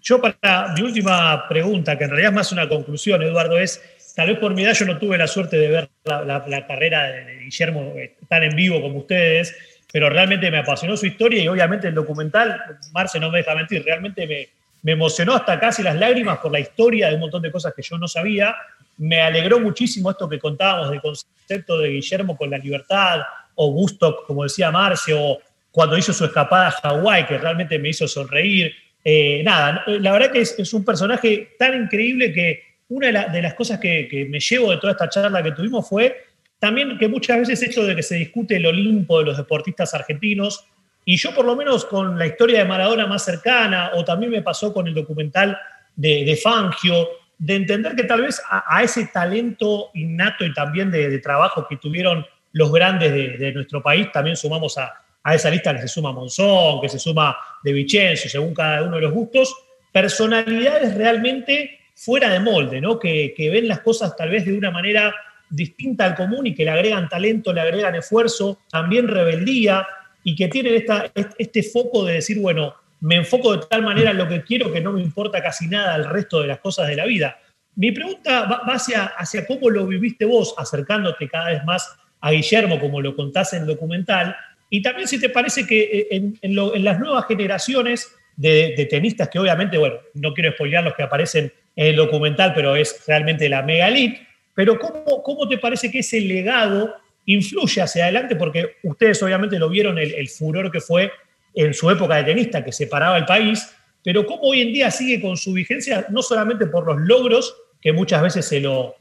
Yo 0.01 0.21
para 0.21 0.73
mi 0.75 0.81
última 0.81 1.47
pregunta, 1.47 1.97
que 1.97 2.03
en 2.03 2.09
realidad 2.11 2.31
es 2.31 2.35
más 2.35 2.51
una 2.51 2.69
conclusión, 2.69 3.23
Eduardo, 3.23 3.57
es, 3.57 3.81
tal 4.15 4.29
vez 4.29 4.37
por 4.37 4.53
mi 4.53 4.63
edad 4.63 4.73
yo 4.73 4.85
no 4.85 4.99
tuve 4.99 5.17
la 5.17 5.27
suerte 5.27 5.57
de 5.57 5.67
ver 5.69 5.89
la, 6.03 6.45
la 6.47 6.67
carrera 6.67 7.09
de 7.09 7.39
Guillermo 7.45 7.93
eh, 7.97 8.15
tan 8.29 8.43
en 8.43 8.55
vivo 8.55 8.81
como 8.81 8.99
ustedes, 8.99 9.55
pero 9.95 10.09
realmente 10.09 10.51
me 10.51 10.57
apasionó 10.57 10.97
su 10.97 11.05
historia 11.05 11.41
y 11.41 11.47
obviamente 11.47 11.87
el 11.87 11.95
documental, 11.95 12.61
Marce 12.91 13.17
no 13.17 13.31
me 13.31 13.37
deja 13.37 13.55
mentir, 13.55 13.81
realmente 13.85 14.27
me, 14.27 14.49
me 14.81 14.91
emocionó 14.91 15.33
hasta 15.33 15.57
casi 15.57 15.83
las 15.83 15.95
lágrimas 15.95 16.39
por 16.39 16.51
la 16.51 16.59
historia 16.59 17.07
de 17.07 17.13
un 17.13 17.21
montón 17.21 17.41
de 17.41 17.49
cosas 17.49 17.73
que 17.73 17.81
yo 17.81 17.97
no 17.97 18.05
sabía. 18.05 18.53
Me 18.97 19.21
alegró 19.21 19.57
muchísimo 19.57 20.11
esto 20.11 20.27
que 20.27 20.37
contábamos 20.37 20.89
del 20.89 20.99
concepto 20.99 21.79
de 21.79 21.91
Guillermo 21.91 22.35
con 22.35 22.49
la 22.49 22.57
libertad, 22.57 23.21
o 23.55 23.71
Gusto, 23.71 24.25
como 24.27 24.43
decía 24.43 24.69
Marce, 24.69 25.13
o 25.13 25.39
cuando 25.71 25.97
hizo 25.97 26.11
su 26.11 26.25
escapada 26.25 26.67
a 26.67 26.71
Hawái, 26.71 27.25
que 27.25 27.37
realmente 27.37 27.79
me 27.79 27.87
hizo 27.87 28.05
sonreír. 28.05 28.75
Eh, 29.01 29.43
nada, 29.45 29.81
la 29.87 30.11
verdad 30.11 30.29
que 30.29 30.41
es, 30.41 30.73
un 30.73 30.83
personaje 30.83 31.55
tan 31.57 31.83
increíble 31.83 32.33
que 32.33 32.63
una 32.89 33.29
de, 33.29 33.41
las 33.41 33.53
cosas 33.53 33.79
que, 33.79 34.09
que, 34.09 34.25
me 34.25 34.41
llevo 34.41 34.71
de 34.71 34.77
toda 34.77 34.91
esta 34.91 35.07
charla 35.07 35.41
que 35.41 35.53
tuvimos 35.53 35.87
fue 35.87 36.34
también 36.65 36.97
que 36.97 37.07
muchas 37.07 37.37
veces 37.37 37.61
esto 37.61 37.85
de 37.85 37.95
que 37.95 38.01
se 38.01 38.15
discute 38.15 38.55
el 38.55 38.65
Olimpo 38.65 39.19
de 39.19 39.25
los 39.25 39.37
deportistas 39.37 39.93
argentinos, 39.93 40.65
y 41.05 41.15
yo 41.15 41.31
por 41.35 41.45
lo 41.45 41.55
menos 41.55 41.85
con 41.85 42.17
la 42.17 42.25
historia 42.25 42.57
de 42.57 42.65
Maradona 42.65 43.05
más 43.05 43.23
cercana, 43.23 43.91
o 43.93 44.03
también 44.03 44.31
me 44.31 44.41
pasó 44.41 44.73
con 44.73 44.87
el 44.87 44.95
documental 44.95 45.55
de, 45.95 46.39
Fangio, 46.41 47.07
de 47.37 47.53
entender 47.53 47.95
que 47.95 48.05
tal 48.05 48.23
vez 48.23 48.41
a, 48.49 48.81
ese 48.81 49.05
talento 49.13 49.91
innato 49.93 50.43
y 50.43 50.55
también 50.55 50.89
de, 50.89 51.19
trabajo 51.19 51.67
que 51.69 51.77
tuvieron 51.77 52.25
los 52.53 52.71
grandes 52.71 53.13
de, 53.13 53.51
nuestro 53.53 53.83
país, 53.83 54.11
también 54.11 54.35
sumamos 54.35 54.75
a, 54.79 54.91
esa 55.31 55.51
lista 55.51 55.71
que 55.71 55.81
se 55.81 55.87
suma 55.87 56.13
Monzón, 56.13 56.81
que 56.81 56.89
se 56.89 56.97
suma 56.97 57.37
De 57.63 57.73
Vicenzo, 57.73 58.27
según 58.27 58.55
cada 58.55 58.81
uno 58.81 58.95
de 58.95 59.03
los 59.03 59.13
gustos, 59.13 59.55
personalidades 59.93 60.95
realmente 60.95 61.81
fuera 61.93 62.27
de 62.27 62.39
molde, 62.39 62.81
¿no? 62.81 62.97
que, 62.97 63.35
que 63.37 63.51
ven 63.51 63.67
las 63.67 63.81
cosas 63.81 64.15
tal 64.15 64.31
vez 64.31 64.45
de 64.45 64.57
una 64.57 64.71
manera 64.71 65.13
distinta 65.55 66.05
al 66.05 66.15
común 66.15 66.47
y 66.47 66.53
que 66.53 66.65
le 66.65 66.71
agregan 66.71 67.09
talento, 67.09 67.53
le 67.53 67.61
agregan 67.61 67.95
esfuerzo, 67.95 68.59
también 68.69 69.07
rebeldía 69.07 69.87
y 70.23 70.35
que 70.35 70.47
tienen 70.47 70.75
esta, 70.75 71.11
este 71.37 71.63
foco 71.63 72.05
de 72.05 72.15
decir, 72.15 72.39
bueno, 72.39 72.73
me 73.01 73.15
enfoco 73.15 73.55
de 73.55 73.65
tal 73.69 73.83
manera 73.83 74.11
en 74.11 74.17
lo 74.17 74.27
que 74.27 74.43
quiero 74.43 74.71
que 74.71 74.81
no 74.81 74.93
me 74.93 75.01
importa 75.01 75.41
casi 75.41 75.67
nada 75.67 75.95
el 75.95 76.05
resto 76.05 76.41
de 76.41 76.47
las 76.47 76.59
cosas 76.59 76.87
de 76.87 76.95
la 76.95 77.05
vida. 77.05 77.39
Mi 77.75 77.91
pregunta 77.91 78.45
va, 78.45 78.73
hacia, 78.73 79.05
hacia 79.05 79.45
cómo 79.45 79.69
lo 79.69 79.85
viviste 79.85 80.25
vos, 80.25 80.55
acercándote 80.57 81.27
cada 81.27 81.51
vez 81.51 81.63
más 81.65 81.95
a 82.21 82.31
Guillermo, 82.31 82.79
como 82.79 83.01
lo 83.01 83.15
contás 83.15 83.53
en 83.53 83.61
el 83.61 83.67
documental, 83.67 84.35
y 84.69 84.81
también 84.81 85.07
si 85.07 85.19
te 85.19 85.29
parece 85.29 85.67
que 85.67 86.07
eh, 86.09 86.31
en, 86.41 86.83
las 86.83 86.99
nuevas 86.99 87.25
generaciones 87.27 88.11
de, 88.35 88.87
tenistas, 88.89 89.29
que 89.29 89.39
obviamente, 89.39 89.77
bueno, 89.77 89.97
no 90.15 90.33
quiero 90.33 90.51
spoilear 90.51 90.83
los 90.83 90.95
que 90.95 91.03
aparecen 91.03 91.53
en 91.75 91.87
el 91.87 91.95
documental, 91.95 92.53
pero 92.53 92.75
es 92.75 93.03
realmente 93.07 93.47
la 93.47 93.61
mega 93.61 93.87
elite, 93.87 94.27
pero 94.55 94.79
¿cómo, 94.79 95.21
cómo 95.21 95.47
te 95.47 95.57
parece 95.57 95.91
que 95.91 95.99
ese 95.99 96.19
legado 96.21 96.95
influye 97.25 97.81
hacia 97.81 98.05
adelante? 98.05 98.35
Porque 98.35 98.77
ustedes 98.83 99.21
obviamente 99.21 99.59
lo 99.59 99.69
vieron, 99.69 99.99
el, 99.99 100.29
furor 100.29 100.71
que 100.71 100.79
fue 100.79 101.11
en 101.53 101.73
su 101.73 101.91
época 101.91 102.15
de 102.15 102.23
tenista, 102.23 102.63
que 102.63 102.71
separaba 102.71 103.17
el 103.17 103.25
país, 103.25 103.69
pero 104.03 104.25
cómo 104.25 104.43
hoy 104.43 104.61
en 104.61 104.73
día 104.73 104.89
sigue 104.89 105.21
con 105.21 105.35
su 105.35 105.51
vigencia, 105.53 106.05
no 106.09 106.21
solamente 106.21 106.67
por 106.67 106.85
los 106.87 107.01
logros, 107.01 107.55
que 107.81 107.91
muchas 107.91 108.21
veces 108.21 108.47
se 108.47 108.61
lo... 108.61 108.95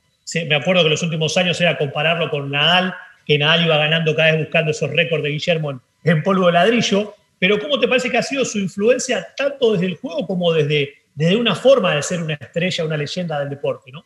me 0.46 0.56
acuerdo 0.56 0.82
que 0.82 0.90
los 0.90 1.02
últimos 1.02 1.36
años 1.36 1.60
era 1.60 1.78
compararlo 1.78 2.28
con 2.30 2.50
Nadal, 2.50 2.94
que 3.24 3.38
Nadal 3.38 3.64
iba 3.64 3.76
ganando 3.78 4.14
cada 4.14 4.32
vez 4.32 4.40
buscando 4.40 4.72
esos 4.72 4.90
récords 4.90 5.22
de 5.22 5.30
Guillermo 5.30 5.80
en, 6.02 6.22
polvo 6.22 6.46
de 6.46 6.52
ladrillo, 6.52 7.14
pero 7.38 7.60
¿cómo 7.60 7.78
te 7.78 7.86
parece 7.86 8.10
que 8.10 8.18
ha 8.18 8.22
sido 8.22 8.44
su 8.44 8.58
influencia 8.58 9.26
tanto 9.36 9.72
desde 9.72 9.86
el 9.86 9.96
juego 9.96 10.26
como 10.26 10.52
desde, 10.52 10.94
desde 11.14 11.36
una 11.36 11.54
forma 11.54 11.94
de 11.94 12.02
ser 12.02 12.20
una 12.22 12.34
estrella, 12.34 12.84
una 12.84 12.96
leyenda 12.96 13.38
del 13.38 13.50
deporte, 13.50 13.92
¿no? 13.92 14.04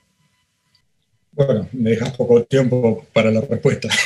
Bueno, 1.39 1.68
me 1.72 1.91
dejas 1.91 2.16
poco 2.16 2.43
tiempo 2.43 3.07
para 3.12 3.30
la 3.30 3.41
respuesta. 3.41 3.89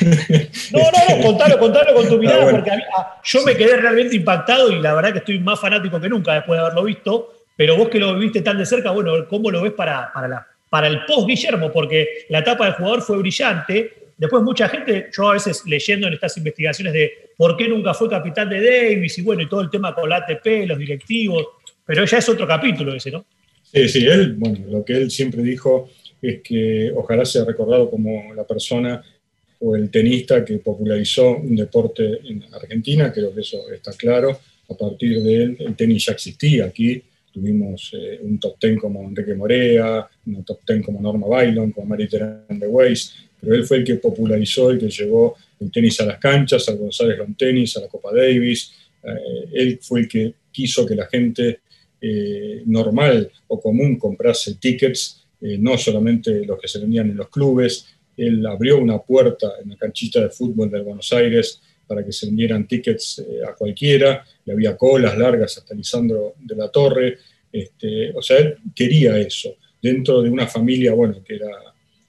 No, 0.72 0.80
no, 0.80 1.16
no, 1.16 1.22
contalo, 1.22 1.59
contalo 1.59 1.95
con 1.95 2.09
tu 2.09 2.18
mirada, 2.18 2.51
porque 2.51 2.70
ah, 2.70 3.20
yo 3.24 3.43
me 3.45 3.55
quedé 3.57 3.76
realmente 3.76 4.16
impactado 4.16 4.70
y 4.70 4.80
la 4.80 4.95
verdad 4.95 5.12
que 5.12 5.18
estoy 5.18 5.39
más 5.39 5.61
fanático 5.61 6.01
que 6.01 6.09
nunca 6.09 6.35
después 6.35 6.59
de 6.59 6.64
haberlo 6.64 6.85
visto, 6.85 7.33
pero 7.57 7.76
vos 7.76 7.89
que 7.89 7.99
lo 7.99 8.18
viste 8.18 8.43
tan 8.43 8.59
de 8.59 8.66
cerca, 8.66 8.91
bueno, 8.91 9.26
¿cómo 9.28 9.51
lo 9.51 9.62
ves 9.62 9.72
para, 9.72 10.12
para, 10.12 10.28
la, 10.28 10.47
para 10.68 10.89
el 10.89 11.05
post-Guillermo? 11.07 11.72
Porque 11.72 12.26
la 12.28 12.41
etapa 12.41 12.66
del 12.66 12.74
jugador 12.74 13.03
fue 13.03 13.18
brillante, 13.18 14.03
Después 14.18 14.43
mucha 14.45 14.68
gente, 14.68 15.09
yo 15.16 15.30
a 15.30 15.33
veces 15.33 15.62
leyendo 15.66 16.07
en 16.07 16.12
estas 16.12 16.37
investigaciones 16.37 16.93
de 16.93 17.30
por 17.37 17.57
qué 17.57 17.66
nunca 17.66 17.93
fue 17.93 18.09
capitán 18.09 18.49
de 18.51 18.64
Davis 18.64 19.18
y 19.18 19.22
bueno, 19.22 19.43
y 19.43 19.49
todo 19.49 19.62
el 19.62 19.70
tema 19.70 19.95
con 19.95 20.09
la 20.09 20.18
ATP, 20.18 20.68
los 20.68 20.78
directivos, 20.78 21.47
pero 21.85 22.05
ya 22.05 22.18
es 22.18 22.28
otro 22.28 22.47
capítulo 22.47 22.95
ese, 22.95 23.11
¿no? 23.11 23.24
Sí, 23.72 23.89
sí, 23.89 24.07
él, 24.07 24.35
bueno, 24.35 24.59
lo 24.68 24.85
que 24.85 24.93
él 24.93 25.11
siempre 25.11 25.43
dijo 25.43 25.89
es 26.23 26.41
que 26.41 26.93
ojalá 26.95 27.25
sea 27.25 27.45
recordado 27.45 27.91
como 27.91 28.33
la 28.33 28.47
persona 28.47 29.03
o 29.59 29.77
el 29.77 29.91
tenista 29.91 30.45
que 30.45 30.59
popularizó 30.59 31.37
un 31.37 31.57
deporte 31.57 32.20
en 32.25 32.45
Argentina, 32.53 33.12
creo 33.12 33.35
que 33.35 33.41
eso 33.41 33.70
está 33.73 33.93
claro. 33.93 34.39
A 34.68 34.75
partir 34.75 35.23
de 35.23 35.43
él, 35.43 35.57
el 35.61 35.77
tenis 35.77 36.07
ya 36.07 36.12
existía 36.12 36.66
aquí. 36.66 37.03
Tuvimos 37.33 37.93
eh, 37.95 38.20
un 38.23 38.39
top 38.39 38.59
ten 38.59 38.77
como 38.77 39.03
Enrique 39.03 39.35
Morea, 39.35 40.09
un 40.27 40.45
top 40.45 40.61
ten 40.64 40.83
como 40.83 41.01
Norma 41.01 41.27
Bailon, 41.27 41.70
como 41.73 41.87
Mary 41.87 42.09
de 42.09 42.66
Weiss, 42.66 43.14
pero 43.41 43.55
él 43.55 43.64
fue 43.64 43.79
el 43.79 43.85
que 43.85 43.97
popularizó, 43.97 44.70
el 44.70 44.79
que 44.79 44.89
llevó 44.89 45.37
el 45.61 45.70
tenis 45.70 46.01
a 46.01 46.07
las 46.07 46.18
canchas, 46.18 46.68
al 46.68 46.77
González 46.77 47.18
Long 47.18 47.37
Tenis, 47.37 47.77
a 47.77 47.81
la 47.81 47.89
Copa 47.89 48.11
Davis. 48.12 48.73
Eh, 49.03 49.49
él 49.53 49.79
fue 49.81 50.01
el 50.01 50.09
que 50.09 50.35
quiso 50.51 50.87
que 50.87 50.95
la 50.95 51.07
gente 51.07 51.61
eh, 52.01 52.62
normal 52.66 53.31
o 53.47 53.61
común 53.61 53.97
comprase 53.97 54.57
tickets, 54.57 55.22
eh, 55.43 55.59
no 55.59 55.76
solamente 55.76 56.47
los 56.47 56.59
que 56.59 56.68
se 56.68 56.78
vendían 56.78 57.11
en 57.11 57.16
los 57.16 57.28
clubes. 57.28 57.86
Él 58.16 58.47
abrió 58.47 58.78
una 58.78 58.99
puerta 58.99 59.55
en 59.62 59.70
la 59.70 59.76
canchita 59.76 60.20
de 60.20 60.30
fútbol 60.30 60.70
de 60.70 60.80
Buenos 60.80 61.12
Aires 61.12 61.61
para 61.86 62.05
que 62.05 62.12
se 62.12 62.26
vendieran 62.26 62.66
tickets 62.66 63.22
a 63.47 63.55
cualquiera, 63.55 64.24
y 64.47 64.51
había 64.51 64.76
colas 64.76 65.18
largas 65.18 65.59
hasta 65.59 65.74
Lisandro 65.74 66.34
de 66.38 66.57
la 66.57 66.68
Torre. 66.68 67.18
Este, 67.53 68.12
o 68.14 68.22
sea, 68.22 68.38
él 68.38 68.57
quería 68.74 69.18
eso, 69.18 69.57
dentro 69.82 70.22
de 70.22 70.30
una 70.30 70.47
familia, 70.47 70.95
bueno, 70.95 71.22
que 71.22 71.34
era 71.34 71.51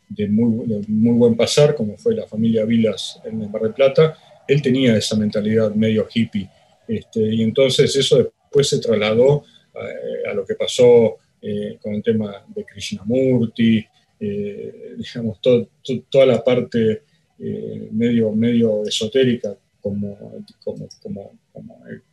de 0.07 0.27
muy, 0.27 0.86
muy 0.88 1.17
buen 1.17 1.36
pasar, 1.36 1.75
como 1.75 1.97
fue 1.97 2.15
la 2.15 2.27
familia 2.27 2.65
Vilas 2.65 3.19
en 3.25 3.41
el 3.41 3.49
Mar 3.49 3.63
del 3.63 3.73
Plata, 3.73 4.17
él 4.47 4.61
tenía 4.61 4.95
esa 4.95 5.15
mentalidad 5.17 5.73
medio 5.73 6.07
hippie. 6.13 6.49
Este, 6.88 7.19
y 7.34 7.41
entonces 7.41 7.95
eso 7.95 8.17
después 8.17 8.69
se 8.69 8.79
trasladó 8.79 9.43
a, 9.73 10.31
a 10.31 10.34
lo 10.34 10.45
que 10.45 10.55
pasó 10.55 11.17
eh, 11.45 11.77
con 11.81 11.93
el 11.93 12.01
tema 12.01 12.45
de 12.55 12.63
Krishnamurti, 12.63 13.85
eh, 14.17 14.95
digamos, 14.97 15.39
toda 15.41 16.25
la 16.25 16.41
parte 16.41 17.01
eh, 17.37 17.89
medio, 17.91 18.31
medio 18.31 18.83
esotérica, 18.85 19.53
como, 19.81 20.41
como, 20.63 20.87
como, 21.01 21.31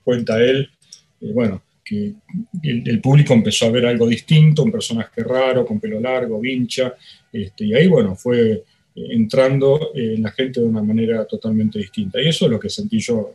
cuenta 0.03 0.43
él. 0.43 0.69
bueno, 1.21 1.63
que 1.85 2.13
el, 2.65 3.01
público 3.01 3.33
empezó 3.33 3.67
a 3.67 3.71
ver 3.71 3.87
algo 3.87 4.09
distinto, 4.09 4.65
un 4.65 4.73
personaje 4.73 5.23
raro, 5.23 5.65
con 5.65 5.79
pelo 5.79 6.01
largo, 6.01 6.41
vincha, 6.41 6.95
este, 7.33 7.67
y 7.67 7.75
ahí, 7.75 7.87
bueno, 7.87 8.17
fue 8.17 8.65
entrando 8.97 9.93
en 9.95 10.25
la 10.25 10.33
gente 10.33 10.61
de 10.61 10.67
una 10.67 10.83
manera 10.83 11.25
totalmente 11.25 11.79
distinta. 11.79 12.21
Y 12.21 12.27
eso 12.27 12.47
es 12.47 12.51
lo 12.51 12.59
que 12.59 12.69
sentí 12.69 12.99
yo 12.99 13.33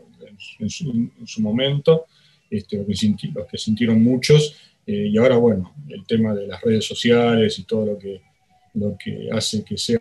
en 0.60 0.70
su, 0.70 1.42
momento, 1.42 2.06
este, 2.50 2.78
lo, 2.78 2.86
que 2.86 2.94
los 3.34 3.48
que 3.48 3.58
sintieron 3.58 4.04
muchos, 4.04 4.58
eh, 4.88 5.08
y 5.12 5.18
ahora, 5.18 5.38
bueno, 5.38 5.74
el 5.90 6.06
tema 6.06 6.34
de 6.34 6.48
las 6.48 6.62
redes 6.62 6.86
sociales 6.86 7.58
y 7.58 7.64
todo 7.64 7.86
lo 7.86 7.98
que, 7.98 8.22
lo 8.76 8.96
que 8.98 9.30
hace 9.32 9.64
que 9.64 9.78
sea 9.78 10.00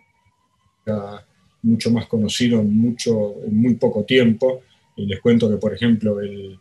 mucho 1.63 1.89
más 1.89 2.05
conocido 2.07 2.61
en, 2.61 2.77
mucho, 2.77 3.43
en 3.43 3.59
muy 3.59 3.75
poco 3.75 4.03
tiempo. 4.03 4.61
Y 4.95 5.07
les 5.07 5.19
cuento 5.19 5.49
que, 5.49 5.57
por 5.57 5.73
ejemplo, 5.73 6.21
el, 6.21 6.59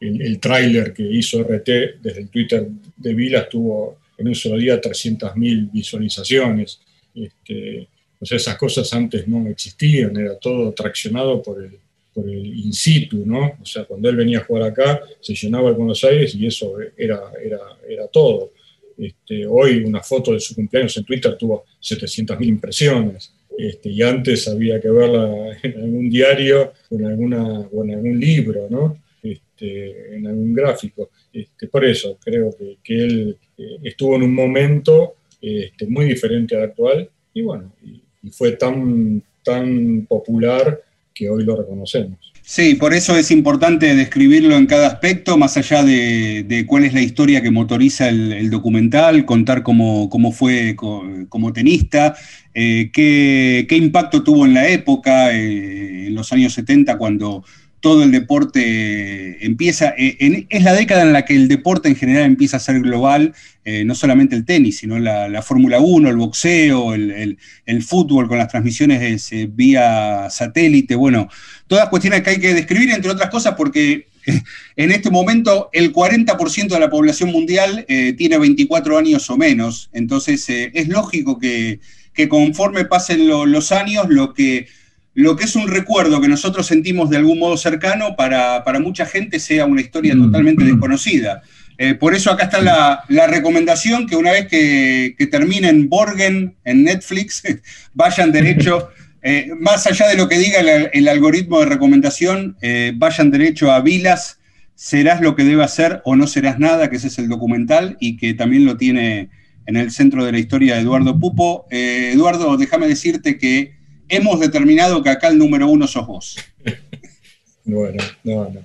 el, 0.00 0.40
tráiler 0.40 0.92
que 0.92 1.04
hizo 1.04 1.42
RT 1.42 2.00
desde 2.02 2.20
el 2.20 2.28
Twitter 2.28 2.68
de 2.96 3.14
Vila 3.14 3.48
tuvo 3.48 3.98
en 4.18 4.28
un 4.28 4.34
solo 4.34 4.56
día 4.56 4.80
300.000 4.80 5.70
visualizaciones. 5.72 6.80
Este, 7.14 7.88
o 8.20 8.26
sea, 8.26 8.36
esas 8.36 8.56
cosas 8.56 8.92
antes 8.92 9.26
no 9.28 9.48
existían, 9.48 10.16
era 10.16 10.36
todo 10.38 10.72
traccionado 10.72 11.40
por 11.42 11.62
el, 11.62 11.78
por 12.14 12.28
el 12.28 12.46
in 12.46 12.72
situ, 12.72 13.24
¿no? 13.24 13.52
O 13.60 13.64
sea, 13.64 13.84
cuando 13.84 14.08
él 14.08 14.16
venía 14.16 14.38
a 14.38 14.44
jugar 14.44 14.64
acá, 14.64 15.00
se 15.20 15.34
llenaba 15.34 15.70
el 15.70 15.74
Buenos 15.74 16.02
Aires 16.04 16.34
y 16.34 16.46
eso 16.46 16.76
era, 16.96 17.20
era, 17.42 17.58
era 17.88 18.06
todo. 18.08 18.52
Este, 18.96 19.46
hoy 19.46 19.82
una 19.84 20.00
foto 20.00 20.32
de 20.32 20.40
su 20.40 20.54
cumpleaños 20.54 20.96
en 20.96 21.04
Twitter 21.04 21.36
tuvo 21.36 21.64
700.000 21.80 22.46
impresiones. 22.46 23.32
Este, 23.56 23.90
y 23.90 24.02
antes 24.02 24.48
había 24.48 24.80
que 24.80 24.90
verla 24.90 25.58
en 25.62 25.76
algún 25.76 26.10
diario 26.10 26.72
o 26.90 26.96
en, 26.96 27.04
alguna, 27.06 27.60
o 27.60 27.84
en 27.84 27.94
algún 27.94 28.18
libro, 28.18 28.66
¿no? 28.70 29.02
Este, 29.22 30.16
en 30.16 30.26
algún 30.26 30.54
gráfico. 30.54 31.10
Este, 31.32 31.68
por 31.68 31.84
eso 31.84 32.18
creo 32.22 32.54
que, 32.82 32.94
él 32.94 33.36
eh, 33.56 33.76
estuvo 33.84 34.16
en 34.16 34.22
un 34.22 34.34
momento 34.34 35.16
este, 35.40 35.86
muy 35.86 36.06
diferente 36.06 36.56
al 36.56 36.64
actual 36.64 37.08
y 37.34 37.42
bueno, 37.42 37.72
y, 37.82 38.00
fue 38.30 38.52
tan, 38.52 39.20
tan 39.42 40.06
popular 40.06 40.80
que 41.14 41.30
hoy 41.30 41.44
lo 41.44 41.56
reconocemos. 41.56 42.32
Sí, 42.44 42.74
por 42.74 42.92
eso 42.92 43.16
es 43.16 43.30
importante 43.30 43.94
describirlo 43.94 44.56
en 44.56 44.66
cada 44.66 44.88
aspecto, 44.88 45.38
más 45.38 45.56
allá 45.56 45.84
de, 45.84 46.64
cuál 46.66 46.84
es 46.84 46.92
la 46.92 47.00
historia 47.00 47.40
que 47.40 47.52
motoriza 47.52 48.08
el, 48.08 48.50
documental, 48.50 49.24
contar 49.24 49.62
cómo, 49.62 50.10
cómo 50.10 50.32
fue 50.32 50.74
como, 50.74 51.52
tenista, 51.52 52.16
eh, 52.52 52.90
qué, 52.92 53.64
qué, 53.68 53.76
impacto 53.76 54.24
tuvo 54.24 54.44
en 54.44 54.54
la 54.54 54.68
época, 54.68 55.32
eh, 55.32 56.08
en 56.08 56.14
los 56.16 56.32
años 56.32 56.52
70, 56.54 56.98
cuando 56.98 57.44
todo 57.82 58.04
el 58.04 58.12
deporte 58.12 59.44
empieza, 59.44 59.92
eh, 59.98 60.46
es 60.48 60.62
la 60.62 60.72
década 60.72 61.02
en 61.02 61.12
la 61.12 61.24
que 61.24 61.34
el 61.34 61.48
deporte 61.48 61.88
en 61.88 61.96
general 61.96 62.22
empieza 62.22 62.58
a 62.58 62.60
ser 62.60 62.80
global, 62.80 63.34
eh, 63.64 63.84
no 63.84 63.96
solamente 63.96 64.36
el 64.36 64.44
tenis, 64.44 64.78
sino 64.78 65.00
la, 65.00 65.42
Fórmula 65.42 65.80
1, 65.80 66.08
el 66.08 66.16
boxeo, 66.16 66.94
el, 66.94 67.36
fútbol 67.84 68.28
con 68.28 68.38
las 68.38 68.46
transmisiones 68.46 69.32
eh, 69.32 69.48
vía 69.52 70.28
satélite, 70.30 70.94
bueno, 70.94 71.28
todas 71.66 71.88
cuestiones 71.88 72.22
que 72.22 72.30
hay 72.30 72.38
que 72.38 72.54
describir, 72.54 72.90
entre 72.90 73.10
otras 73.10 73.30
cosas, 73.30 73.54
porque 73.56 74.06
en 74.76 74.92
este 74.92 75.10
momento 75.10 75.68
el 75.72 75.92
40% 75.92 76.68
de 76.68 76.80
la 76.80 76.88
población 76.88 77.32
mundial 77.32 77.84
tiene 78.16 78.38
24 78.38 78.96
años 78.96 79.28
o 79.28 79.36
menos, 79.36 79.90
entonces 79.92 80.48
es 80.48 80.86
lógico 80.86 81.40
que, 81.40 81.80
conforme 82.28 82.84
pasen 82.84 83.26
los 83.26 83.72
años, 83.72 84.06
lo 84.08 84.34
que 84.34 84.68
lo 85.14 85.36
que 85.36 85.44
es 85.44 85.56
un 85.56 85.68
recuerdo 85.68 86.20
que 86.20 86.28
nosotros 86.28 86.66
sentimos 86.66 87.10
de 87.10 87.18
algún 87.18 87.38
modo 87.38 87.56
cercano, 87.56 88.16
para, 88.16 88.62
mucha 88.80 89.06
gente 89.06 89.38
sea 89.38 89.66
una 89.66 89.80
historia 89.80 90.14
mm. 90.14 90.24
totalmente 90.24 90.64
desconocida. 90.64 91.42
Eh, 91.78 91.94
por 91.94 92.14
eso 92.14 92.30
acá 92.30 92.44
está 92.44 92.60
la, 92.60 93.26
recomendación 93.26 94.06
que 94.06 94.16
una 94.16 94.32
vez 94.32 94.46
que, 94.46 95.14
que, 95.18 95.26
terminen 95.26 95.88
Borgen 95.88 96.54
en 96.64 96.84
Netflix, 96.84 97.42
vayan 97.94 98.32
derecho, 98.32 98.88
eh, 99.22 99.50
más 99.58 99.86
allá 99.86 100.08
de 100.08 100.16
lo 100.16 100.28
que 100.28 100.38
diga 100.38 100.60
el, 100.60 101.08
algoritmo 101.08 101.60
de 101.60 101.66
recomendación, 101.66 102.56
eh, 102.62 102.92
vayan 102.94 103.30
derecho 103.30 103.70
a 103.70 103.80
Vilas, 103.80 104.38
serás 104.74 105.20
lo 105.20 105.36
que 105.36 105.44
debe 105.44 105.62
hacer 105.62 106.00
o 106.04 106.16
no 106.16 106.26
serás 106.26 106.58
nada, 106.58 106.88
que 106.88 106.96
ese 106.96 107.08
es 107.08 107.18
el 107.18 107.28
documental 107.28 107.96
y 108.00 108.16
que 108.16 108.34
también 108.34 108.64
lo 108.64 108.76
tiene 108.76 109.28
en 109.66 109.76
el 109.76 109.90
centro 109.92 110.24
de 110.24 110.32
la 110.32 110.38
historia 110.38 110.74
de 110.74 110.80
Eduardo 110.80 111.20
Pupo. 111.20 111.66
Eduardo, 111.70 112.56
déjame 112.56 112.88
decirte 112.88 113.38
que 113.38 113.74
hemos 114.12 114.38
determinado 114.38 115.02
que 115.02 115.10
acá 115.10 115.28
el 115.28 115.38
número 115.38 115.68
uno 115.68 115.86
sos 115.86 116.06
vos. 116.06 116.36
bueno, 117.64 118.02
no, 118.22 118.50
no. 118.50 118.60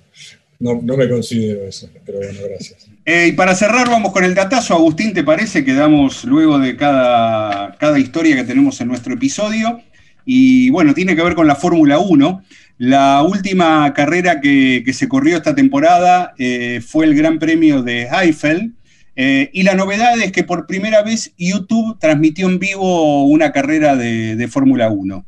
no, 0.60 0.82
no 0.84 0.98
me 0.98 1.10
considero 1.10 1.66
eso, 1.66 1.90
pero 2.06 2.20
bueno, 2.20 2.40
gracias. 2.48 2.88
Eh, 3.06 3.28
y 3.28 3.32
para 3.32 3.56
cerrar, 3.56 3.90
vamos 3.90 4.12
con 4.12 4.26
el 4.26 4.36
datazo. 4.36 4.74
Agustín, 4.74 5.14
¿te 5.14 5.24
parece 5.24 5.64
que 5.64 5.74
damos 5.74 6.26
luego 6.26 6.60
de 6.60 6.76
cada, 6.76 7.78
cada 7.78 7.98
historia 7.98 8.36
que 8.36 8.44
tenemos 8.44 8.82
en 8.82 8.90
nuestro 8.90 9.14
episodio? 9.14 9.82
Y 10.26 10.70
bueno, 10.72 10.94
tiene 10.94 11.16
que 11.16 11.24
ver 11.24 11.34
con 11.34 11.48
la 11.48 11.56
Fórmula 11.56 12.00
1. 12.00 12.44
La 12.80 13.24
última 13.24 13.94
carrera 13.94 14.42
que, 14.42 14.84
se 14.94 15.08
corrió 15.08 15.38
esta 15.38 15.56
temporada 15.56 16.34
eh, 16.38 16.82
fue 16.86 17.06
el 17.06 17.16
Gran 17.16 17.40
Premio 17.40 17.82
de 17.82 18.10
Heifel. 18.12 18.74
Eh, 19.16 19.50
y 19.54 19.64
la 19.64 19.74
novedad 19.74 20.20
es 20.20 20.34
que 20.34 20.44
por 20.44 20.68
primera 20.68 21.02
vez 21.02 21.32
YouTube 21.38 21.98
transmitió 22.00 22.50
en 22.50 22.60
vivo 22.60 23.24
una 23.24 23.54
carrera 23.54 23.96
de, 23.96 24.36
de 24.36 24.48
Fórmula 24.50 24.90
1. 24.90 25.26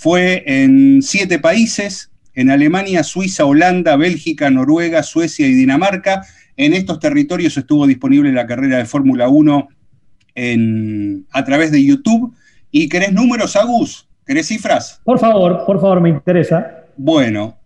Fue 0.00 0.44
en 0.46 1.02
siete 1.02 1.38
países, 1.38 2.10
en 2.32 2.48
Alemania, 2.50 3.04
Suiza, 3.04 3.44
Holanda, 3.44 3.96
Bélgica, 3.96 4.48
Noruega, 4.48 5.02
Suecia 5.02 5.46
y 5.46 5.52
Dinamarca. 5.52 6.22
En 6.56 6.72
estos 6.72 7.00
territorios 7.00 7.54
estuvo 7.58 7.86
disponible 7.86 8.32
la 8.32 8.46
carrera 8.46 8.78
de 8.78 8.86
Fórmula 8.86 9.28
1 9.28 9.68
a 11.32 11.44
través 11.44 11.70
de 11.70 11.84
YouTube. 11.84 12.34
¿Y 12.70 12.88
querés 12.88 13.12
números, 13.12 13.56
Agus? 13.56 14.08
¿Querés 14.24 14.46
cifras? 14.46 15.02
Por 15.04 15.18
favor, 15.18 15.66
por 15.66 15.78
favor, 15.78 16.00
me 16.00 16.08
interesa. 16.08 16.86
Bueno, 16.96 17.58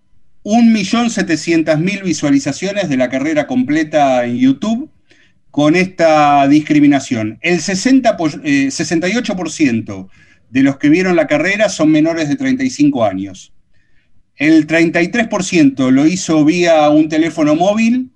1.700.000 0.42 2.02
visualizaciones 2.02 2.88
de 2.88 2.96
la 2.96 3.10
carrera 3.10 3.46
completa 3.46 4.24
en 4.24 4.38
YouTube 4.38 4.90
con 5.52 5.76
esta 5.76 6.48
discriminación. 6.48 7.38
El 7.42 7.60
60, 7.60 8.16
68% 8.18 10.08
eh, 10.08 10.33
de 10.54 10.62
los 10.62 10.76
que 10.76 10.88
vieron 10.88 11.16
la 11.16 11.26
carrera 11.26 11.68
son 11.68 11.90
menores 11.90 12.28
de 12.28 12.36
35 12.36 13.04
años. 13.04 13.52
El 14.36 14.68
33% 14.68 15.90
lo 15.90 16.06
hizo 16.06 16.44
vía 16.44 16.88
un 16.90 17.08
teléfono 17.08 17.56
móvil 17.56 18.10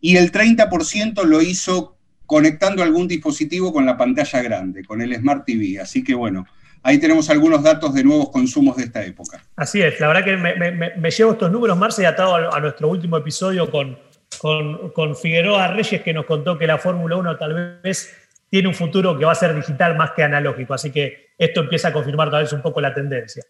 y 0.00 0.16
el 0.16 0.30
30% 0.30 1.24
lo 1.24 1.42
hizo 1.42 1.96
conectando 2.26 2.84
algún 2.84 3.08
dispositivo 3.08 3.72
con 3.72 3.86
la 3.86 3.96
pantalla 3.96 4.40
grande, 4.40 4.84
con 4.84 5.02
el 5.02 5.16
Smart 5.16 5.44
TV. 5.44 5.80
Así 5.80 6.04
que 6.04 6.14
bueno, 6.14 6.46
ahí 6.84 6.98
tenemos 6.98 7.28
algunos 7.28 7.60
datos 7.60 7.92
de 7.92 8.04
nuevos 8.04 8.30
consumos 8.30 8.76
de 8.76 8.84
esta 8.84 9.04
época. 9.04 9.42
Así 9.56 9.82
es, 9.82 9.98
la 9.98 10.06
verdad 10.06 10.24
que 10.24 10.36
me, 10.36 11.10
llevo 11.10 11.32
estos 11.32 11.50
números, 11.50 11.76
Marce, 11.76 12.06
atado 12.06 12.36
a, 12.36 12.56
a 12.56 12.60
nuestro 12.60 12.86
último 12.86 13.16
episodio 13.16 13.68
con, 13.68 13.98
con, 14.38 14.92
con 14.92 15.16
Figueroa 15.16 15.66
Reyes, 15.66 16.02
que 16.02 16.12
nos 16.12 16.24
contó 16.24 16.56
que 16.56 16.68
la 16.68 16.78
Fórmula 16.78 17.16
1 17.16 17.36
tal 17.36 17.80
vez 17.82 18.14
tiene 18.48 18.68
un 18.68 18.74
futuro 18.74 19.18
que 19.18 19.24
va 19.24 19.32
a 19.32 19.34
ser 19.34 19.56
digital 19.56 19.96
más 19.96 20.12
que 20.12 20.22
analógico. 20.22 20.74
Así 20.74 20.92
que 20.92 21.29
esto 21.40 21.60
empieza 21.60 21.88
a 21.88 21.92
confirmar 21.92 22.30
tal 22.30 22.44
vez 22.44 22.52
un 22.52 22.62
poco 22.62 22.80
la 22.80 22.94
tendencia. 22.94 23.42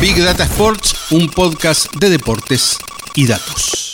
Big 0.01 0.17
Data 0.23 0.45
Sports, 0.45 1.13
un 1.13 1.29
podcast 1.31 1.93
de 1.95 2.11
deportes 2.11 2.79
y 3.15 3.27
datos. 3.27 3.94